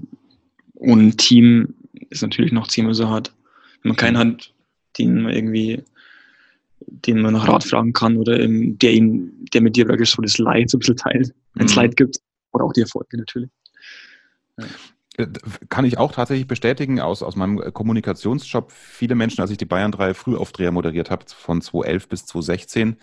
ohne 0.75 1.15
Team 1.15 1.75
ist 2.09 2.21
natürlich 2.21 2.51
noch 2.51 2.67
zehnmal 2.67 2.93
so 2.93 3.09
hart. 3.09 3.33
man 3.83 3.95
keinen 3.95 4.17
hat, 4.17 4.53
den 4.97 5.21
man 5.21 5.33
irgendwie, 5.33 5.83
den 6.79 7.21
man 7.21 7.33
nach 7.33 7.47
Rat 7.47 7.63
fragen 7.63 7.93
kann 7.93 8.17
oder 8.17 8.39
eben, 8.39 8.77
der 8.79 8.93
ihn, 8.93 9.45
der 9.53 9.61
mit 9.61 9.75
dir 9.75 9.87
wirklich 9.87 10.09
so 10.09 10.21
das 10.21 10.37
Leid 10.39 10.69
so 10.69 10.77
ein 10.77 10.79
bisschen 10.79 10.97
teilt, 10.97 11.33
wenn 11.53 11.67
es 11.67 11.75
Mhm. 11.75 11.81
Leid 11.81 11.95
gibt. 11.95 12.17
Oder 12.51 12.65
auch 12.65 12.73
die 12.73 12.81
Erfolge 12.81 13.17
natürlich. 13.17 13.49
Äh, 15.17 15.27
Kann 15.69 15.85
ich 15.85 15.97
auch 15.97 16.11
tatsächlich 16.11 16.47
bestätigen 16.47 16.99
aus, 16.99 17.23
aus 17.23 17.35
meinem 17.35 17.73
Kommunikationsjob. 17.73 18.71
Viele 18.71 19.15
Menschen, 19.15 19.41
als 19.41 19.51
ich 19.51 19.57
die 19.57 19.65
Bayern 19.65 19.91
3 19.91 20.13
Frühaufdreher 20.13 20.71
moderiert 20.71 21.09
habe, 21.11 21.25
von 21.27 21.61
2011 21.61 22.09
bis 22.09 22.25
2016, 22.25 22.97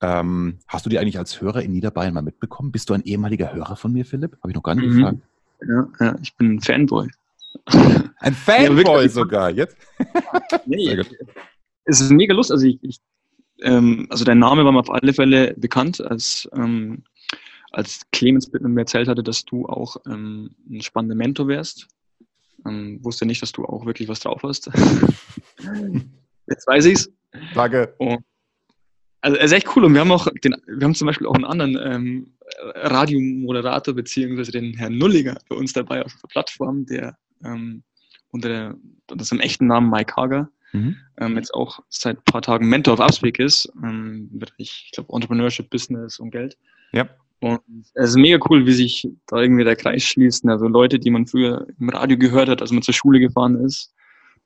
ähm, 0.00 0.58
hast 0.66 0.86
du 0.86 0.90
die 0.90 0.98
eigentlich 0.98 1.18
als 1.18 1.40
Hörer 1.40 1.62
in 1.62 1.72
Niederbayern 1.72 2.14
mal 2.14 2.22
mitbekommen? 2.22 2.72
Bist 2.72 2.88
du 2.90 2.94
ein 2.94 3.02
ehemaliger 3.02 3.52
Hörer 3.52 3.76
von 3.76 3.92
mir, 3.92 4.04
Philipp? 4.04 4.36
Habe 4.42 4.50
ich 4.50 4.54
noch 4.56 4.62
gar 4.62 4.74
nicht 4.74 4.86
Mhm. 4.86 4.96
gefragt. 4.96 5.18
Ja, 5.68 5.88
ja, 6.00 6.16
ich 6.22 6.34
bin 6.36 6.54
ein 6.54 6.60
Fanboy. 6.60 7.08
Ein 8.20 8.34
Fanboy 8.34 8.76
wirklich. 8.76 9.12
sogar, 9.12 9.50
jetzt? 9.50 9.76
Nee, 10.66 11.02
es 11.84 12.00
ist 12.00 12.10
mega 12.10 12.32
lustig. 12.32 12.52
Also, 12.52 12.66
ich, 12.66 12.78
ich, 12.82 12.98
ähm, 13.62 14.06
also 14.08 14.24
dein 14.24 14.38
Name 14.38 14.64
war 14.64 14.72
mir 14.72 14.78
auf 14.78 14.90
alle 14.90 15.12
Fälle 15.12 15.54
bekannt, 15.56 16.00
als, 16.00 16.48
ähm, 16.54 17.02
als 17.72 18.02
Clemens 18.12 18.50
mir 18.52 18.80
erzählt 18.80 19.08
hatte, 19.08 19.22
dass 19.22 19.44
du 19.44 19.66
auch 19.66 19.96
ähm, 20.06 20.54
ein 20.70 20.80
spannender 20.80 21.16
Mentor 21.16 21.48
wärst. 21.48 21.88
Ähm, 22.66 23.00
wusste 23.02 23.26
nicht, 23.26 23.42
dass 23.42 23.52
du 23.52 23.64
auch 23.64 23.84
wirklich 23.84 24.08
was 24.08 24.20
drauf 24.20 24.42
hast. 24.44 24.70
Jetzt 26.46 26.66
weiß 26.66 26.86
ich's. 26.86 27.10
Danke. 27.54 27.94
Also 29.22 29.36
es 29.36 29.46
ist 29.46 29.52
echt 29.52 29.76
cool 29.76 29.84
und 29.84 29.94
wir 29.94 30.00
haben 30.00 30.12
auch 30.12 30.28
den, 30.44 30.56
wir 30.66 30.84
haben 30.84 30.94
zum 30.94 31.06
Beispiel 31.06 31.26
auch 31.26 31.34
einen 31.34 31.44
anderen 31.44 31.78
ähm, 31.82 32.32
Radiomoderator 32.74 33.94
beziehungsweise 33.94 34.52
den 34.52 34.74
Herrn 34.74 34.98
Nulliger 34.98 35.38
bei 35.48 35.56
uns 35.56 35.72
dabei 35.72 36.04
auf 36.04 36.14
der 36.22 36.28
Plattform, 36.28 36.86
der 36.86 37.16
ähm, 37.44 37.82
unter 38.30 38.48
der, 38.48 38.74
unter 39.10 39.24
seinem 39.24 39.40
echten 39.40 39.66
Namen 39.66 39.90
Mike 39.90 40.16
Hager 40.16 40.50
Mhm. 40.72 40.96
ähm, 41.18 41.36
jetzt 41.36 41.52
auch 41.52 41.80
seit 41.88 42.18
ein 42.18 42.24
paar 42.24 42.42
Tagen 42.42 42.68
Mentor 42.68 42.94
auf 42.94 43.00
Upspeak 43.00 43.38
ist, 43.38 43.70
ähm, 43.82 44.28
im 44.32 44.38
Bereich, 44.38 44.84
ich 44.86 44.90
glaube, 44.92 45.12
Entrepreneurship, 45.12 45.68
Business 45.70 46.18
und 46.18 46.30
Geld. 46.30 46.56
Ja. 46.92 47.08
Und 47.40 47.60
es 47.94 48.10
ist 48.10 48.16
mega 48.16 48.38
cool, 48.50 48.66
wie 48.66 48.72
sich 48.72 49.08
da 49.26 49.40
irgendwie 49.40 49.64
der 49.64 49.76
Kreis 49.76 50.04
schließt. 50.04 50.46
Also 50.46 50.68
Leute, 50.68 50.98
die 50.98 51.10
man 51.10 51.26
früher 51.26 51.66
im 51.78 51.88
Radio 51.88 52.18
gehört 52.18 52.48
hat, 52.48 52.60
als 52.60 52.70
man 52.70 52.82
zur 52.82 52.94
Schule 52.94 53.18
gefahren 53.18 53.56
ist 53.64 53.94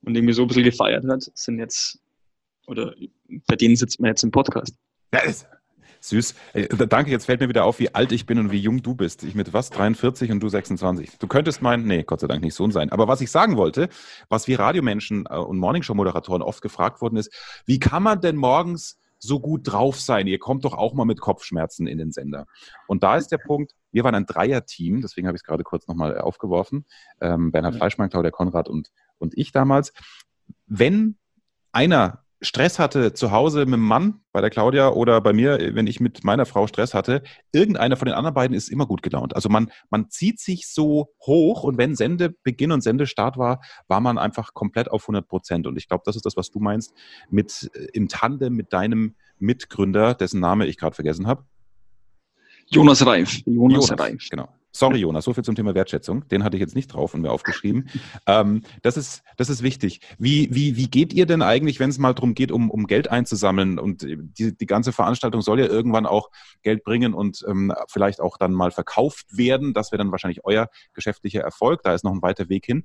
und 0.03 0.17
irgendwie 0.17 0.33
so 0.33 0.43
ein 0.43 0.49
bisschen 0.49 0.65
gefeiert 0.65 1.05
hat, 1.09 1.29
sind 1.35 1.59
jetzt, 1.59 2.01
oder 2.67 2.95
bei 3.47 3.57
denen 3.57 3.77
sitzt 3.77 4.01
man 4.01 4.09
jetzt 4.09 4.23
im 4.23 4.31
Podcast. 4.31 4.77
Ist 5.25 5.47
süß. 6.05 6.35
Äh, 6.53 6.69
danke, 6.87 7.11
jetzt 7.11 7.27
fällt 7.27 7.41
mir 7.41 7.49
wieder 7.49 7.65
auf, 7.65 7.79
wie 7.79 7.95
alt 7.95 8.13
ich 8.13 8.27
bin 8.27 8.39
und 8.39 8.51
wie 8.51 8.59
jung 8.59 8.83
du 8.83 8.95
bist. 8.95 9.25
Ich 9.25 9.35
mit 9.35 9.53
was? 9.53 9.71
43 9.71 10.31
und 10.31 10.41
du 10.41 10.49
26. 10.49 11.19
Du 11.19 11.27
könntest 11.27 11.63
meinen, 11.63 11.87
nee, 11.87 12.03
Gott 12.03 12.21
sei 12.21 12.27
Dank 12.27 12.43
nicht 12.43 12.55
Sohn 12.55 12.71
sein. 12.71 12.91
Aber 12.91 13.09
was 13.09 13.21
ich 13.21 13.31
sagen 13.31 13.57
wollte, 13.57 13.89
was 14.29 14.47
wir 14.47 14.59
Radiomenschen 14.59 15.27
äh, 15.29 15.37
und 15.37 15.59
Morningshow-Moderatoren 15.59 16.43
oft 16.43 16.63
gefragt 16.63 17.01
worden 17.01 17.17
ist, 17.17 17.33
wie 17.67 17.79
kann 17.79 18.03
man 18.03 18.21
denn 18.21 18.37
morgens 18.37 18.99
so 19.19 19.41
gut 19.41 19.63
drauf 19.65 19.99
sein? 19.99 20.27
Ihr 20.27 20.39
kommt 20.39 20.65
doch 20.65 20.75
auch 20.75 20.93
mal 20.93 21.07
mit 21.07 21.21
Kopfschmerzen 21.21 21.87
in 21.87 21.99
den 21.99 22.13
Sender. 22.13 22.47
Und 22.87 23.03
da 23.03 23.17
ist 23.17 23.29
der 23.29 23.39
Punkt, 23.39 23.73
wir 23.91 24.05
waren 24.05 24.15
ein 24.15 24.27
Dreier-Team, 24.27 25.01
deswegen 25.01 25.27
habe 25.27 25.37
ich 25.37 25.41
es 25.41 25.47
gerade 25.47 25.65
kurz 25.65 25.87
nochmal 25.87 26.19
aufgeworfen. 26.19 26.85
Ähm, 27.21 27.51
Bernhard. 27.51 27.77
Fleischmann, 27.77 28.11
Claudia 28.11 28.31
Konrad 28.31 28.69
und, 28.69 28.91
und 29.19 29.37
ich 29.39 29.53
damals. 29.53 29.93
Wenn 30.67 31.17
einer 31.73 32.24
Stress 32.45 32.79
hatte 32.79 33.15
zu 33.15 33.31
Hause 33.33 33.61
mit 33.65 33.75
dem 33.75 33.81
Mann 33.81 34.21
bei 34.33 34.41
der 34.41 34.51
Claudia 34.51 34.91
oder 34.91 35.21
bei 35.21 35.33
mir, 35.33 35.59
wenn 35.75 35.87
ich 35.87 35.99
mit 35.99 36.25
meiner 36.25 36.47
Frau 36.47 36.67
Stress 36.67 36.93
hatte, 36.93 37.23
irgendeiner 37.53 37.97
von 37.97 38.07
den 38.07 38.15
anderen 38.15 38.35
beiden 38.35 38.57
ist 38.57 38.69
immer 38.69 38.87
gut 38.87 39.03
gelaunt. 39.03 39.35
Also 39.35 39.49
man, 39.49 39.71
man 39.91 40.11
zieht 40.11 40.39
sich 40.39 40.69
so 40.69 41.15
hoch 41.27 41.65
und 41.65 41.79
wenn 41.79 41.97
Sendebeginn 41.97 42.73
und 42.73 42.83
Sendestart 42.83 43.39
war, 43.39 43.61
war 43.89 44.01
man 44.01 44.19
einfach 44.19 44.53
komplett 44.53 44.91
auf 44.91 45.05
100 45.05 45.27
Prozent. 45.27 45.67
Und 45.67 45.77
ich 45.77 45.89
glaube, 45.89 46.03
das 46.05 46.17
ist 46.17 46.27
das, 46.27 46.37
was 46.37 46.51
du 46.51 46.61
meinst, 46.61 46.93
mit 47.31 47.71
äh, 47.75 47.87
im 47.93 48.09
Tandem 48.09 48.55
mit 48.55 48.73
deinem 48.73 49.15
Mitgründer, 49.39 50.15
dessen 50.15 50.41
Name 50.41 50.67
ich 50.67 50.77
gerade 50.77 50.95
vergessen 50.95 51.27
habe. 51.27 51.45
Jonas 52.67 53.05
Reif. 53.05 53.43
Jonas, 53.47 53.99
Reif. 53.99 54.29
Genau. 54.31 54.49
Sorry, 54.77 54.99
Jonas, 54.99 55.25
so 55.25 55.33
viel 55.33 55.45
zum 55.45 55.55
Thema 55.55 55.77
Wertschätzung. 55.77 56.27
Den 56.27 56.43
hatte 56.43 56.57
ich 56.57 56.61
jetzt 56.61 56.75
nicht 56.75 56.89
drauf 56.89 57.15
und 57.15 57.21
mir 57.21 57.31
aufgeschrieben. 57.31 57.89
ähm, 58.27 58.63
das, 58.83 58.97
ist, 58.97 59.23
das 59.37 59.49
ist 59.49 59.63
wichtig. 59.63 60.01
Wie, 60.19 60.49
wie, 60.53 60.77
wie 60.77 60.89
geht 60.89 61.13
ihr 61.13 61.27
denn 61.27 61.43
eigentlich, 61.43 61.79
wenn 61.79 61.91
es 61.91 61.99
mal 61.99 62.13
darum 62.13 62.35
geht, 62.35 62.51
um, 62.51 62.73
um 62.73 62.89
Geld 62.89 63.09
einzusammeln? 63.09 63.79
Und 63.79 64.03
die, 64.03 64.57
die 64.57 64.67
ganze 64.67 64.91
Veranstaltung 64.91 65.43
soll 65.43 65.61
ja 65.61 65.67
irgendwann 65.67 66.07
auch 66.07 66.29
Geld 66.63 66.83
bringen 66.83 67.15
und 67.15 67.45
ähm, 67.47 67.73
vielleicht 67.87 68.21
auch 68.21 68.37
dann 68.37 68.53
mal 68.53 68.73
verkauft 68.73 69.39
werden. 69.39 69.75
Das 69.75 69.93
wäre 69.93 69.99
dann 69.99 70.11
wahrscheinlich 70.11 70.45
euer 70.45 70.69
geschäftlicher 70.93 71.43
Erfolg. 71.43 71.83
Da 71.85 71.95
ist 71.95 72.03
noch 72.03 72.13
ein 72.13 72.23
weiter 72.23 72.49
Weg 72.49 72.67
hin. 72.67 72.83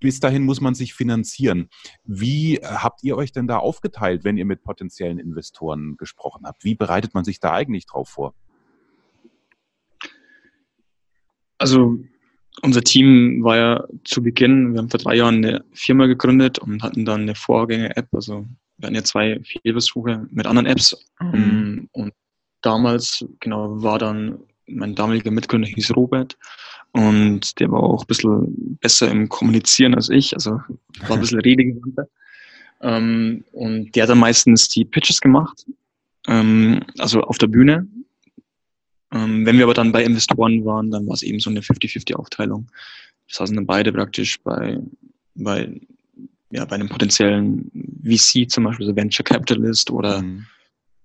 Bis 0.00 0.18
dahin 0.18 0.42
muss 0.42 0.60
man 0.60 0.74
sich 0.74 0.92
finanzieren. 0.92 1.68
Wie 2.02 2.56
äh, 2.56 2.66
habt 2.66 3.04
ihr 3.04 3.16
euch 3.16 3.30
denn 3.30 3.46
da 3.46 3.58
aufgeteilt, 3.58 4.24
wenn 4.24 4.38
ihr 4.38 4.44
mit 4.44 4.64
potenziellen 4.64 5.20
Investoren 5.20 5.96
gesprochen 5.98 6.46
habt? 6.46 6.64
Wie 6.64 6.74
bereitet 6.74 7.14
man 7.14 7.22
sich 7.22 7.38
da 7.38 7.52
eigentlich 7.52 7.86
drauf 7.86 8.08
vor? 8.08 8.34
Also 11.58 11.98
unser 12.62 12.82
Team 12.82 13.42
war 13.42 13.56
ja 13.56 13.84
zu 14.04 14.22
Beginn, 14.22 14.72
wir 14.72 14.78
haben 14.78 14.90
vor 14.90 15.00
drei 15.00 15.16
Jahren 15.16 15.44
eine 15.44 15.64
Firma 15.72 16.06
gegründet 16.06 16.58
und 16.58 16.82
hatten 16.82 17.04
dann 17.04 17.22
eine 17.22 17.34
Vorgänger-App. 17.34 18.08
Also 18.12 18.46
wir 18.78 18.86
hatten 18.86 18.96
ja 18.96 19.04
zwei 19.04 19.40
Fehlversuche 19.42 20.26
mit 20.30 20.46
anderen 20.46 20.66
Apps. 20.66 20.96
Mhm. 21.20 21.88
Und 21.92 22.12
damals, 22.62 23.24
genau, 23.40 23.82
war 23.82 23.98
dann 23.98 24.38
mein 24.66 24.94
damaliger 24.94 25.30
Mitgründer 25.30 25.68
hieß 25.68 25.96
Robert 25.96 26.36
und 26.92 27.58
der 27.60 27.70
war 27.70 27.82
auch 27.82 28.02
ein 28.02 28.06
bisschen 28.06 28.78
besser 28.80 29.10
im 29.10 29.28
Kommunizieren 29.28 29.94
als 29.94 30.08
ich, 30.08 30.34
also 30.34 30.60
war 31.06 31.16
ein 31.16 31.20
bisschen 31.20 31.40
redegewandter. 31.44 32.06
Ähm, 32.80 33.44
und 33.52 33.94
der 33.94 34.04
hat 34.04 34.10
dann 34.10 34.18
meistens 34.18 34.68
die 34.68 34.84
Pitches 34.84 35.20
gemacht, 35.20 35.66
ähm, 36.26 36.80
also 36.98 37.22
auf 37.22 37.38
der 37.38 37.48
Bühne. 37.48 37.86
Ähm, 39.12 39.46
wenn 39.46 39.56
wir 39.56 39.64
aber 39.64 39.74
dann 39.74 39.92
bei 39.92 40.04
Investoren 40.04 40.64
waren, 40.64 40.90
dann 40.90 41.06
war 41.06 41.14
es 41.14 41.22
eben 41.22 41.40
so 41.40 41.50
eine 41.50 41.60
50-50-Aufteilung. 41.60 42.66
Das 43.28 43.40
heißt, 43.40 43.56
dann 43.56 43.66
beide 43.66 43.92
praktisch 43.92 44.38
bei, 44.42 44.78
bei, 45.34 45.80
ja, 46.50 46.64
bei 46.64 46.74
einem 46.74 46.88
potenziellen 46.88 47.70
VC 48.04 48.50
zum 48.50 48.64
Beispiel, 48.64 48.86
so 48.86 48.96
Venture 48.96 49.24
Capitalist 49.24 49.90
oder 49.90 50.22
Mhm. 50.22 50.46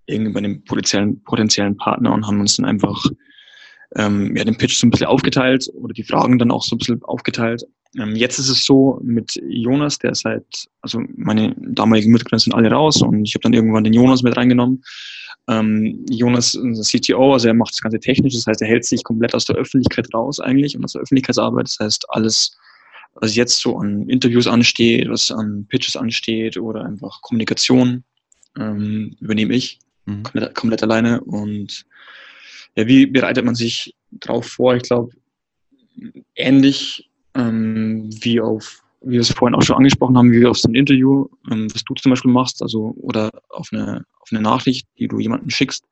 irgendwie 0.05 0.31
bei 0.33 0.39
einem 0.39 0.63
potenziellen, 0.63 1.21
potenziellen 1.23 1.77
Partner 1.77 2.13
und 2.13 2.27
haben 2.27 2.41
uns 2.41 2.57
dann 2.57 2.65
einfach 2.65 3.05
ähm, 3.95 4.35
ja, 4.35 4.43
den 4.43 4.57
Pitch 4.57 4.75
so 4.75 4.87
ein 4.87 4.89
bisschen 4.89 5.07
aufgeteilt 5.07 5.69
oder 5.75 5.93
die 5.93 6.03
Fragen 6.03 6.39
dann 6.39 6.51
auch 6.51 6.63
so 6.63 6.75
ein 6.75 6.79
bisschen 6.79 7.03
aufgeteilt. 7.03 7.63
Ähm, 7.97 8.15
jetzt 8.15 8.39
ist 8.39 8.49
es 8.49 8.65
so 8.65 8.99
mit 9.03 9.39
Jonas, 9.47 9.99
der 9.99 10.15
seit, 10.15 10.45
also 10.81 11.01
meine 11.15 11.55
damaligen 11.57 12.11
Mitgründer 12.11 12.39
sind 12.39 12.53
alle 12.53 12.71
raus 12.71 13.01
und 13.01 13.23
ich 13.25 13.35
habe 13.35 13.43
dann 13.43 13.53
irgendwann 13.53 13.83
den 13.83 13.93
Jonas 13.93 14.23
mit 14.23 14.35
reingenommen. 14.35 14.83
Ähm, 15.49 16.05
Jonas 16.09 16.53
ist 16.53 16.61
unser 16.61 16.83
CTO, 16.83 17.33
also 17.33 17.47
er 17.47 17.53
macht 17.53 17.73
das 17.73 17.81
ganze 17.81 17.99
technisch, 17.99 18.33
das 18.33 18.47
heißt, 18.47 18.61
er 18.61 18.67
hält 18.67 18.85
sich 18.85 19.03
komplett 19.03 19.35
aus 19.35 19.45
der 19.45 19.57
Öffentlichkeit 19.57 20.07
raus 20.13 20.39
eigentlich 20.39 20.75
und 20.77 20.85
aus 20.85 20.93
der 20.93 21.01
Öffentlichkeitsarbeit. 21.01 21.67
Das 21.67 21.79
heißt, 21.79 22.05
alles, 22.09 22.57
was 23.15 23.35
jetzt 23.35 23.59
so 23.59 23.77
an 23.77 24.07
Interviews 24.07 24.47
ansteht, 24.47 25.09
was 25.09 25.31
an 25.31 25.65
Pitches 25.67 25.97
ansteht 25.97 26.57
oder 26.57 26.85
einfach 26.85 27.21
Kommunikation, 27.21 28.03
ähm, 28.57 29.15
übernehme 29.19 29.53
ich 29.53 29.79
Mhm. 30.05 30.23
komplett, 30.23 30.55
komplett 30.55 30.83
alleine. 30.83 31.21
Und 31.21 31.85
ja, 32.75 32.87
wie 32.87 33.05
bereitet 33.05 33.45
man 33.45 33.55
sich 33.55 33.95
drauf 34.11 34.47
vor? 34.47 34.75
Ich 34.75 34.83
glaube, 34.83 35.13
ähnlich 36.35 37.09
ähm, 37.35 38.09
wie 38.21 38.41
auf, 38.41 38.82
wie 39.03 39.13
wir 39.13 39.21
es 39.21 39.31
vorhin 39.31 39.55
auch 39.55 39.61
schon 39.61 39.77
angesprochen 39.77 40.17
haben, 40.17 40.31
wie 40.31 40.45
auf 40.45 40.57
so 40.57 40.69
ein 40.69 40.75
Interview, 40.75 41.27
ähm, 41.51 41.67
was 41.73 41.83
du 41.83 41.93
zum 41.95 42.11
Beispiel 42.11 42.31
machst, 42.31 42.61
also 42.61 42.93
oder 42.97 43.31
auf 43.49 43.69
eine, 43.71 44.05
auf 44.19 44.29
eine 44.31 44.41
Nachricht, 44.41 44.87
die 44.97 45.07
du 45.07 45.19
jemandem 45.19 45.49
schickst. 45.49 45.85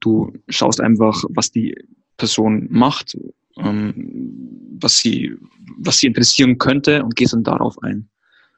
Du 0.00 0.32
schaust 0.48 0.80
einfach, 0.80 1.24
was 1.30 1.50
die 1.50 1.74
Person 2.16 2.68
macht, 2.70 3.16
ähm, 3.56 4.78
was 4.80 4.98
sie, 4.98 5.36
was 5.78 5.98
sie 5.98 6.06
interessieren 6.06 6.58
könnte 6.58 7.02
und 7.02 7.16
gehst 7.16 7.32
dann 7.32 7.44
darauf 7.44 7.80
ein. 7.82 8.08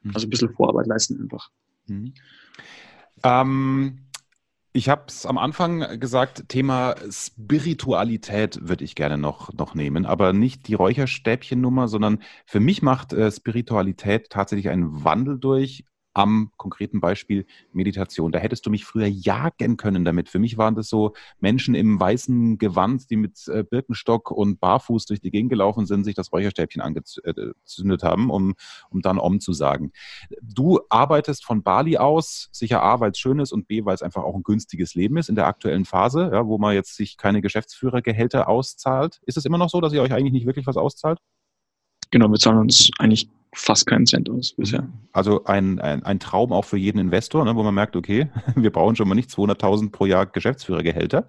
Mhm. 0.02 0.10
Also 0.14 0.26
ein 0.26 0.30
bisschen 0.30 0.52
Vorarbeit 0.52 0.86
leisten 0.86 1.20
einfach. 1.20 1.50
Mhm. 1.86 2.14
Ähm, 3.22 3.98
ich 4.76 4.88
habe 4.88 5.04
es 5.06 5.24
am 5.24 5.38
Anfang 5.38 6.00
gesagt, 6.00 6.48
Thema 6.48 6.96
Spiritualität 7.08 8.58
würde 8.60 8.82
ich 8.84 8.96
gerne 8.96 9.16
noch, 9.16 9.52
noch 9.52 9.76
nehmen, 9.76 10.04
aber 10.04 10.32
nicht 10.32 10.66
die 10.66 10.74
Räucherstäbchennummer, 10.74 11.86
sondern 11.86 12.18
für 12.44 12.58
mich 12.58 12.82
macht 12.82 13.12
äh, 13.12 13.30
Spiritualität 13.30 14.30
tatsächlich 14.30 14.70
einen 14.70 15.04
Wandel 15.04 15.38
durch 15.38 15.84
am 16.14 16.50
konkreten 16.56 17.00
Beispiel 17.00 17.44
Meditation. 17.72 18.32
Da 18.32 18.38
hättest 18.38 18.64
du 18.64 18.70
mich 18.70 18.84
früher 18.84 19.06
jagen 19.06 19.76
können 19.76 20.04
damit. 20.04 20.28
Für 20.28 20.38
mich 20.38 20.56
waren 20.56 20.74
das 20.74 20.88
so 20.88 21.12
Menschen 21.40 21.74
im 21.74 21.98
weißen 22.00 22.56
Gewand, 22.58 23.10
die 23.10 23.16
mit 23.16 23.46
äh, 23.48 23.64
Birkenstock 23.64 24.30
und 24.30 24.60
barfuß 24.60 25.06
durch 25.06 25.20
die 25.20 25.30
Gegend 25.30 25.50
gelaufen 25.50 25.86
sind, 25.86 26.04
sich 26.04 26.14
das 26.14 26.32
Räucherstäbchen 26.32 26.80
angezündet 26.80 28.02
haben, 28.02 28.30
um, 28.30 28.54
um 28.90 29.02
dann 29.02 29.18
Om 29.18 29.40
zu 29.40 29.52
sagen. 29.52 29.92
Du 30.40 30.80
arbeitest 30.88 31.44
von 31.44 31.62
Bali 31.62 31.96
aus, 31.96 32.48
sicher 32.52 32.82
A, 32.82 33.00
weil 33.00 33.10
es 33.10 33.18
schön 33.18 33.40
ist 33.40 33.52
und 33.52 33.66
B, 33.66 33.84
weil 33.84 33.94
es 33.94 34.02
einfach 34.02 34.22
auch 34.22 34.36
ein 34.36 34.44
günstiges 34.44 34.94
Leben 34.94 35.16
ist 35.16 35.28
in 35.28 35.34
der 35.34 35.46
aktuellen 35.46 35.84
Phase, 35.84 36.30
ja, 36.32 36.46
wo 36.46 36.58
man 36.58 36.74
jetzt 36.74 36.94
sich 36.96 37.16
keine 37.16 37.42
Geschäftsführergehälter 37.42 38.48
auszahlt. 38.48 39.20
Ist 39.26 39.36
es 39.36 39.44
immer 39.44 39.58
noch 39.58 39.70
so, 39.70 39.80
dass 39.80 39.92
ihr 39.92 40.02
euch 40.02 40.12
eigentlich 40.12 40.32
nicht 40.32 40.46
wirklich 40.46 40.66
was 40.66 40.76
auszahlt? 40.76 41.18
Genau, 42.10 42.28
wir 42.28 42.38
zahlen 42.38 42.58
uns 42.58 42.90
eigentlich 42.98 43.28
fast 43.54 43.86
keinen 43.86 44.06
Cent 44.06 44.28
aus 44.30 44.52
bisher. 44.52 44.88
Also 45.12 45.44
ein, 45.44 45.78
ein, 45.78 46.02
ein 46.02 46.20
Traum 46.20 46.52
auch 46.52 46.64
für 46.64 46.76
jeden 46.76 46.98
Investor, 46.98 47.44
ne, 47.44 47.54
wo 47.56 47.62
man 47.62 47.74
merkt, 47.74 47.96
okay, 47.96 48.30
wir 48.56 48.70
brauchen 48.70 48.96
schon 48.96 49.08
mal 49.08 49.14
nicht 49.14 49.30
200.000 49.30 49.90
pro 49.90 50.06
Jahr 50.06 50.26
Geschäftsführergehälter. 50.26 51.26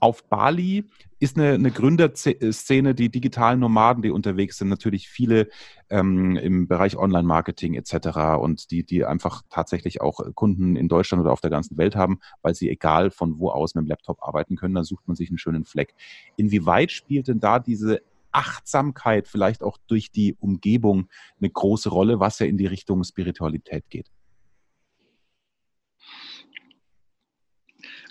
Auf 0.00 0.28
Bali 0.28 0.84
ist 1.18 1.36
eine, 1.36 1.54
eine 1.54 1.72
Gründerszene, 1.72 2.94
die 2.94 3.08
digitalen 3.08 3.58
Nomaden, 3.58 4.02
die 4.02 4.10
unterwegs 4.10 4.58
sind, 4.58 4.68
natürlich 4.68 5.08
viele 5.08 5.48
ähm, 5.90 6.36
im 6.36 6.68
Bereich 6.68 6.96
Online-Marketing 6.96 7.74
etc. 7.74 8.38
und 8.40 8.70
die, 8.70 8.84
die 8.84 9.04
einfach 9.04 9.42
tatsächlich 9.50 10.00
auch 10.00 10.20
Kunden 10.34 10.76
in 10.76 10.88
Deutschland 10.88 11.20
oder 11.22 11.32
auf 11.32 11.40
der 11.40 11.50
ganzen 11.50 11.76
Welt 11.76 11.96
haben, 11.96 12.20
weil 12.42 12.54
sie 12.54 12.70
egal 12.70 13.10
von 13.10 13.40
wo 13.40 13.50
aus 13.50 13.74
mit 13.74 13.84
dem 13.84 13.88
Laptop 13.88 14.22
arbeiten 14.22 14.54
können, 14.54 14.74
dann 14.74 14.84
sucht 14.84 15.08
man 15.08 15.16
sich 15.16 15.30
einen 15.30 15.38
schönen 15.38 15.64
Fleck. 15.64 15.94
Inwieweit 16.36 16.92
spielt 16.92 17.26
denn 17.26 17.40
da 17.40 17.58
diese 17.58 18.02
Achtsamkeit 18.38 19.26
vielleicht 19.26 19.62
auch 19.62 19.78
durch 19.88 20.12
die 20.12 20.36
Umgebung 20.38 21.08
eine 21.40 21.50
große 21.50 21.88
Rolle, 21.88 22.20
was 22.20 22.38
ja 22.38 22.46
in 22.46 22.56
die 22.56 22.66
Richtung 22.66 23.02
Spiritualität 23.02 23.90
geht? 23.90 24.08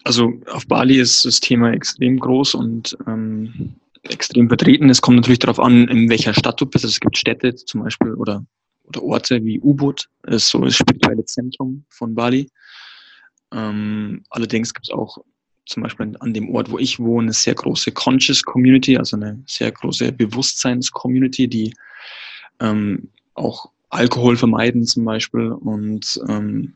Also 0.04 0.34
auf 0.48 0.68
Bali 0.68 1.00
ist 1.00 1.24
das 1.26 1.40
Thema 1.40 1.72
extrem 1.72 2.20
groß 2.20 2.56
und 2.56 2.98
ähm, 3.08 3.76
extrem 4.04 4.50
vertreten. 4.50 4.90
Es 4.90 5.02
kommt 5.02 5.18
natürlich 5.18 5.40
darauf 5.40 5.60
an, 5.60 5.88
in 5.88 6.10
welcher 6.10 6.34
Stadt 6.34 6.60
du 6.60 6.66
bist. 6.66 6.84
Also 6.84 6.94
es 6.94 7.00
gibt 7.00 7.18
Städte 7.18 7.56
zum 7.56 7.84
Beispiel 7.84 8.14
oder, 8.14 8.46
oder 8.84 9.04
Orte 9.04 9.44
wie 9.44 9.60
Ubud, 9.60 10.10
das 10.24 10.44
ist 10.44 10.50
so 10.50 10.60
das 10.60 10.76
spirituelle 10.76 11.26
Zentrum 11.26 11.86
von 11.90 12.16
Bali. 12.16 12.50
Ähm, 13.54 14.24
allerdings 14.30 14.74
gibt 14.74 14.88
es 14.88 14.94
auch 14.94 15.18
zum 15.68 15.84
Beispiel 15.84 16.16
an 16.20 16.34
dem 16.34 16.50
Ort, 16.50 16.72
wo 16.72 16.78
ich 16.80 17.00
wohne, 17.00 17.26
eine 17.26 17.34
sehr 17.34 17.56
große 17.56 17.92
Conscious 17.92 18.44
Community, 18.44 18.98
also 18.98 19.18
eine 19.18 19.42
sehr 19.46 19.72
große 19.72 20.12
Bewusstseins-Community, 20.12 21.48
die 21.48 21.74
ähm, 22.60 23.10
auch 23.34 23.70
Alkohol 23.90 24.38
vermeiden 24.38 24.86
zum 24.86 25.06
Beispiel 25.06 25.52
und 25.52 26.20
ähm, 26.28 26.76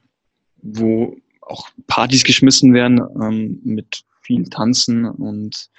wo 0.61 1.17
auch 1.41 1.69
Partys 1.87 2.23
geschmissen 2.23 2.73
werden 2.73 3.01
ähm, 3.21 3.59
mit 3.63 4.03
viel 4.21 4.43
Tanzen 4.49 5.05
und 5.05 5.69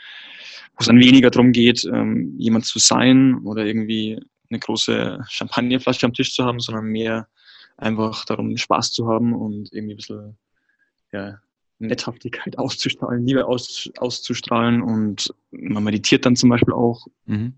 wo 0.74 0.80
es 0.80 0.86
dann 0.86 0.98
weniger 0.98 1.30
darum 1.30 1.52
geht, 1.52 1.84
ähm, 1.84 2.34
jemand 2.38 2.66
zu 2.66 2.78
sein 2.78 3.38
oder 3.44 3.64
irgendwie 3.64 4.20
eine 4.50 4.58
große 4.58 5.20
Champagnerflasche 5.28 6.06
am 6.06 6.12
Tisch 6.12 6.34
zu 6.34 6.44
haben, 6.44 6.60
sondern 6.60 6.86
mehr 6.86 7.28
einfach 7.76 8.24
darum, 8.24 8.56
Spaß 8.56 8.92
zu 8.92 9.06
haben 9.08 9.34
und 9.34 9.72
irgendwie 9.72 9.94
ein 9.94 9.96
bisschen 9.96 10.36
ja, 11.12 11.38
Netthaftigkeit 11.86 12.58
auszustrahlen, 12.58 13.26
Liebe 13.26 13.46
aus, 13.46 13.90
auszustrahlen 13.98 14.82
und 14.82 15.34
man 15.50 15.84
meditiert 15.84 16.26
dann 16.26 16.36
zum 16.36 16.50
Beispiel 16.50 16.74
auch. 16.74 17.06
Mhm. 17.26 17.54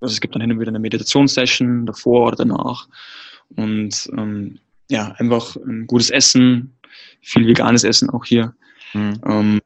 Also 0.00 0.14
es 0.14 0.20
gibt 0.20 0.34
dann 0.34 0.42
hin 0.42 0.52
und 0.52 0.60
wieder 0.60 0.70
eine 0.70 0.80
Meditationssession 0.80 1.86
davor 1.86 2.28
oder 2.28 2.36
danach 2.36 2.88
und 3.56 4.10
ähm, 4.16 4.58
ja, 4.90 5.12
einfach 5.12 5.56
ein 5.56 5.86
gutes 5.86 6.10
Essen, 6.10 6.76
viel 7.20 7.46
veganes 7.46 7.84
Essen 7.84 8.10
auch 8.10 8.24
hier. 8.24 8.54
Mhm. 8.94 9.20
Ähm, 9.24 9.60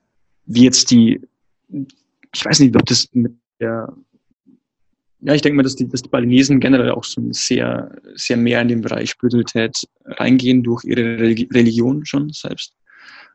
wie 0.47 0.65
jetzt 0.65 0.91
die, 0.91 1.21
ich 1.69 2.45
weiß 2.45 2.61
nicht, 2.61 2.77
ob 2.77 2.87
das 2.87 3.09
mit 3.13 3.33
der, 3.61 3.93
ja, 5.21 5.35
ich 5.35 5.43
denke 5.43 5.57
mal, 5.57 5.63
dass 5.63 5.77
die, 5.77 5.89
dass 5.89 6.03
die 6.03 6.09
Balinesen 6.09 6.61
generell 6.61 6.91
auch 6.91 7.05
so 7.05 7.21
sehr, 7.33 7.91
sehr 8.15 8.37
mehr 8.37 8.61
in 8.61 8.69
den 8.69 8.81
Bereich 8.83 9.11
Spiritualität 9.11 9.89
reingehen 10.05 10.63
durch 10.63 10.85
ihre 10.85 11.19
Religion 11.19 12.05
schon 12.05 12.31
selbst. 12.31 12.75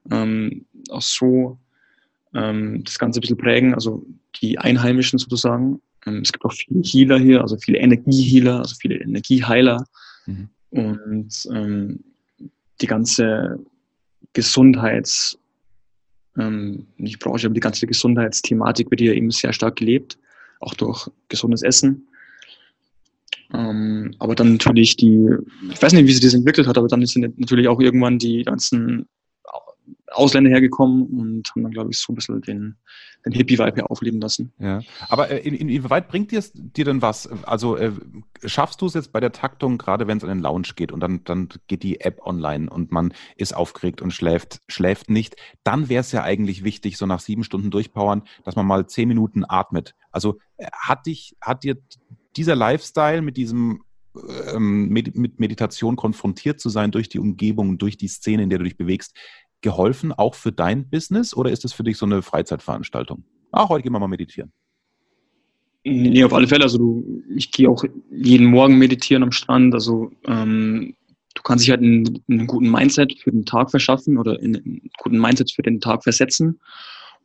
Ähm, 0.10 0.66
auch 0.90 1.02
so 1.02 1.60
ähm, 2.34 2.84
das 2.84 2.98
Ganze 2.98 3.20
ein 3.20 3.22
bisschen 3.22 3.38
prägen, 3.38 3.74
also 3.74 4.06
die 4.42 4.58
Einheimischen 4.58 5.20
sozusagen. 5.20 5.82
Ähm, 6.06 6.22
es 6.22 6.32
gibt 6.32 6.46
auch 6.46 6.54
viele 6.54 6.82
Healer 6.82 7.20
hier, 7.20 7.42
also 7.42 7.58
viele 7.58 7.80
Energiehealer, 7.80 8.60
also 8.60 8.76
viele 8.76 8.96
Energieheiler. 8.96 9.86
Mhm. 10.26 10.50
Und 10.72 11.50
ähm, 11.54 12.00
die 12.80 12.88
ganze 12.88 13.60
Gesundheits, 14.34 15.38
ähm, 16.38 16.88
nicht 16.98 17.20
Branche, 17.20 17.48
aber 17.48 17.54
die 17.54 17.60
ganze 17.60 17.86
Gesundheitsthematik 17.86 18.90
wird 18.90 19.02
hier 19.02 19.16
eben 19.16 19.32
sehr 19.32 19.54
stark 19.54 19.76
gelebt, 19.76 20.18
auch 20.62 20.74
durch 20.74 21.10
gesundes 21.28 21.62
Essen. 21.62 22.08
Ähm, 23.54 24.16
aber 24.20 24.34
dann 24.34 24.54
natürlich 24.54 24.96
die, 24.96 25.30
ich 25.70 25.82
weiß 25.82 25.92
nicht, 25.92 26.08
wie 26.08 26.14
sich 26.14 26.22
das 26.22 26.34
entwickelt 26.34 26.68
hat, 26.68 26.78
aber 26.78 26.88
dann 26.88 27.06
sind 27.06 27.38
natürlich 27.38 27.68
auch 27.68 27.82
irgendwann 27.82 28.18
die 28.18 28.44
ganzen 28.44 29.08
Ausländer 30.12 30.50
hergekommen 30.50 31.04
und 31.08 31.50
haben 31.52 31.64
dann, 31.64 31.72
glaube 31.72 31.92
ich, 31.92 31.98
so 31.98 32.12
ein 32.12 32.16
bisschen 32.16 32.42
den, 32.42 32.76
den 33.26 33.34
Hippie-Vibe 33.34 33.76
hier 33.76 33.92
aufleben 33.92 34.20
lassen. 34.20 34.52
Ja, 34.60 34.82
aber 35.10 35.30
äh, 35.30 35.40
in, 35.40 35.56
inwieweit 35.56 36.08
bringt 36.08 36.32
dir, 36.32 36.44
dir 36.54 36.86
denn 36.86 37.02
was? 37.02 37.28
Also 37.44 37.78
äh, 37.78 37.92
schaffst 38.44 38.82
du 38.82 38.88
es 38.88 38.94
jetzt 38.94 39.12
bei 39.12 39.20
der 39.20 39.32
Taktung, 39.32 39.78
gerade 39.78 40.08
wenn 40.08 40.18
es 40.18 40.24
an 40.24 40.30
den 40.30 40.40
Lounge 40.40 40.70
geht 40.76 40.92
und 40.92 41.00
dann, 41.00 41.24
dann 41.24 41.50
geht 41.68 41.84
die 41.84 42.02
App 42.02 42.22
online 42.26 42.70
und 42.70 42.92
man 42.92 43.14
ist 43.36 43.56
aufgeregt 43.56 44.02
und 44.02 44.12
schläft, 44.12 44.62
schläft 44.68 45.10
nicht, 45.10 45.36
dann 45.64 45.90
wäre 45.90 46.02
es 46.02 46.12
ja 46.12 46.24
eigentlich 46.24 46.64
wichtig, 46.64 46.98
so 46.98 47.06
nach 47.06 47.20
sieben 47.20 47.44
Stunden 47.44 47.72
durchpowern, 47.72 48.24
dass 48.44 48.56
man 48.56 48.66
mal 48.66 48.88
zehn 48.88 49.08
Minuten 49.08 49.44
atmet. 49.48 49.96
Also 50.12 50.40
äh, 50.58 50.68
hat 50.74 51.06
dich, 51.06 51.36
hat 51.42 51.64
dir 51.64 51.78
dieser 52.36 52.56
Lifestyle 52.56 53.22
mit 53.22 53.38
diesem 53.38 53.84
ähm, 54.54 54.90
mit 54.90 55.40
Meditation 55.40 55.96
konfrontiert 55.96 56.60
zu 56.60 56.70
sein 56.70 56.92
durch 56.92 57.08
die 57.08 57.20
Umgebung, 57.20 57.78
durch 57.78 57.96
die 57.96 58.10
Szene, 58.10 58.44
in 58.44 58.50
der 58.50 58.60
du 58.60 58.66
dich 58.66 58.76
bewegst, 58.76 59.16
geholfen, 59.62 60.12
auch 60.12 60.36
für 60.36 60.52
dein 60.52 60.90
Business? 60.90 61.36
Oder 61.36 61.52
ist 61.52 61.64
das 61.64 61.74
für 61.74 61.84
dich 61.84 61.98
so 61.98 62.06
eine 62.06 62.22
Freizeitveranstaltung? 62.22 63.24
Ach, 63.52 63.70
heute 63.70 63.84
gehen 63.84 63.94
wir 63.94 64.00
mal 64.00 64.08
meditieren. 64.08 64.52
Nee, 65.84 66.24
auf 66.24 66.34
alle 66.34 66.48
Fälle. 66.48 66.64
Also 66.64 66.78
du, 66.78 67.24
ich 67.36 67.52
gehe 67.52 67.70
auch 67.70 67.84
jeden 68.12 68.46
Morgen 68.46 68.78
meditieren 68.78 69.24
am 69.24 69.32
Strand. 69.32 69.74
Also 69.74 70.12
ähm, 70.26 70.96
du 71.34 71.42
kannst 71.42 71.66
dich 71.66 71.72
halt 71.72 71.82
einen, 71.82 72.24
einen, 72.30 72.48
guten 72.48 72.70
Mindset 72.70 73.18
für 73.20 73.32
den 73.32 73.46
Tag 73.46 73.72
verschaffen 73.72 74.18
oder 74.18 74.40
in 74.40 74.56
einen 74.56 74.92
guten 75.00 75.20
Mindset 75.20 75.52
für 75.52 75.64
den 75.64 75.80
Tag 75.80 76.04
versetzen. 76.04 76.60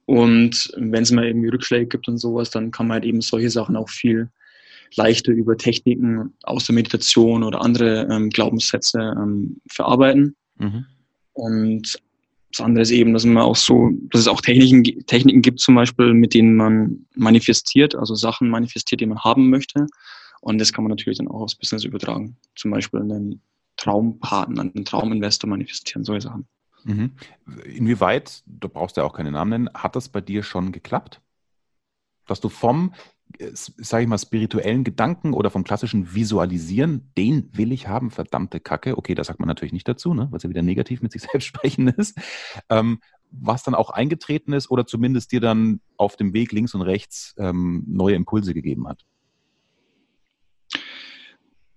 Und 0.06 0.72
wenn 0.76 1.02
es 1.02 1.10
mal 1.10 1.26
irgendwie 1.26 1.48
Rückschläge 1.48 1.86
gibt 1.86 2.08
und 2.08 2.18
sowas, 2.18 2.50
dann 2.50 2.70
kann 2.70 2.86
man 2.86 2.96
halt 2.96 3.04
eben 3.04 3.20
solche 3.20 3.50
Sachen 3.50 3.76
auch 3.76 3.88
viel 3.88 4.30
leichter 4.94 5.32
über 5.32 5.56
Techniken 5.56 6.32
aus 6.44 6.66
der 6.66 6.74
Meditation 6.74 7.42
oder 7.42 7.60
andere 7.60 8.08
ähm, 8.10 8.30
Glaubenssätze 8.30 9.14
ähm, 9.16 9.60
verarbeiten. 9.68 10.36
Mhm. 10.58 10.86
Und 11.32 12.00
das 12.56 12.64
andere 12.64 12.82
ist 12.82 12.90
eben, 12.90 13.12
dass 13.12 13.24
man 13.24 13.42
auch 13.42 13.56
so, 13.56 13.90
dass 14.10 14.22
es 14.22 14.28
auch 14.28 14.40
Techniken, 14.40 15.04
Techniken 15.06 15.42
gibt 15.42 15.60
zum 15.60 15.74
Beispiel, 15.74 16.14
mit 16.14 16.32
denen 16.32 16.56
man 16.56 17.06
manifestiert, 17.14 17.94
also 17.94 18.14
Sachen 18.14 18.48
manifestiert, 18.48 19.00
die 19.00 19.06
man 19.06 19.20
haben 19.20 19.50
möchte. 19.50 19.86
Und 20.40 20.58
das 20.58 20.72
kann 20.72 20.84
man 20.84 20.90
natürlich 20.90 21.18
dann 21.18 21.28
auch 21.28 21.42
aufs 21.42 21.54
Business 21.54 21.84
übertragen. 21.84 22.36
Zum 22.54 22.70
Beispiel 22.70 23.00
einen 23.00 23.42
Traumpartner, 23.76 24.62
einen 24.62 24.84
Trauminvestor 24.86 25.50
manifestieren, 25.50 26.04
solche 26.04 26.28
Sachen. 26.28 26.46
Mhm. 26.84 27.12
Inwieweit, 27.64 28.42
du 28.46 28.68
brauchst 28.68 28.96
ja 28.96 29.04
auch 29.04 29.12
keine 29.12 29.32
Namen 29.32 29.50
nennen, 29.50 29.70
hat 29.74 29.94
das 29.94 30.08
bei 30.08 30.22
dir 30.22 30.42
schon 30.42 30.72
geklappt? 30.72 31.20
Dass 32.26 32.40
du 32.40 32.48
vom 32.48 32.94
sage 33.38 34.04
ich 34.04 34.08
mal, 34.08 34.18
spirituellen 34.18 34.84
Gedanken 34.84 35.32
oder 35.34 35.50
vom 35.50 35.64
klassischen 35.64 36.14
Visualisieren, 36.14 37.10
den 37.18 37.50
will 37.52 37.72
ich 37.72 37.88
haben, 37.88 38.10
verdammte 38.10 38.60
Kacke. 38.60 38.96
Okay, 38.96 39.14
das 39.14 39.26
sagt 39.26 39.40
man 39.40 39.48
natürlich 39.48 39.72
nicht 39.72 39.88
dazu, 39.88 40.14
ne, 40.14 40.28
weil 40.30 40.38
es 40.38 40.42
ja 40.42 40.50
wieder 40.50 40.62
negativ 40.62 41.02
mit 41.02 41.12
sich 41.12 41.22
selbst 41.30 41.46
sprechen 41.46 41.88
ist. 41.88 42.18
Ähm, 42.70 43.00
was 43.30 43.62
dann 43.62 43.74
auch 43.74 43.90
eingetreten 43.90 44.52
ist 44.52 44.70
oder 44.70 44.86
zumindest 44.86 45.32
dir 45.32 45.40
dann 45.40 45.80
auf 45.96 46.16
dem 46.16 46.32
Weg 46.32 46.52
links 46.52 46.74
und 46.74 46.82
rechts 46.82 47.34
ähm, 47.38 47.84
neue 47.86 48.14
Impulse 48.14 48.54
gegeben 48.54 48.88
hat? 48.88 49.04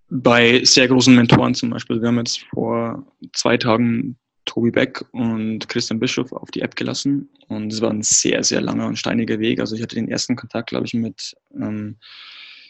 Bei 0.09 0.63
sehr 0.63 0.87
großen 0.87 1.15
Mentoren 1.15 1.53
zum 1.55 1.71
Beispiel. 1.71 2.01
Wir 2.01 2.07
haben 2.07 2.17
jetzt 2.17 2.39
vor 2.53 3.05
zwei 3.33 3.57
Tagen 3.57 4.17
Tobi 4.45 4.71
Beck 4.71 5.03
und 5.11 5.67
Christian 5.69 5.99
Bischof 5.99 6.31
auf 6.31 6.51
die 6.51 6.61
App 6.61 6.75
gelassen. 6.75 7.29
Und 7.47 7.71
es 7.71 7.81
war 7.81 7.91
ein 7.91 8.01
sehr, 8.01 8.43
sehr 8.43 8.61
langer 8.61 8.87
und 8.87 8.97
steiniger 8.97 9.39
Weg. 9.39 9.59
Also 9.59 9.75
ich 9.75 9.81
hatte 9.81 9.95
den 9.95 10.09
ersten 10.09 10.35
Kontakt, 10.35 10.69
glaube 10.69 10.85
ich, 10.85 10.93
mit 10.93 11.35
ähm, 11.55 11.97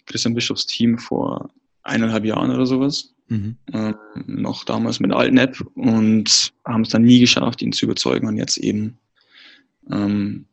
Christian 0.05 0.33
Bischofs 0.33 0.65
Team 0.65 0.97
vor 0.97 1.49
eineinhalb 1.83 2.25
Jahren 2.25 2.51
oder 2.51 2.65
sowas. 2.65 3.13
Mhm. 3.27 3.57
Ähm, 3.73 3.95
noch 4.25 4.63
damals 4.63 4.99
mit 4.99 5.11
der 5.11 5.19
alten 5.19 5.37
App 5.37 5.59
und 5.75 6.51
haben 6.65 6.81
es 6.81 6.89
dann 6.89 7.03
nie 7.03 7.19
geschafft, 7.19 7.61
ihn 7.61 7.71
zu 7.71 7.85
überzeugen. 7.85 8.27
Und 8.27 8.37
jetzt 8.37 8.57
eben 8.57 8.97
ähm, 9.89 10.45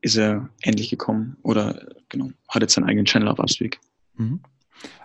ist 0.00 0.16
er 0.16 0.48
endlich 0.62 0.90
gekommen 0.90 1.36
oder 1.42 1.88
genau, 2.08 2.30
hat 2.48 2.62
jetzt 2.62 2.74
seinen 2.74 2.84
eigenen 2.84 3.06
Channel 3.06 3.28
auf 3.28 3.38
Upspeak. 3.38 3.80
Mhm. 4.16 4.40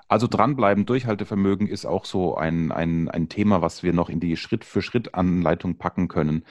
Also 0.09 0.25
dranbleiben, 0.27 0.87
Durchhaltevermögen 0.87 1.67
ist 1.67 1.85
auch 1.85 2.03
so 2.03 2.35
ein, 2.35 2.71
ein, 2.71 3.09
ein 3.09 3.29
Thema, 3.29 3.61
was 3.61 3.83
wir 3.83 3.93
noch 3.93 4.09
in 4.09 4.19
die 4.19 4.35
Schritt-für-Schritt-Anleitung 4.35 5.77
packen 5.77 6.07
können 6.07 6.45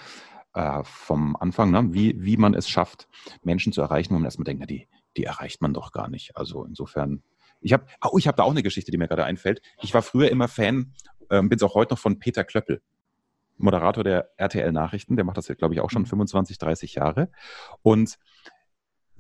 äh, 0.54 0.80
vom 0.84 1.34
Anfang, 1.34 1.72
ne? 1.72 1.92
wie, 1.92 2.14
wie 2.24 2.36
man 2.36 2.54
es 2.54 2.68
schafft, 2.68 3.08
Menschen 3.42 3.72
zu 3.72 3.80
erreichen, 3.80 4.10
wo 4.10 4.14
man 4.14 4.24
erstmal 4.24 4.44
denkt, 4.44 4.60
na, 4.60 4.66
die, 4.66 4.86
die 5.16 5.24
erreicht 5.24 5.60
man 5.60 5.74
doch 5.74 5.90
gar 5.90 6.08
nicht. 6.08 6.36
Also 6.36 6.64
insofern, 6.64 7.24
ich 7.60 7.72
habe 7.72 7.84
oh, 8.04 8.16
ich 8.16 8.28
hab 8.28 8.36
da 8.36 8.44
auch 8.44 8.52
eine 8.52 8.62
Geschichte, 8.62 8.92
die 8.92 8.96
mir 8.96 9.08
gerade 9.08 9.24
einfällt. 9.24 9.60
Ich 9.82 9.92
war 9.92 10.02
früher 10.02 10.30
immer 10.30 10.46
Fan, 10.46 10.94
äh, 11.28 11.42
bin 11.42 11.56
es 11.56 11.62
auch 11.64 11.74
heute 11.74 11.94
noch 11.94 11.98
von 11.98 12.20
Peter 12.20 12.44
Klöppel. 12.44 12.80
Moderator 13.56 14.04
der 14.04 14.30
RTL 14.36 14.70
Nachrichten, 14.70 15.16
der 15.16 15.24
macht 15.24 15.36
das, 15.36 15.48
glaube 15.48 15.74
ich, 15.74 15.80
auch 15.80 15.90
schon 15.90 16.06
25, 16.06 16.58
mhm. 16.60 16.64
30 16.64 16.94
Jahre. 16.94 17.28
Und 17.82 18.18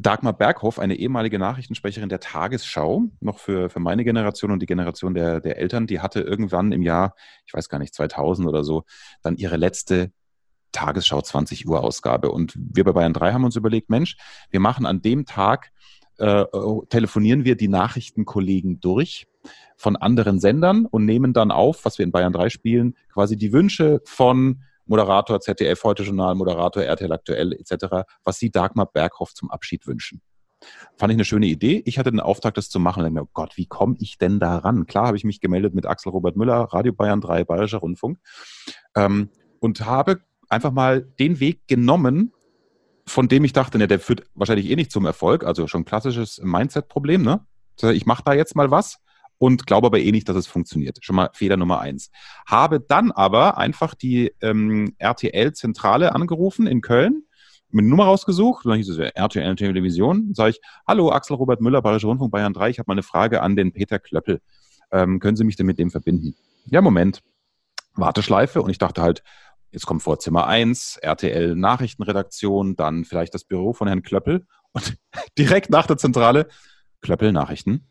Dagmar 0.00 0.32
Berghoff, 0.32 0.78
eine 0.78 0.94
ehemalige 0.94 1.38
Nachrichtensprecherin 1.40 2.08
der 2.08 2.20
Tagesschau, 2.20 3.04
noch 3.20 3.38
für, 3.38 3.68
für 3.68 3.80
meine 3.80 4.04
Generation 4.04 4.52
und 4.52 4.62
die 4.62 4.66
Generation 4.66 5.12
der, 5.12 5.40
der 5.40 5.58
Eltern, 5.58 5.88
die 5.88 6.00
hatte 6.00 6.20
irgendwann 6.20 6.70
im 6.70 6.82
Jahr, 6.82 7.14
ich 7.46 7.54
weiß 7.54 7.68
gar 7.68 7.78
nicht, 7.78 7.94
2000 7.94 8.48
oder 8.48 8.62
so, 8.62 8.84
dann 9.22 9.36
ihre 9.36 9.56
letzte 9.56 10.12
Tagesschau 10.70 11.20
20 11.20 11.66
Uhr 11.66 11.82
Ausgabe. 11.82 12.30
Und 12.30 12.54
wir 12.56 12.84
bei 12.84 12.92
Bayern 12.92 13.12
3 13.12 13.32
haben 13.32 13.44
uns 13.44 13.56
überlegt, 13.56 13.90
Mensch, 13.90 14.16
wir 14.50 14.60
machen 14.60 14.86
an 14.86 15.02
dem 15.02 15.26
Tag, 15.26 15.72
äh, 16.18 16.44
telefonieren 16.90 17.44
wir 17.44 17.56
die 17.56 17.68
Nachrichtenkollegen 17.68 18.80
durch 18.80 19.26
von 19.76 19.96
anderen 19.96 20.38
Sendern 20.40 20.86
und 20.86 21.04
nehmen 21.06 21.32
dann 21.32 21.50
auf, 21.50 21.84
was 21.84 21.98
wir 21.98 22.04
in 22.04 22.12
Bayern 22.12 22.32
3 22.32 22.50
spielen, 22.50 22.94
quasi 23.12 23.36
die 23.36 23.52
Wünsche 23.52 24.00
von 24.04 24.62
Moderator 24.88 25.40
ZDF 25.40 25.84
Heute 25.84 26.02
Journal, 26.02 26.34
Moderator 26.34 26.82
RTL 26.82 27.12
Aktuell 27.12 27.52
etc., 27.52 28.08
was 28.24 28.38
Sie 28.38 28.50
Dagmar 28.50 28.86
Berghoff 28.86 29.34
zum 29.34 29.50
Abschied 29.50 29.86
wünschen. 29.86 30.22
Fand 30.96 31.12
ich 31.12 31.16
eine 31.16 31.24
schöne 31.24 31.46
Idee. 31.46 31.82
Ich 31.84 31.98
hatte 31.98 32.10
den 32.10 32.20
Auftrag, 32.20 32.54
das 32.54 32.68
zu 32.68 32.80
machen. 32.80 33.00
Und 33.00 33.04
dachte 33.04 33.14
mir, 33.14 33.22
oh 33.22 33.30
Gott, 33.32 33.56
wie 33.56 33.66
komme 33.66 33.96
ich 34.00 34.18
denn 34.18 34.40
da 34.40 34.58
ran? 34.58 34.86
Klar 34.86 35.06
habe 35.06 35.16
ich 35.16 35.24
mich 35.24 35.40
gemeldet 35.40 35.74
mit 35.74 35.86
Axel 35.86 36.10
Robert 36.10 36.36
Müller, 36.36 36.64
Radio 36.72 36.92
Bayern 36.92 37.20
3, 37.20 37.44
Bayerischer 37.44 37.78
Rundfunk 37.78 38.18
ähm, 38.96 39.30
und 39.60 39.84
habe 39.84 40.20
einfach 40.48 40.72
mal 40.72 41.02
den 41.02 41.38
Weg 41.38 41.68
genommen, 41.68 42.32
von 43.06 43.28
dem 43.28 43.44
ich 43.44 43.52
dachte, 43.52 43.78
ne, 43.78 43.86
der 43.86 44.00
führt 44.00 44.24
wahrscheinlich 44.34 44.70
eh 44.70 44.76
nicht 44.76 44.90
zum 44.90 45.06
Erfolg. 45.06 45.44
Also 45.44 45.66
schon 45.66 45.84
klassisches 45.84 46.40
Mindset-Problem. 46.42 47.22
Ne? 47.22 47.46
Ich 47.92 48.06
mache 48.06 48.22
da 48.24 48.32
jetzt 48.32 48.56
mal 48.56 48.70
was 48.70 48.98
und 49.38 49.66
glaube 49.66 49.86
aber 49.86 50.00
eh 50.00 50.12
nicht, 50.12 50.28
dass 50.28 50.36
es 50.36 50.46
funktioniert. 50.46 50.98
Schon 51.02 51.16
mal 51.16 51.30
Fehler 51.32 51.56
Nummer 51.56 51.80
eins. 51.80 52.10
Habe 52.46 52.80
dann 52.80 53.12
aber 53.12 53.56
einfach 53.56 53.94
die 53.94 54.32
ähm, 54.40 54.94
RTL-Zentrale 54.98 56.14
angerufen 56.14 56.66
in 56.66 56.80
Köln, 56.80 57.22
mit 57.70 57.84
Nummer 57.84 58.04
rausgesucht, 58.04 58.64
dann 58.64 58.76
hieß 58.76 58.88
es 58.88 58.98
RTL 58.98 59.56
Television, 59.56 60.34
sage 60.34 60.50
ich, 60.50 60.60
hallo 60.86 61.10
Axel 61.10 61.36
Robert 61.36 61.60
Müller, 61.60 61.82
Bayerischer 61.82 62.08
Rundfunk 62.08 62.32
Bayern 62.32 62.54
3, 62.54 62.70
ich 62.70 62.78
habe 62.78 62.88
mal 62.88 62.94
eine 62.94 63.02
Frage 63.02 63.42
an 63.42 63.56
den 63.56 63.72
Peter 63.72 63.98
Klöppel. 63.98 64.40
Ähm, 64.90 65.20
können 65.20 65.36
Sie 65.36 65.44
mich 65.44 65.56
denn 65.56 65.66
mit 65.66 65.78
dem 65.78 65.90
verbinden? 65.90 66.34
Ja, 66.66 66.80
Moment. 66.80 67.22
Warteschleife 67.94 68.62
und 68.62 68.70
ich 68.70 68.78
dachte 68.78 69.02
halt, 69.02 69.22
jetzt 69.70 69.86
kommt 69.86 70.02
vor 70.02 70.18
Zimmer 70.18 70.46
1, 70.46 70.98
RTL 71.02 71.54
Nachrichtenredaktion, 71.56 72.76
dann 72.76 73.04
vielleicht 73.04 73.34
das 73.34 73.44
Büro 73.44 73.74
von 73.74 73.86
Herrn 73.86 74.02
Klöppel 74.02 74.46
und 74.72 74.96
direkt 75.38 75.70
nach 75.70 75.86
der 75.86 75.98
Zentrale 75.98 76.48
Klöppel 77.02 77.32
Nachrichten. 77.32 77.86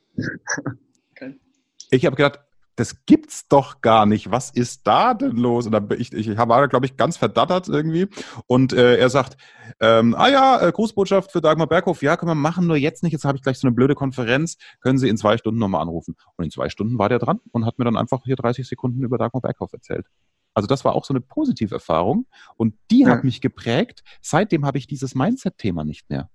Ich 1.89 2.05
habe 2.05 2.15
gedacht, 2.15 2.39
das 2.77 3.05
gibt's 3.05 3.47
doch 3.47 3.81
gar 3.81 4.05
nicht. 4.05 4.29
Was 4.29 4.51
ist 4.51 4.85
da 4.85 5.15
denn 5.15 5.35
los? 5.35 5.65
Und 5.65 5.71
dann 5.71 5.89
ich, 5.97 6.13
ich 6.13 6.37
war, 6.37 6.67
glaube 6.67 6.85
ich, 6.85 6.95
ganz 6.95 7.17
verdattert 7.17 7.67
irgendwie. 7.67 8.07
Und 8.45 8.71
äh, 8.71 8.97
er 8.97 9.09
sagt, 9.09 9.35
ähm, 9.79 10.13
ah 10.15 10.29
ja, 10.29 10.61
äh, 10.61 10.71
Grußbotschaft 10.71 11.31
für 11.31 11.41
Dagmar 11.41 11.65
Berghoff, 11.65 12.03
ja, 12.03 12.15
können 12.17 12.29
wir 12.29 12.35
machen, 12.35 12.67
nur 12.67 12.77
jetzt 12.77 13.01
nicht. 13.01 13.13
Jetzt 13.13 13.25
habe 13.25 13.35
ich 13.35 13.41
gleich 13.41 13.57
so 13.57 13.67
eine 13.67 13.75
blöde 13.75 13.95
Konferenz. 13.95 14.57
Können 14.79 14.99
Sie 14.99 15.09
in 15.09 15.17
zwei 15.17 15.37
Stunden 15.37 15.59
nochmal 15.59 15.81
anrufen? 15.81 16.15
Und 16.35 16.45
in 16.45 16.51
zwei 16.51 16.69
Stunden 16.69 16.99
war 16.99 17.09
der 17.09 17.17
dran 17.17 17.39
und 17.51 17.65
hat 17.65 17.79
mir 17.79 17.85
dann 17.85 17.97
einfach 17.97 18.21
hier 18.25 18.35
30 18.35 18.67
Sekunden 18.67 19.01
über 19.03 19.17
Dagmar 19.17 19.41
Berghoff 19.41 19.73
erzählt. 19.73 20.05
Also 20.53 20.67
das 20.67 20.85
war 20.85 20.93
auch 20.93 21.05
so 21.05 21.13
eine 21.13 21.21
positive 21.21 21.73
Erfahrung 21.73 22.27
und 22.57 22.75
die 22.91 23.01
ja. 23.01 23.09
hat 23.09 23.23
mich 23.23 23.41
geprägt. 23.41 24.03
Seitdem 24.21 24.65
habe 24.65 24.77
ich 24.77 24.85
dieses 24.85 25.15
Mindset-Thema 25.15 25.83
nicht 25.83 26.09
mehr. 26.09 26.29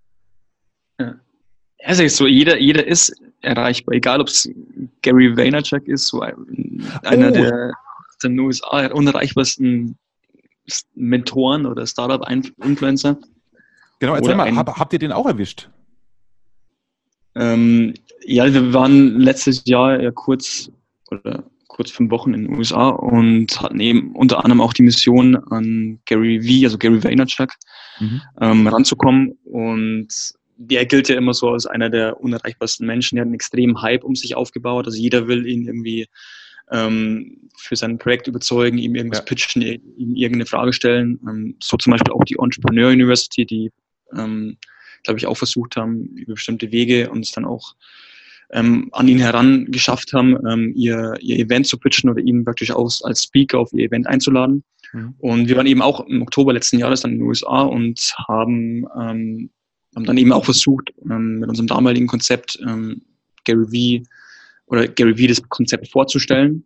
Ja. 0.99 1.17
Es 1.85 1.99
ist 1.99 2.17
so, 2.17 2.27
jeder, 2.27 2.59
jeder 2.59 2.87
ist 2.87 3.13
erreichbar, 3.41 3.95
egal 3.95 4.21
ob 4.21 4.29
es 4.29 4.49
Gary 5.03 5.37
Vaynerchuk 5.37 5.87
ist, 5.89 6.07
so 6.07 6.21
einer 6.21 7.29
oh. 7.29 7.33
der 7.33 7.73
in 8.25 8.37
den 8.37 8.41
USA 8.41 8.87
unerreichbarsten 8.87 9.97
Mentoren 10.95 11.67
oder 11.67 11.87
Startup-Influencer. 11.87 13.19
Genau, 13.99 14.15
erzähl 14.15 14.37
mal, 14.37 14.45
ein, 14.45 14.57
hab, 14.57 14.79
habt 14.79 14.93
ihr 14.93 14.99
den 15.01 15.13
auch 15.13 15.27
erwischt? 15.27 15.69
Ähm, 17.35 17.95
ja, 18.25 18.53
wir 18.53 18.73
waren 18.73 19.19
letztes 19.19 19.63
Jahr 19.65 20.01
ja 20.01 20.11
kurz 20.11 20.71
oder 21.11 21.45
kurz 21.69 21.91
fünf 21.91 22.11
Wochen 22.11 22.35
in 22.35 22.47
den 22.47 22.57
USA 22.57 22.91
und 22.91 23.61
hatten 23.61 23.81
eben 23.81 24.15
unter 24.15 24.45
anderem 24.45 24.61
auch 24.61 24.73
die 24.73 24.83
Mission 24.83 25.37
an 25.51 25.99
Gary 26.05 26.41
V, 26.43 26.67
also 26.67 26.79
Gary 26.79 27.03
Vaynerchuk, 27.03 27.51
mhm. 27.99 28.21
ähm, 28.41 28.67
ranzukommen 28.67 29.39
und 29.45 30.09
der 30.57 30.87
gilt 30.87 31.09
ja 31.09 31.17
immer 31.17 31.35
so 31.35 31.51
als 31.51 31.67
einer 31.67 31.91
der 31.91 32.21
unerreichbarsten 32.21 32.87
Menschen. 32.87 33.17
Er 33.17 33.23
hat 33.23 33.27
einen 33.27 33.35
extremen 33.35 33.83
Hype 33.83 34.05
um 34.05 34.15
sich 34.15 34.35
aufgebaut. 34.35 34.87
Also 34.87 34.99
jeder 34.99 35.27
will 35.29 35.47
ihn 35.47 35.67
irgendwie 35.67 36.07
ähm, 36.71 37.51
für 37.57 37.77
sein 37.77 37.99
Projekt 37.99 38.27
überzeugen, 38.29 38.79
ihm 38.79 38.95
irgendwas 38.95 39.21
ja. 39.21 39.25
pitchen, 39.25 39.63
ihm 39.63 40.15
irgendeine 40.15 40.47
Frage 40.47 40.73
stellen. 40.73 41.21
Ähm, 41.29 41.57
so 41.63 41.77
zum 41.77 41.93
Beispiel 41.93 42.13
auch 42.13 42.25
die 42.25 42.37
Entrepreneur 42.41 42.91
University, 42.91 43.45
die, 43.45 43.71
ähm, 44.17 44.57
glaube 45.03 45.19
ich, 45.19 45.27
auch 45.27 45.37
versucht 45.37 45.77
haben, 45.77 46.07
über 46.17 46.35
bestimmte 46.35 46.71
Wege 46.73 47.11
uns 47.11 47.33
dann 47.33 47.45
auch 47.45 47.75
ähm, 48.53 48.89
an 48.93 49.09
ihn 49.09 49.19
heran 49.19 49.67
geschafft 49.71 50.13
haben, 50.13 50.37
ähm, 50.47 50.73
ihr, 50.77 51.15
ihr 51.21 51.39
Event 51.39 51.67
zu 51.67 51.79
pitchen 51.79 52.11
oder 52.11 52.21
ihn 52.21 52.45
wirklich 52.47 52.73
auch 52.73 52.91
als 53.03 53.25
Speaker 53.25 53.59
auf 53.59 53.73
ihr 53.73 53.87
Event 53.87 54.07
einzuladen. 54.07 54.63
Mhm. 54.93 55.15
Und 55.19 55.49
wir 55.49 55.57
waren 55.57 55.67
eben 55.67 55.83
auch 55.83 56.07
im 56.07 56.23
Oktober 56.23 56.53
letzten 56.53 56.79
Jahres 56.79 57.01
dann 57.01 57.13
in 57.13 57.19
den 57.19 57.27
USA 57.27 57.63
und 57.63 58.15
haben 58.29 58.87
ähm, 59.01 59.51
haben 59.95 60.05
dann 60.05 60.19
eben 60.19 60.33
auch 60.33 60.45
versucht, 60.45 60.93
ähm, 61.11 61.41
mit 61.41 61.49
unserem 61.49 61.67
damaligen 61.67 62.07
Konzept 62.07 62.59
ähm, 62.67 63.03
Gary 63.45 64.03
V 64.03 64.11
oder 64.67 64.89
Gary 64.89 65.17
V 65.17 65.27
das 65.27 65.43
Konzept 65.49 65.89
vorzustellen 65.89 66.65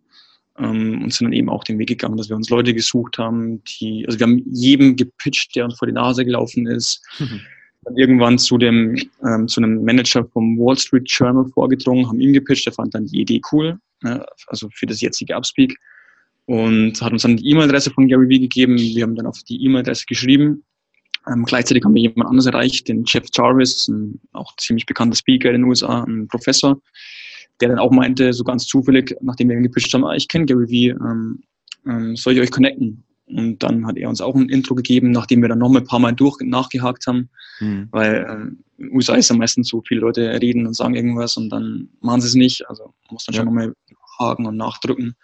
ähm, 0.57 1.03
und 1.03 1.13
sind 1.13 1.25
dann 1.25 1.33
eben 1.33 1.49
auch 1.49 1.63
den 1.63 1.79
Weg 1.79 1.89
gegangen, 1.89 2.17
dass 2.17 2.29
wir 2.29 2.35
uns 2.35 2.49
Leute 2.49 2.73
gesucht 2.73 3.17
haben, 3.17 3.63
die, 3.63 4.05
also 4.07 4.19
wir 4.19 4.27
haben 4.27 4.43
jedem 4.51 4.95
gepitcht, 4.95 5.55
der 5.55 5.65
uns 5.65 5.77
vor 5.77 5.87
die 5.87 5.93
Nase 5.93 6.25
gelaufen 6.25 6.67
ist. 6.67 7.03
Mhm. 7.19 7.41
Dann 7.83 7.95
irgendwann 7.95 8.37
zu 8.37 8.57
dem, 8.57 8.97
ähm, 9.25 9.47
zu 9.47 9.61
einem 9.61 9.83
Manager 9.83 10.25
vom 10.25 10.57
Wall 10.57 10.77
Street 10.77 11.09
Journal 11.09 11.45
vorgedrungen, 11.53 12.07
haben 12.07 12.19
ihm 12.19 12.33
gepitcht, 12.33 12.65
der 12.65 12.73
fand 12.73 12.93
dann 12.95 13.05
die 13.05 13.21
Idee 13.21 13.41
cool, 13.51 13.77
ne, 14.01 14.25
also 14.47 14.67
für 14.73 14.85
das 14.85 14.99
jetzige 14.99 15.35
Upspeak 15.35 15.77
und 16.45 17.01
hat 17.01 17.13
uns 17.13 17.21
dann 17.21 17.37
die 17.37 17.49
E-Mail-Adresse 17.49 17.91
von 17.91 18.07
Gary 18.07 18.25
V 18.25 18.41
gegeben. 18.41 18.77
Wir 18.77 19.03
haben 19.03 19.15
dann 19.15 19.27
auf 19.27 19.43
die 19.43 19.63
E-Mail-Adresse 19.63 20.05
geschrieben 20.07 20.63
ähm, 21.29 21.45
gleichzeitig 21.45 21.83
haben 21.83 21.93
wir 21.93 22.01
jemand 22.01 22.29
anderes 22.29 22.45
erreicht, 22.45 22.87
den 22.87 23.03
Jeff 23.05 23.25
Jarvis, 23.33 23.87
ein 23.87 24.19
auch 24.33 24.55
ziemlich 24.57 24.85
bekannter 24.85 25.15
Speaker 25.15 25.49
in 25.49 25.61
den 25.61 25.63
USA, 25.65 26.03
ein 26.03 26.27
Professor, 26.27 26.79
der 27.59 27.69
dann 27.69 27.79
auch 27.79 27.91
meinte, 27.91 28.33
so 28.33 28.43
ganz 28.43 28.65
zufällig, 28.65 29.15
nachdem 29.21 29.49
wir 29.49 29.57
ihn 29.57 29.63
gepitcht 29.63 29.93
haben, 29.93 30.05
ah, 30.05 30.15
ich 30.15 30.27
kenne 30.27 30.45
Gary 30.45 30.69
Vee, 30.69 30.89
ähm, 30.89 31.43
ähm, 31.85 32.15
soll 32.15 32.33
ich 32.33 32.41
euch 32.41 32.51
connecten? 32.51 33.03
Und 33.27 33.61
dann 33.61 33.85
hat 33.85 33.97
er 33.97 34.07
uns 34.07 34.21
auch 34.21 34.35
ein 34.35 34.47
Intro 34.47 34.73
gegeben, 34.73 35.11
nachdem 35.11 35.41
wir 35.41 35.49
dann 35.49 35.59
noch 35.59 35.75
ein 35.75 35.83
paar 35.83 35.99
Mal 35.99 36.13
durch 36.13 36.37
nachgehakt 36.41 37.07
haben, 37.07 37.29
mhm. 37.59 37.89
weil 37.91 38.25
ähm, 38.29 38.63
in 38.77 38.85
den 38.85 38.95
USA 38.95 39.15
ist 39.15 39.29
ja 39.29 39.35
meistens 39.35 39.67
so, 39.67 39.81
viele 39.85 40.01
Leute 40.01 40.41
reden 40.41 40.65
und 40.65 40.75
sagen 40.75 40.95
irgendwas 40.95 41.35
und 41.35 41.49
dann 41.49 41.89
machen 41.99 42.21
sie 42.21 42.27
es 42.27 42.35
nicht. 42.35 42.69
Also 42.69 42.83
man 42.85 43.13
muss 43.13 43.25
dann 43.25 43.33
ja. 43.33 43.39
schon 43.39 43.47
nochmal 43.47 43.73
haken 44.19 44.45
und 44.45 44.55
nachdrücken. 44.55 45.15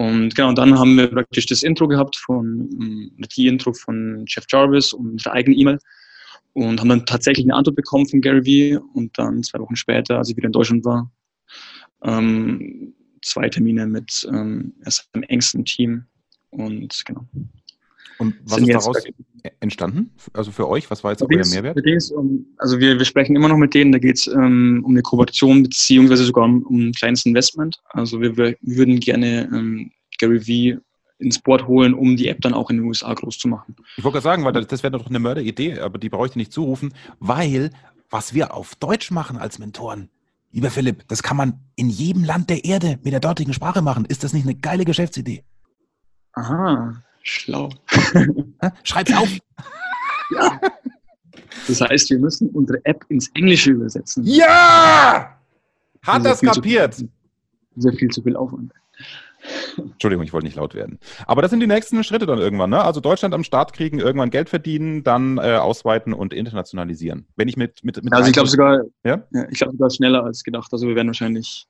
Und 0.00 0.34
genau, 0.34 0.54
dann 0.54 0.78
haben 0.78 0.96
wir 0.96 1.08
praktisch 1.08 1.44
das 1.44 1.62
Intro 1.62 1.86
gehabt 1.86 2.16
von, 2.16 2.70
ähm, 2.80 3.12
die 3.36 3.48
Intro 3.48 3.74
von 3.74 4.24
Jeff 4.26 4.46
Jarvis 4.48 4.94
und 4.94 5.10
unsere 5.10 5.34
eigene 5.34 5.54
E-Mail 5.54 5.78
und 6.54 6.80
haben 6.80 6.88
dann 6.88 7.04
tatsächlich 7.04 7.44
eine 7.44 7.54
Antwort 7.54 7.76
bekommen 7.76 8.08
von 8.08 8.22
Gary 8.22 8.46
Vee 8.46 8.78
und 8.94 9.18
dann 9.18 9.42
zwei 9.42 9.58
Wochen 9.58 9.76
später, 9.76 10.16
als 10.16 10.30
ich 10.30 10.38
wieder 10.38 10.46
in 10.46 10.52
Deutschland 10.52 10.86
war, 10.86 11.12
ähm, 12.02 12.94
zwei 13.20 13.50
Termine 13.50 13.86
mit 13.86 14.26
ähm, 14.32 14.72
seinem 14.86 15.22
engsten 15.24 15.66
Team 15.66 16.06
und 16.48 17.02
genau. 17.04 17.26
Und 18.18 18.34
was 18.44 18.58
ist 18.58 18.72
daraus 18.72 19.02
entstanden? 19.60 20.10
Also 20.32 20.50
für 20.50 20.68
euch, 20.68 20.90
was 20.90 21.02
war 21.02 21.12
jetzt 21.12 21.22
euer 21.22 21.28
Mehrwert? 21.28 21.78
also 22.58 22.78
wir, 22.78 22.98
wir 22.98 23.04
sprechen 23.04 23.36
immer 23.36 23.48
noch 23.48 23.56
mit 23.56 23.74
denen, 23.74 23.92
da 23.92 23.98
geht 23.98 24.18
es 24.18 24.26
ähm, 24.26 24.82
um 24.84 24.92
eine 24.92 25.02
Kooperation 25.02 25.62
beziehungsweise 25.62 26.24
sogar 26.24 26.44
um, 26.44 26.62
um 26.64 26.88
ein 26.88 26.92
kleines 26.92 27.24
Investment. 27.24 27.80
Also 27.90 28.20
wir, 28.20 28.36
wir 28.36 28.56
würden 28.60 29.00
gerne 29.00 29.48
ähm, 29.52 29.90
Gary 30.18 30.46
Vee 30.46 30.78
ins 31.18 31.38
Board 31.38 31.66
holen, 31.66 31.94
um 31.94 32.16
die 32.16 32.28
App 32.28 32.40
dann 32.40 32.54
auch 32.54 32.70
in 32.70 32.78
den 32.78 32.86
USA 32.86 33.12
groß 33.12 33.38
zu 33.38 33.48
machen. 33.48 33.76
Ich 33.96 34.04
wollte 34.04 34.14
gerade 34.20 34.24
sagen, 34.24 34.44
weil 34.44 34.52
das 34.52 34.82
wäre 34.82 34.90
doch 34.90 35.06
eine 35.06 35.18
Mörderidee, 35.18 35.78
aber 35.78 35.98
die 35.98 36.08
brauche 36.08 36.26
ich 36.26 36.36
nicht 36.36 36.52
zurufen, 36.52 36.94
weil 37.18 37.70
was 38.08 38.34
wir 38.34 38.54
auf 38.54 38.74
Deutsch 38.74 39.10
machen 39.10 39.36
als 39.38 39.58
Mentoren, 39.58 40.08
lieber 40.50 40.70
Philipp, 40.70 41.06
das 41.08 41.22
kann 41.22 41.36
man 41.36 41.60
in 41.76 41.88
jedem 41.88 42.24
Land 42.24 42.50
der 42.50 42.64
Erde 42.64 42.98
mit 43.02 43.12
der 43.12 43.20
dortigen 43.20 43.52
Sprache 43.52 43.82
machen. 43.82 44.04
Ist 44.04 44.24
das 44.24 44.32
nicht 44.32 44.44
eine 44.44 44.56
geile 44.56 44.84
Geschäftsidee? 44.84 45.44
Aha, 46.32 47.02
Schlau. 47.22 47.70
Schreib's 48.82 49.12
auf. 49.12 49.28
ja. 50.34 50.60
Das 51.66 51.80
heißt, 51.80 52.10
wir 52.10 52.18
müssen 52.18 52.48
unsere 52.50 52.84
App 52.84 53.04
ins 53.08 53.30
Englische 53.34 53.70
übersetzen. 53.72 54.24
Ja! 54.24 55.38
Hat 56.02 56.24
das 56.24 56.40
kapiert? 56.40 56.94
Zu, 56.94 57.08
sehr 57.76 57.92
viel 57.92 58.08
zu 58.08 58.22
viel 58.22 58.36
Aufwand. 58.36 58.72
Entschuldigung, 59.76 60.24
ich 60.24 60.32
wollte 60.32 60.46
nicht 60.46 60.56
laut 60.56 60.74
werden. 60.74 60.98
Aber 61.26 61.40
das 61.40 61.50
sind 61.50 61.60
die 61.60 61.66
nächsten 61.66 62.02
Schritte 62.04 62.26
dann 62.26 62.38
irgendwann, 62.38 62.70
ne? 62.70 62.82
Also 62.82 63.00
Deutschland 63.00 63.34
am 63.34 63.44
Start 63.44 63.72
kriegen, 63.72 63.98
irgendwann 63.98 64.30
Geld 64.30 64.48
verdienen, 64.48 65.02
dann 65.02 65.38
äh, 65.38 65.56
ausweiten 65.56 66.12
und 66.12 66.34
internationalisieren. 66.34 67.26
Wenn 67.36 67.48
ich 67.48 67.56
mit, 67.56 67.82
mit, 67.82 68.02
mit 68.02 68.12
Also 68.12 68.28
ich 68.28 68.34
glaube 68.34 68.48
sogar, 68.48 68.82
ja? 69.04 69.22
ja 69.32 69.48
ich 69.50 69.58
glaube 69.58 69.72
sogar 69.72 69.90
schneller 69.90 70.24
als 70.24 70.44
gedacht. 70.44 70.70
Also 70.72 70.86
wir 70.86 70.94
werden 70.94 71.08
wahrscheinlich 71.08 71.66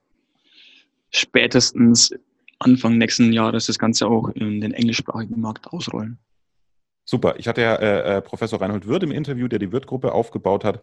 spätestens 1.11 2.13
Anfang 2.61 2.99
nächsten 2.99 3.33
Jahres 3.33 3.67
das 3.67 3.79
Ganze 3.79 4.07
auch 4.07 4.29
in 4.29 4.61
den 4.61 4.73
englischsprachigen 4.73 5.41
Markt 5.41 5.67
ausrollen. 5.69 6.19
Super. 7.05 7.35
Ich 7.39 7.49
hatte 7.49 7.63
ja 7.63 7.75
äh, 7.75 8.19
äh, 8.19 8.23
Professor 8.23 8.61
Reinhold 8.61 8.87
Wirth 8.87 9.03
im 9.03 9.11
Interview, 9.11 9.49
der 9.49 9.59
die 9.59 9.73
Wirth-Gruppe 9.73 10.13
aufgebaut 10.13 10.65
hat. 10.65 10.83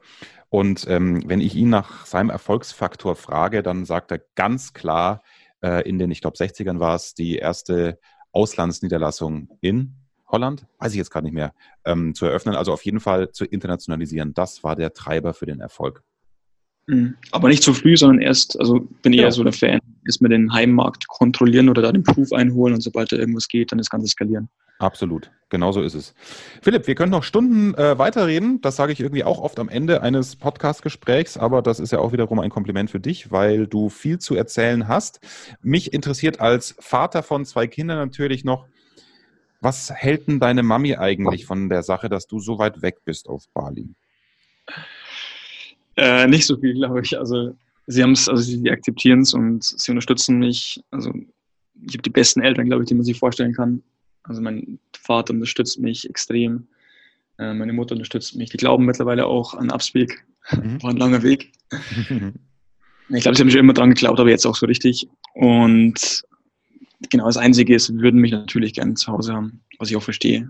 Und 0.49 0.85
ähm, 0.89 1.23
wenn 1.25 1.39
ich 1.39 1.55
ihn 1.55 1.69
nach 1.69 2.05
seinem 2.05 2.29
Erfolgsfaktor 2.29 3.15
frage, 3.15 3.63
dann 3.63 3.85
sagt 3.85 4.11
er 4.11 4.19
ganz 4.35 4.73
klar, 4.73 5.23
äh, 5.61 5.87
in 5.87 5.99
den, 5.99 6.11
ich 6.11 6.19
glaube, 6.19 6.35
60ern 6.35 6.79
war 6.79 6.95
es, 6.95 7.13
die 7.13 7.37
erste 7.37 7.99
Auslandsniederlassung 8.33 9.49
in 9.61 9.95
Holland, 10.27 10.65
weiß 10.79 10.91
ich 10.91 10.97
jetzt 10.97 11.11
gerade 11.11 11.25
nicht 11.25 11.33
mehr, 11.33 11.53
ähm, 11.85 12.13
zu 12.13 12.25
eröffnen. 12.25 12.55
Also 12.55 12.73
auf 12.73 12.83
jeden 12.83 12.99
Fall 12.99 13.31
zu 13.31 13.45
internationalisieren. 13.45 14.33
Das 14.33 14.63
war 14.63 14.75
der 14.75 14.93
Treiber 14.93 15.33
für 15.33 15.45
den 15.45 15.61
Erfolg. 15.61 16.03
Mhm. 16.87 17.15
Aber 17.31 17.47
nicht 17.47 17.63
zu 17.63 17.73
früh, 17.73 17.95
sondern 17.95 18.21
erst, 18.21 18.59
also 18.59 18.79
bin 19.01 19.13
ich 19.13 19.19
ja. 19.19 19.25
eher 19.25 19.31
so 19.31 19.43
der 19.43 19.53
Fan, 19.53 19.79
erstmal 20.07 20.29
den 20.29 20.51
Heimmarkt 20.53 21.07
kontrollieren 21.07 21.69
oder 21.69 21.81
da 21.81 21.91
den 21.91 22.03
Proof 22.03 22.33
einholen 22.33 22.73
und 22.73 22.81
sobald 22.81 23.11
da 23.11 23.17
irgendwas 23.17 23.47
geht, 23.47 23.71
dann 23.71 23.77
das 23.77 23.89
Ganze 23.89 24.07
skalieren. 24.07 24.49
Absolut, 24.79 25.31
genau 25.49 25.71
so 25.71 25.81
ist 25.81 25.95
es. 25.95 26.13
Philipp, 26.61 26.85
wir 26.85 26.93
können 26.93 27.11
noch 27.11 27.23
Stunden 27.23 27.73
äh, 27.73 27.97
weiterreden. 27.97 28.61
Das 28.61 28.75
sage 28.75 28.93
ich 28.93 28.99
irgendwie 28.99 29.23
auch 29.23 29.39
oft 29.39 29.57
am 29.59 29.69
Ende 29.69 30.03
eines 30.03 30.35
Podcast-Gesprächs, 30.35 31.35
aber 31.35 31.63
das 31.63 31.79
ist 31.79 31.91
ja 31.91 31.99
auch 31.99 32.11
wiederum 32.11 32.39
ein 32.39 32.51
Kompliment 32.51 32.91
für 32.91 32.99
dich, 32.99 33.31
weil 33.31 33.65
du 33.65 33.89
viel 33.89 34.19
zu 34.19 34.35
erzählen 34.35 34.87
hast. 34.87 35.19
Mich 35.61 35.93
interessiert 35.93 36.39
als 36.39 36.75
Vater 36.79 37.23
von 37.23 37.43
zwei 37.45 37.65
Kindern 37.65 37.97
natürlich 37.97 38.43
noch, 38.43 38.67
was 39.61 39.91
hält 39.91 40.27
denn 40.27 40.39
deine 40.39 40.61
Mami 40.61 40.95
eigentlich 40.95 41.47
von 41.47 41.69
der 41.69 41.81
Sache, 41.81 42.07
dass 42.07 42.27
du 42.27 42.39
so 42.39 42.59
weit 42.59 42.83
weg 42.83 42.99
bist 43.03 43.27
auf 43.27 43.45
Bali? 43.55 43.89
Äh, 45.95 46.27
nicht 46.27 46.45
so 46.45 46.55
viel, 46.57 46.75
glaube 46.75 47.01
ich. 47.01 47.17
Also 47.17 47.55
sie 47.87 48.03
haben 48.03 48.11
es, 48.11 48.29
also 48.29 48.43
sie 48.43 48.69
akzeptieren 48.69 49.21
es 49.21 49.33
und 49.33 49.63
sie 49.63 49.91
unterstützen 49.91 50.37
mich. 50.37 50.83
Also 50.91 51.11
ich 51.81 51.93
habe 51.93 52.03
die 52.03 52.09
besten 52.09 52.41
Eltern, 52.41 52.67
glaube 52.67 52.83
ich, 52.83 52.87
die 52.87 52.95
man 52.95 53.05
sich 53.05 53.17
vorstellen 53.17 53.53
kann. 53.53 53.81
Also 54.23 54.41
mein 54.41 54.79
Vater 54.93 55.33
unterstützt 55.33 55.79
mich 55.79 56.09
extrem. 56.09 56.67
Äh, 57.39 57.53
meine 57.53 57.73
Mutter 57.73 57.93
unterstützt 57.93 58.35
mich. 58.35 58.49
Die 58.49 58.57
glauben 58.57 58.85
mittlerweile 58.85 59.25
auch 59.25 59.53
an 59.53 59.71
Upspeak. 59.71 60.25
Mhm. 60.51 60.81
War 60.83 60.91
ein 60.91 60.97
langer 60.97 61.23
Weg. 61.23 61.51
ich 61.71 63.21
glaube, 63.21 63.35
sie 63.35 63.41
haben 63.41 63.51
schon 63.51 63.59
immer 63.59 63.73
dran 63.73 63.91
geglaubt, 63.91 64.19
aber 64.19 64.29
jetzt 64.29 64.45
auch 64.45 64.55
so 64.55 64.65
richtig. 64.65 65.07
Und 65.33 66.23
genau 67.09 67.25
das 67.25 67.37
Einzige 67.37 67.73
ist, 67.73 67.93
wir 67.93 68.01
würden 68.01 68.19
mich 68.19 68.31
natürlich 68.31 68.73
gerne 68.73 68.95
zu 68.95 69.11
Hause 69.11 69.33
haben, 69.33 69.61
was 69.79 69.89
ich 69.89 69.95
auch 69.95 70.03
verstehe. 70.03 70.49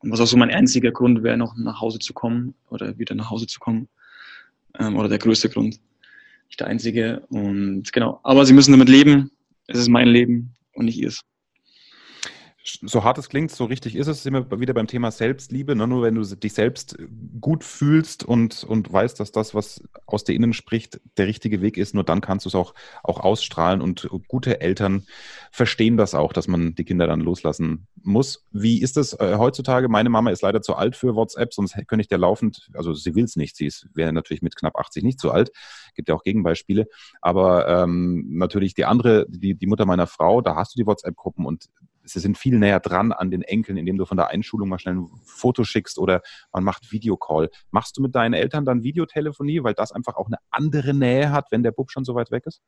Und 0.00 0.10
was 0.10 0.20
auch 0.20 0.26
so 0.26 0.36
mein 0.36 0.50
einziger 0.50 0.92
Grund 0.92 1.22
wäre, 1.22 1.38
noch 1.38 1.56
nach 1.56 1.80
Hause 1.80 1.98
zu 1.98 2.12
kommen 2.12 2.54
oder 2.68 2.98
wieder 2.98 3.14
nach 3.14 3.30
Hause 3.30 3.46
zu 3.46 3.58
kommen. 3.58 3.88
Ähm, 4.78 4.96
oder 4.96 5.08
der 5.08 5.18
größte 5.18 5.48
Grund. 5.48 5.80
Nicht 6.46 6.60
der 6.60 6.66
einzige. 6.66 7.24
Und 7.28 7.92
genau. 7.92 8.20
Aber 8.22 8.46
sie 8.46 8.52
müssen 8.52 8.72
damit 8.72 8.88
leben. 8.88 9.30
Es 9.66 9.78
ist 9.78 9.88
mein 9.88 10.08
Leben 10.08 10.54
und 10.74 10.86
nicht 10.86 10.98
ihrs 10.98 11.22
so 12.64 13.04
hart 13.04 13.18
es 13.18 13.28
klingt, 13.28 13.50
so 13.50 13.66
richtig 13.66 13.94
ist 13.94 14.06
es, 14.06 14.22
sind 14.22 14.32
wir 14.32 14.58
wieder 14.58 14.72
beim 14.72 14.86
Thema 14.86 15.10
Selbstliebe. 15.10 15.76
Ne? 15.76 15.86
Nur 15.86 16.02
wenn 16.02 16.14
du 16.14 16.22
dich 16.22 16.54
selbst 16.54 16.96
gut 17.38 17.62
fühlst 17.62 18.24
und, 18.24 18.64
und 18.64 18.90
weißt, 18.90 19.20
dass 19.20 19.32
das, 19.32 19.54
was 19.54 19.82
aus 20.06 20.24
dir 20.24 20.34
innen 20.34 20.54
spricht, 20.54 20.98
der 21.18 21.26
richtige 21.26 21.60
Weg 21.60 21.76
ist, 21.76 21.94
nur 21.94 22.04
dann 22.04 22.22
kannst 22.22 22.46
du 22.46 22.48
es 22.48 22.54
auch, 22.54 22.74
auch 23.02 23.20
ausstrahlen. 23.20 23.82
Und 23.82 24.08
gute 24.28 24.62
Eltern 24.62 25.04
verstehen 25.50 25.98
das 25.98 26.14
auch, 26.14 26.32
dass 26.32 26.48
man 26.48 26.74
die 26.74 26.84
Kinder 26.84 27.06
dann 27.06 27.20
loslassen 27.20 27.86
muss. 28.02 28.46
Wie 28.50 28.80
ist 28.80 28.96
das 28.96 29.12
äh, 29.12 29.36
heutzutage? 29.36 29.88
Meine 29.88 30.08
Mama 30.08 30.30
ist 30.30 30.42
leider 30.42 30.62
zu 30.62 30.74
alt 30.74 30.96
für 30.96 31.14
WhatsApp, 31.14 31.52
sonst 31.52 31.74
könnte 31.86 32.00
ich 32.00 32.08
der 32.08 32.18
laufend, 32.18 32.70
also 32.72 32.94
sie 32.94 33.14
will 33.14 33.24
es 33.24 33.36
nicht, 33.36 33.56
sie 33.56 33.70
wäre 33.92 34.12
natürlich 34.12 34.42
mit 34.42 34.56
knapp 34.56 34.76
80 34.76 35.04
nicht 35.04 35.20
zu 35.20 35.30
alt. 35.30 35.50
Gibt 35.94 36.08
ja 36.08 36.14
auch 36.14 36.22
Gegenbeispiele. 36.22 36.86
Aber 37.20 37.68
ähm, 37.68 38.24
natürlich 38.30 38.72
die 38.74 38.86
andere, 38.86 39.26
die, 39.28 39.54
die 39.54 39.66
Mutter 39.66 39.84
meiner 39.84 40.06
Frau, 40.06 40.40
da 40.40 40.56
hast 40.56 40.74
du 40.74 40.80
die 40.80 40.86
WhatsApp-Gruppen 40.86 41.44
und 41.44 41.68
sie 42.04 42.20
sind 42.20 42.38
viel 42.38 42.58
näher 42.58 42.80
dran 42.80 43.12
an 43.12 43.30
den 43.30 43.42
Enkeln, 43.42 43.76
indem 43.76 43.98
du 43.98 44.04
von 44.04 44.16
der 44.16 44.28
Einschulung 44.28 44.68
mal 44.68 44.78
schnell 44.78 44.96
ein 44.96 45.08
Foto 45.24 45.64
schickst 45.64 45.98
oder 45.98 46.22
man 46.52 46.64
macht 46.64 46.92
Videocall. 46.92 47.50
Machst 47.70 47.96
du 47.96 48.02
mit 48.02 48.14
deinen 48.14 48.34
Eltern 48.34 48.64
dann 48.64 48.82
Videotelefonie, 48.82 49.62
weil 49.62 49.74
das 49.74 49.92
einfach 49.92 50.16
auch 50.16 50.26
eine 50.26 50.38
andere 50.50 50.94
Nähe 50.94 51.32
hat, 51.32 51.46
wenn 51.50 51.62
der 51.62 51.72
Bub 51.72 51.90
schon 51.90 52.04
so 52.04 52.14
weit 52.14 52.30
weg 52.30 52.44
ist? 52.46 52.60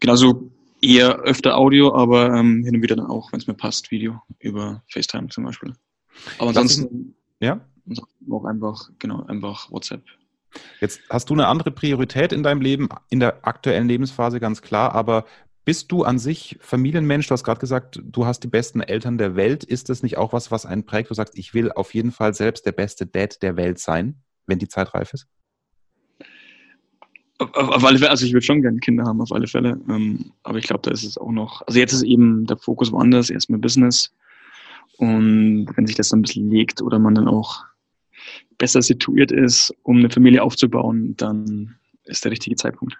Genau, 0.00 0.16
so 0.16 0.50
eher 0.80 1.16
öfter 1.20 1.56
Audio, 1.56 1.94
aber 1.94 2.34
ähm, 2.34 2.62
hin 2.64 2.76
und 2.76 2.82
wieder 2.82 2.96
dann 2.96 3.06
auch, 3.06 3.32
wenn 3.32 3.40
es 3.40 3.46
mir 3.46 3.54
passt, 3.54 3.90
Video 3.90 4.20
über 4.38 4.82
FaceTime 4.88 5.28
zum 5.28 5.44
Beispiel. 5.44 5.74
Aber 6.38 6.48
ansonsten, 6.48 7.14
ja? 7.40 7.60
auch 8.30 8.44
einfach, 8.44 8.90
genau, 8.98 9.24
einfach 9.26 9.70
WhatsApp. 9.70 10.02
Jetzt 10.80 11.00
hast 11.10 11.28
du 11.28 11.34
eine 11.34 11.48
andere 11.48 11.70
Priorität 11.70 12.32
in 12.32 12.42
deinem 12.42 12.60
Leben, 12.60 12.88
in 13.10 13.20
der 13.20 13.46
aktuellen 13.46 13.88
Lebensphase 13.88 14.40
ganz 14.40 14.62
klar, 14.62 14.94
aber 14.94 15.26
bist 15.66 15.90
du 15.90 16.04
an 16.04 16.18
sich 16.18 16.56
Familienmensch? 16.60 17.26
Du 17.26 17.32
hast 17.32 17.42
gerade 17.42 17.58
gesagt, 17.58 18.00
du 18.00 18.24
hast 18.24 18.40
die 18.40 18.48
besten 18.48 18.80
Eltern 18.80 19.18
der 19.18 19.34
Welt. 19.34 19.64
Ist 19.64 19.88
das 19.88 20.04
nicht 20.04 20.16
auch 20.16 20.32
was, 20.32 20.52
was 20.52 20.64
einen 20.64 20.86
prägt? 20.86 21.10
Du 21.10 21.14
sagst, 21.14 21.36
ich 21.36 21.54
will 21.54 21.72
auf 21.72 21.92
jeden 21.92 22.12
Fall 22.12 22.34
selbst 22.34 22.64
der 22.66 22.72
beste 22.72 23.04
Dad 23.04 23.42
der 23.42 23.56
Welt 23.56 23.80
sein, 23.80 24.22
wenn 24.46 24.60
die 24.60 24.68
Zeit 24.68 24.94
reif 24.94 25.12
ist? 25.12 25.26
Auf, 27.38 27.84
alle 27.84 27.98
Fälle, 27.98 28.10
also 28.10 28.24
ich 28.24 28.32
würde 28.32 28.46
schon 28.46 28.62
gerne 28.62 28.78
Kinder 28.78 29.04
haben, 29.04 29.20
auf 29.20 29.32
alle 29.32 29.48
Fälle. 29.48 29.78
Ähm, 29.88 30.32
aber 30.44 30.58
ich 30.58 30.66
glaube, 30.66 30.82
da 30.82 30.92
ist 30.92 31.02
es 31.02 31.18
auch 31.18 31.32
noch, 31.32 31.62
also 31.66 31.80
jetzt 31.80 31.92
ist 31.92 32.04
eben 32.04 32.46
der 32.46 32.58
Fokus 32.58 32.92
woanders, 32.92 33.28
erstmal 33.28 33.58
Business. 33.58 34.14
Und 34.98 35.66
wenn 35.74 35.86
sich 35.86 35.96
das 35.96 36.10
dann 36.10 36.20
ein 36.20 36.22
bisschen 36.22 36.48
legt 36.48 36.80
oder 36.80 37.00
man 37.00 37.16
dann 37.16 37.26
auch 37.26 37.64
besser 38.56 38.82
situiert 38.82 39.32
ist, 39.32 39.74
um 39.82 39.98
eine 39.98 40.10
Familie 40.10 40.44
aufzubauen, 40.44 41.16
dann 41.16 41.74
ist 42.04 42.24
der 42.24 42.30
richtige 42.30 42.54
Zeitpunkt. 42.54 42.96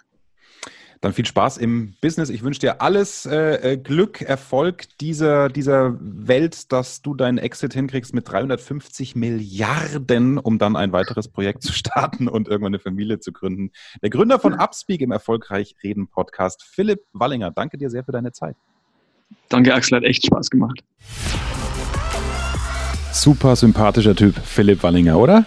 Dann 1.01 1.13
viel 1.13 1.25
Spaß 1.25 1.57
im 1.57 1.93
Business. 2.01 2.29
Ich 2.29 2.43
wünsche 2.43 2.59
dir 2.59 2.81
alles 2.81 3.25
äh, 3.25 3.73
äh, 3.73 3.77
Glück, 3.77 4.21
Erfolg 4.21 4.85
dieser, 4.99 5.49
dieser 5.49 5.95
Welt, 5.99 6.71
dass 6.71 7.01
du 7.01 7.13
deinen 7.13 7.37
Exit 7.37 7.73
hinkriegst 7.73 8.15
mit 8.15 8.29
350 8.29 9.15
Milliarden, 9.15 10.39
um 10.39 10.57
dann 10.57 10.75
ein 10.75 10.91
weiteres 10.91 11.27
Projekt 11.27 11.61
zu 11.61 11.71
starten 11.73 12.27
und 12.27 12.47
irgendwann 12.47 12.71
eine 12.71 12.79
Familie 12.79 13.19
zu 13.19 13.31
gründen. 13.31 13.71
Der 14.01 14.09
Gründer 14.09 14.39
von 14.39 14.53
Upspeak 14.53 15.01
im 15.01 15.11
Erfolgreich 15.11 15.75
Reden 15.83 16.07
Podcast, 16.07 16.63
Philipp 16.63 17.01
Wallinger. 17.13 17.51
Danke 17.51 17.77
dir 17.77 17.89
sehr 17.89 18.03
für 18.03 18.11
deine 18.11 18.31
Zeit. 18.31 18.55
Danke, 19.49 19.73
Axel, 19.73 19.97
hat 19.97 20.03
echt 20.03 20.25
Spaß 20.25 20.49
gemacht. 20.49 20.83
Super 23.11 23.55
sympathischer 23.55 24.15
Typ, 24.15 24.35
Philipp 24.37 24.83
Wallinger, 24.83 25.17
oder? 25.17 25.45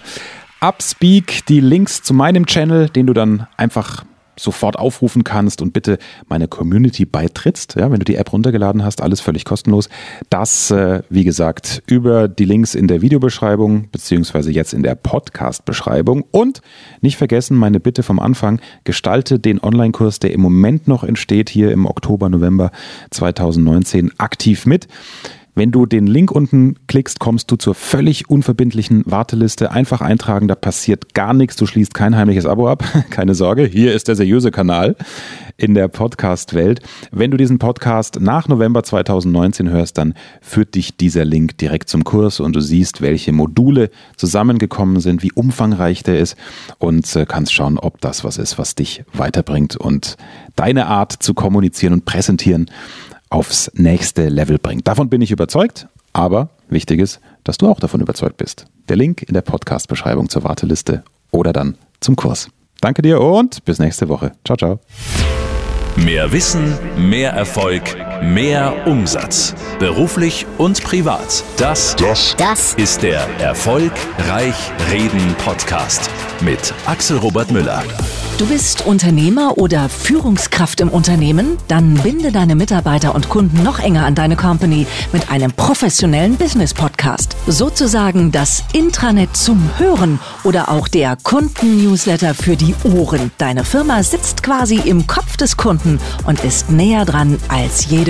Upspeak, 0.61 1.47
die 1.47 1.61
Links 1.61 2.03
zu 2.03 2.13
meinem 2.13 2.47
Channel, 2.47 2.89
den 2.89 3.07
du 3.07 3.15
dann 3.15 3.47
einfach 3.57 4.05
sofort 4.43 4.79
aufrufen 4.79 5.25
kannst 5.25 5.63
und 5.63 5.73
bitte 5.73 5.99
meine 6.29 6.49
Community 6.49 7.05
beitrittst, 7.05 7.77
ja, 7.77 7.91
wenn 7.91 7.99
du 7.99 8.05
die 8.05 8.17
App 8.17 8.33
runtergeladen 8.33 8.85
hast, 8.85 9.03
alles 9.03 9.21
völlig 9.21 9.45
kostenlos. 9.45 9.89
Das, 10.31 10.71
äh, 10.71 11.03
wie 11.09 11.25
gesagt, 11.25 11.83
über 11.87 12.29
die 12.29 12.45
Links 12.45 12.75
in 12.75 12.89
der 12.89 13.03
Videobeschreibung 13.03 13.91
beziehungsweise 13.91 14.51
jetzt 14.51 14.73
in 14.73 14.83
der 14.83 14.95
Podcast-Beschreibung. 14.95 16.25
Und 16.31 16.63
nicht 17.01 17.17
vergessen, 17.17 17.57
meine 17.57 17.81
Bitte 17.81 18.03
vom 18.03 18.19
Anfang, 18.19 18.61
gestalte 18.85 19.39
den 19.39 19.63
Online-Kurs, 19.63 20.19
der 20.19 20.33
im 20.33 20.41
Moment 20.41 20.89
noch 20.89 21.05
entsteht, 21.05 21.51
hier 21.51 21.73
im 21.73 21.87
Oktober, 21.87 22.29
November 22.29 22.71
2019 23.11 24.13
aktiv 24.19 24.67
mit. 24.67 24.89
Wenn 25.55 25.73
du 25.73 25.85
den 25.85 26.07
Link 26.07 26.31
unten 26.31 26.77
klickst, 26.87 27.19
kommst 27.19 27.51
du 27.51 27.57
zur 27.57 27.75
völlig 27.75 28.31
unverbindlichen 28.31 29.03
Warteliste. 29.07 29.73
Einfach 29.73 30.01
eintragen, 30.01 30.47
da 30.47 30.55
passiert 30.55 31.13
gar 31.15 31.35
nichts. 31.35 31.57
Du 31.57 31.67
schließt 31.67 31.93
kein 31.93 32.17
heimliches 32.17 32.47
Abo 32.47 32.69
ab. 32.69 32.85
Keine 33.11 33.35
Sorge, 33.35 33.65
hier 33.65 33.93
ist 33.93 34.09
der 34.09 34.15
seriöse 34.15 34.51
Kanal 34.51 34.97
in 35.57 35.75
der 35.75 35.89
Podcast-Welt. 35.89 36.81
Wenn 37.11 37.31
du 37.31 37.37
diesen 37.37 37.59
Podcast 37.59 38.19
nach 38.21 38.49
November 38.49 38.83
2019 38.83 39.69
hörst, 39.69 39.99
dann 39.99 40.15
führt 40.41 40.75
dich 40.75 40.97
dieser 40.97 41.25
Link 41.25 41.59
direkt 41.59 41.89
zum 41.89 42.05
Kurs 42.05 42.41
und 42.41 42.55
du 42.55 42.61
siehst, 42.61 43.03
welche 43.03 43.33
Module 43.33 43.91
zusammengekommen 44.17 45.01
sind, 45.01 45.23
wie 45.23 45.33
umfangreich 45.33 46.03
der 46.03 46.19
ist 46.21 46.37
und 46.79 47.15
äh, 47.17 47.27
kannst 47.27 47.53
schauen, 47.53 47.79
ob 47.79 48.01
das 48.01 48.25
was 48.25 48.39
ist, 48.39 48.59
was 48.59 48.75
dich 48.75 49.05
weiterbringt 49.13 49.77
und 49.77 50.17
deine 50.57 50.87
Art 50.87 51.13
zu 51.13 51.35
kommunizieren 51.35 51.93
und 51.93 52.05
präsentieren 52.05 52.71
aufs 53.31 53.71
nächste 53.75 54.29
Level 54.29 54.59
bringt. 54.59 54.87
Davon 54.87 55.09
bin 55.09 55.23
ich 55.23 55.31
überzeugt, 55.31 55.89
aber 56.13 56.51
wichtig 56.69 57.01
ist, 57.01 57.21
dass 57.45 57.59
du 57.59 57.69
auch 57.69 57.81
davon 57.81 58.01
überzeugt 58.01 58.37
bist. 58.37 58.67
Der 58.89 58.97
Link 58.97 59.23
in 59.23 59.35
der 59.35 59.43
Podcast-Beschreibung 59.43 60.29
zur 60.29 60.45
Warteliste 60.45 61.05
oder 61.31 61.53
dann 61.53 61.77
zum 62.01 62.17
Kurs. 62.17 62.51
Danke 62.81 63.03
dir 63.03 63.21
und 63.21 63.65
bis 63.65 63.79
nächste 63.79 64.09
Woche. 64.09 64.33
Ciao, 64.45 64.57
ciao. 64.57 64.81
Mehr 65.97 66.33
Wissen, 66.33 66.79
mehr 66.97 67.33
Erfolg, 67.33 67.83
mehr 68.23 68.87
Umsatz. 68.87 69.55
Beruflich 69.79 70.47
und 70.59 70.83
privat. 70.83 71.43
Das, 71.57 71.97
das, 71.97 72.35
das 72.37 72.75
ist 72.75 73.03
der 73.03 73.27
Erfolgreich 73.41 74.55
Reden 74.91 75.35
Podcast 75.45 76.11
mit 76.41 76.75
Axel 76.87 77.19
Robert 77.19 77.51
Müller. 77.51 77.83
Du 78.41 78.47
bist 78.47 78.87
Unternehmer 78.87 79.59
oder 79.59 79.91
Führungskraft 79.91 80.81
im 80.81 80.89
Unternehmen? 80.89 81.59
Dann 81.69 81.93
binde 81.93 82.33
deine 82.33 82.55
Mitarbeiter 82.55 83.15
und 83.15 83.29
Kunden 83.29 83.63
noch 83.63 83.81
enger 83.81 84.07
an 84.07 84.15
deine 84.15 84.35
Company 84.35 84.87
mit 85.13 85.31
einem 85.31 85.53
professionellen 85.53 86.37
Business 86.37 86.73
Podcast. 86.73 87.37
Sozusagen 87.47 88.33
das 88.33 88.65
Intranet 88.73 89.37
zum 89.37 89.69
Hören 89.77 90.21
oder 90.43 90.71
auch 90.71 90.89
der 90.89 91.19
Kunden-Newsletter 91.23 92.33
für 92.33 92.57
die 92.57 92.75
Ohren. 92.85 93.31
Deine 93.37 93.63
Firma 93.63 94.03
sitzt 94.03 94.43
quasi 94.43 94.77
im 94.77 95.07
Kopf 95.07 95.37
des 95.37 95.59
Kunden 95.59 96.01
und 96.25 96.43
ist 96.43 96.71
näher 96.71 97.05
dran 97.05 97.39
als 97.49 97.91
jede 97.91 98.10